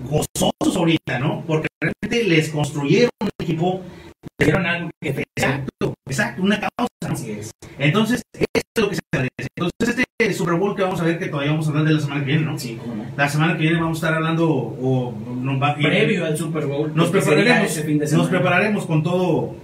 gozosos 0.10 0.76
ahorita, 0.76 1.20
¿no? 1.20 1.44
Porque 1.46 1.68
realmente 1.82 2.24
les 2.30 2.50
construyeron 2.50 3.10
un 3.22 3.30
equipo. 3.40 3.82
Hicieron 4.40 4.66
algo 4.66 4.90
que 5.02 5.10
Exacto, 5.38 5.94
exacto, 6.08 6.42
una 6.42 6.60
causa. 6.60 6.88
Así 7.14 7.32
es. 7.32 7.52
Entonces, 7.78 8.22
esto 8.34 8.52
es 8.76 8.82
lo 8.84 8.90
que 8.90 8.96
se 8.96 9.02
agradece. 9.14 9.48
Entonces, 9.58 10.06
este 10.18 10.34
Super 10.34 10.56
Bowl 10.56 10.76
que 10.76 10.82
vamos 10.82 11.00
a 11.02 11.04
ver 11.04 11.20
que 11.20 11.28
todavía 11.28 11.52
vamos 11.52 11.68
a 11.68 11.70
hablar 11.70 11.86
de 11.86 11.94
la 11.94 12.00
semana 12.00 12.22
que 12.22 12.28
viene, 12.28 12.46
¿no? 12.46 12.58
Sí, 12.58 12.78
cómo 12.82 12.96
no. 12.96 13.06
La 13.16 13.30
semana 13.30 13.54
que 13.56 13.62
viene 13.62 13.80
vamos 13.80 13.98
a 13.98 14.08
estar 14.08 14.14
hablando 14.18 14.50
o, 14.50 15.14
nos 15.42 15.62
va- 15.62 15.76
Previo 15.76 16.26
al 16.26 16.36
Super 16.38 16.66
Bowl. 16.66 16.92
nos 16.96 17.10
prepararemos, 17.10 18.12
nos 18.14 18.28
prepararemos 18.30 18.86
con 18.86 19.04
todo 19.04 19.56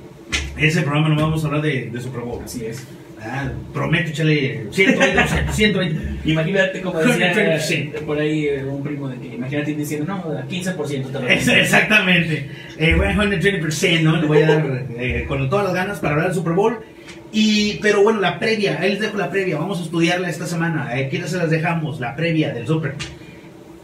ese 0.57 0.81
programa, 0.81 1.09
no 1.09 1.15
vamos 1.21 1.43
a 1.43 1.47
hablar 1.47 1.61
de, 1.63 1.89
de 1.89 2.01
Super 2.01 2.21
Bowl. 2.21 2.41
Así 2.43 2.65
es. 2.65 2.85
Ah, 3.23 3.51
prometo 3.71 4.09
echarle 4.09 4.65
120%, 4.71 5.51
120. 5.51 6.29
Imagínate 6.29 6.81
como 6.81 6.97
decía 6.99 7.59
Sí. 7.59 7.91
por 8.05 8.17
ahí 8.19 8.45
eh, 8.47 8.63
un 8.65 8.81
primo 8.83 9.07
de 9.09 9.17
que 9.19 9.35
imagínate 9.35 9.75
diciendo, 9.75 10.07
no, 10.07 10.37
a 10.37 10.47
15% 10.47 11.11
te 11.11 11.33
Es- 11.33 11.47
exactamente. 11.47 12.49
Eh, 12.79 12.95
voy 12.95 13.05
a 13.05 13.09
dejar 13.09 13.27
un 13.27 13.33
20%, 13.33 14.01
¿no? 14.01 14.17
Le 14.19 14.25
voy 14.27 14.41
a 14.41 14.47
dar 14.47 14.85
eh, 14.97 15.25
con 15.27 15.47
todas 15.51 15.65
las 15.65 15.73
ganas 15.75 15.99
para 15.99 16.13
hablar 16.15 16.27
del 16.29 16.35
Super 16.35 16.53
Bowl. 16.53 16.79
Y, 17.31 17.75
pero 17.81 18.01
bueno, 18.01 18.19
la 18.19 18.39
previa, 18.39 18.79
ahí 18.81 18.89
les 18.91 18.99
dejo 18.99 19.17
la 19.17 19.29
previa, 19.29 19.57
vamos 19.57 19.79
a 19.79 19.83
estudiarla 19.83 20.27
esta 20.27 20.47
semana. 20.47 20.99
Eh, 20.99 21.07
¿Quiénes 21.09 21.29
se 21.29 21.37
las 21.37 21.49
dejamos? 21.51 21.99
La 21.99 22.15
previa 22.15 22.51
del 22.53 22.65
Super. 22.65 22.95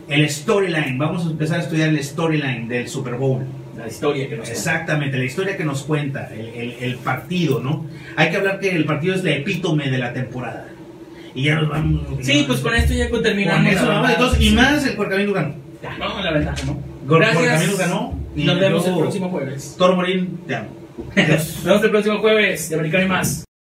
El 0.09 0.27
storyline, 0.29 0.97
vamos 0.97 1.25
a 1.27 1.29
empezar 1.29 1.59
a 1.59 1.63
estudiar 1.63 1.89
el 1.89 2.03
storyline 2.03 2.67
del 2.67 2.87
Super 2.87 3.13
Bowl. 3.15 3.45
La 3.77 3.87
historia 3.87 4.27
que 4.27 4.37
nos 4.37 4.49
Exactamente, 4.49 5.17
la 5.17 5.23
historia 5.25 5.55
que 5.57 5.63
nos 5.63 5.83
cuenta, 5.83 6.29
el, 6.33 6.47
el- 6.47 6.75
el 6.81 6.95
partido, 6.97 7.59
¿no? 7.59 7.85
Hay 8.15 8.29
que 8.31 8.37
hablar 8.37 8.59
que 8.59 8.69
el 8.71 8.85
partido 8.85 9.13
es 9.15 9.23
la 9.23 9.31
epítome 9.31 9.89
de 9.89 9.97
la 9.97 10.13
temporada. 10.13 10.67
Y 11.35 11.43
ya 11.43 11.55
nos 11.55 11.69
vamos. 11.69 12.01
Sí, 12.21 12.43
pues 12.47 12.59
con 12.61 12.73
esto 12.73 12.93
ya 12.93 13.09
terminamos. 13.21 13.63
Con 13.63 13.67
eso, 13.77 13.85
la 13.85 13.93
¿no? 13.95 14.01
verdad. 14.01 14.15
Entonces, 14.15 14.41
y 14.41 14.49
más 14.51 14.85
el 14.87 14.95
Corcamino 14.95 15.33
ganó. 15.33 15.55
Vamos 15.99 16.17
a 16.17 16.21
la 16.21 16.31
ventaja, 16.31 16.65
¿no? 16.65 16.79
Gracias. 17.05 17.77
Ganó, 17.77 18.19
y 18.35 18.43
Nos 18.45 18.59
vemos 18.59 18.87
el 18.87 18.97
próximo 18.97 19.29
jueves. 19.29 19.75
Toro 19.77 19.95
Morín, 19.95 20.39
te 20.47 20.55
amo. 20.55 20.69
Nos 21.15 21.63
vemos 21.63 21.83
el 21.83 21.91
próximo 21.91 22.17
jueves 22.19 22.69
de 22.69 22.75
Americano 22.75 23.05
y 23.05 23.07
más. 23.07 23.46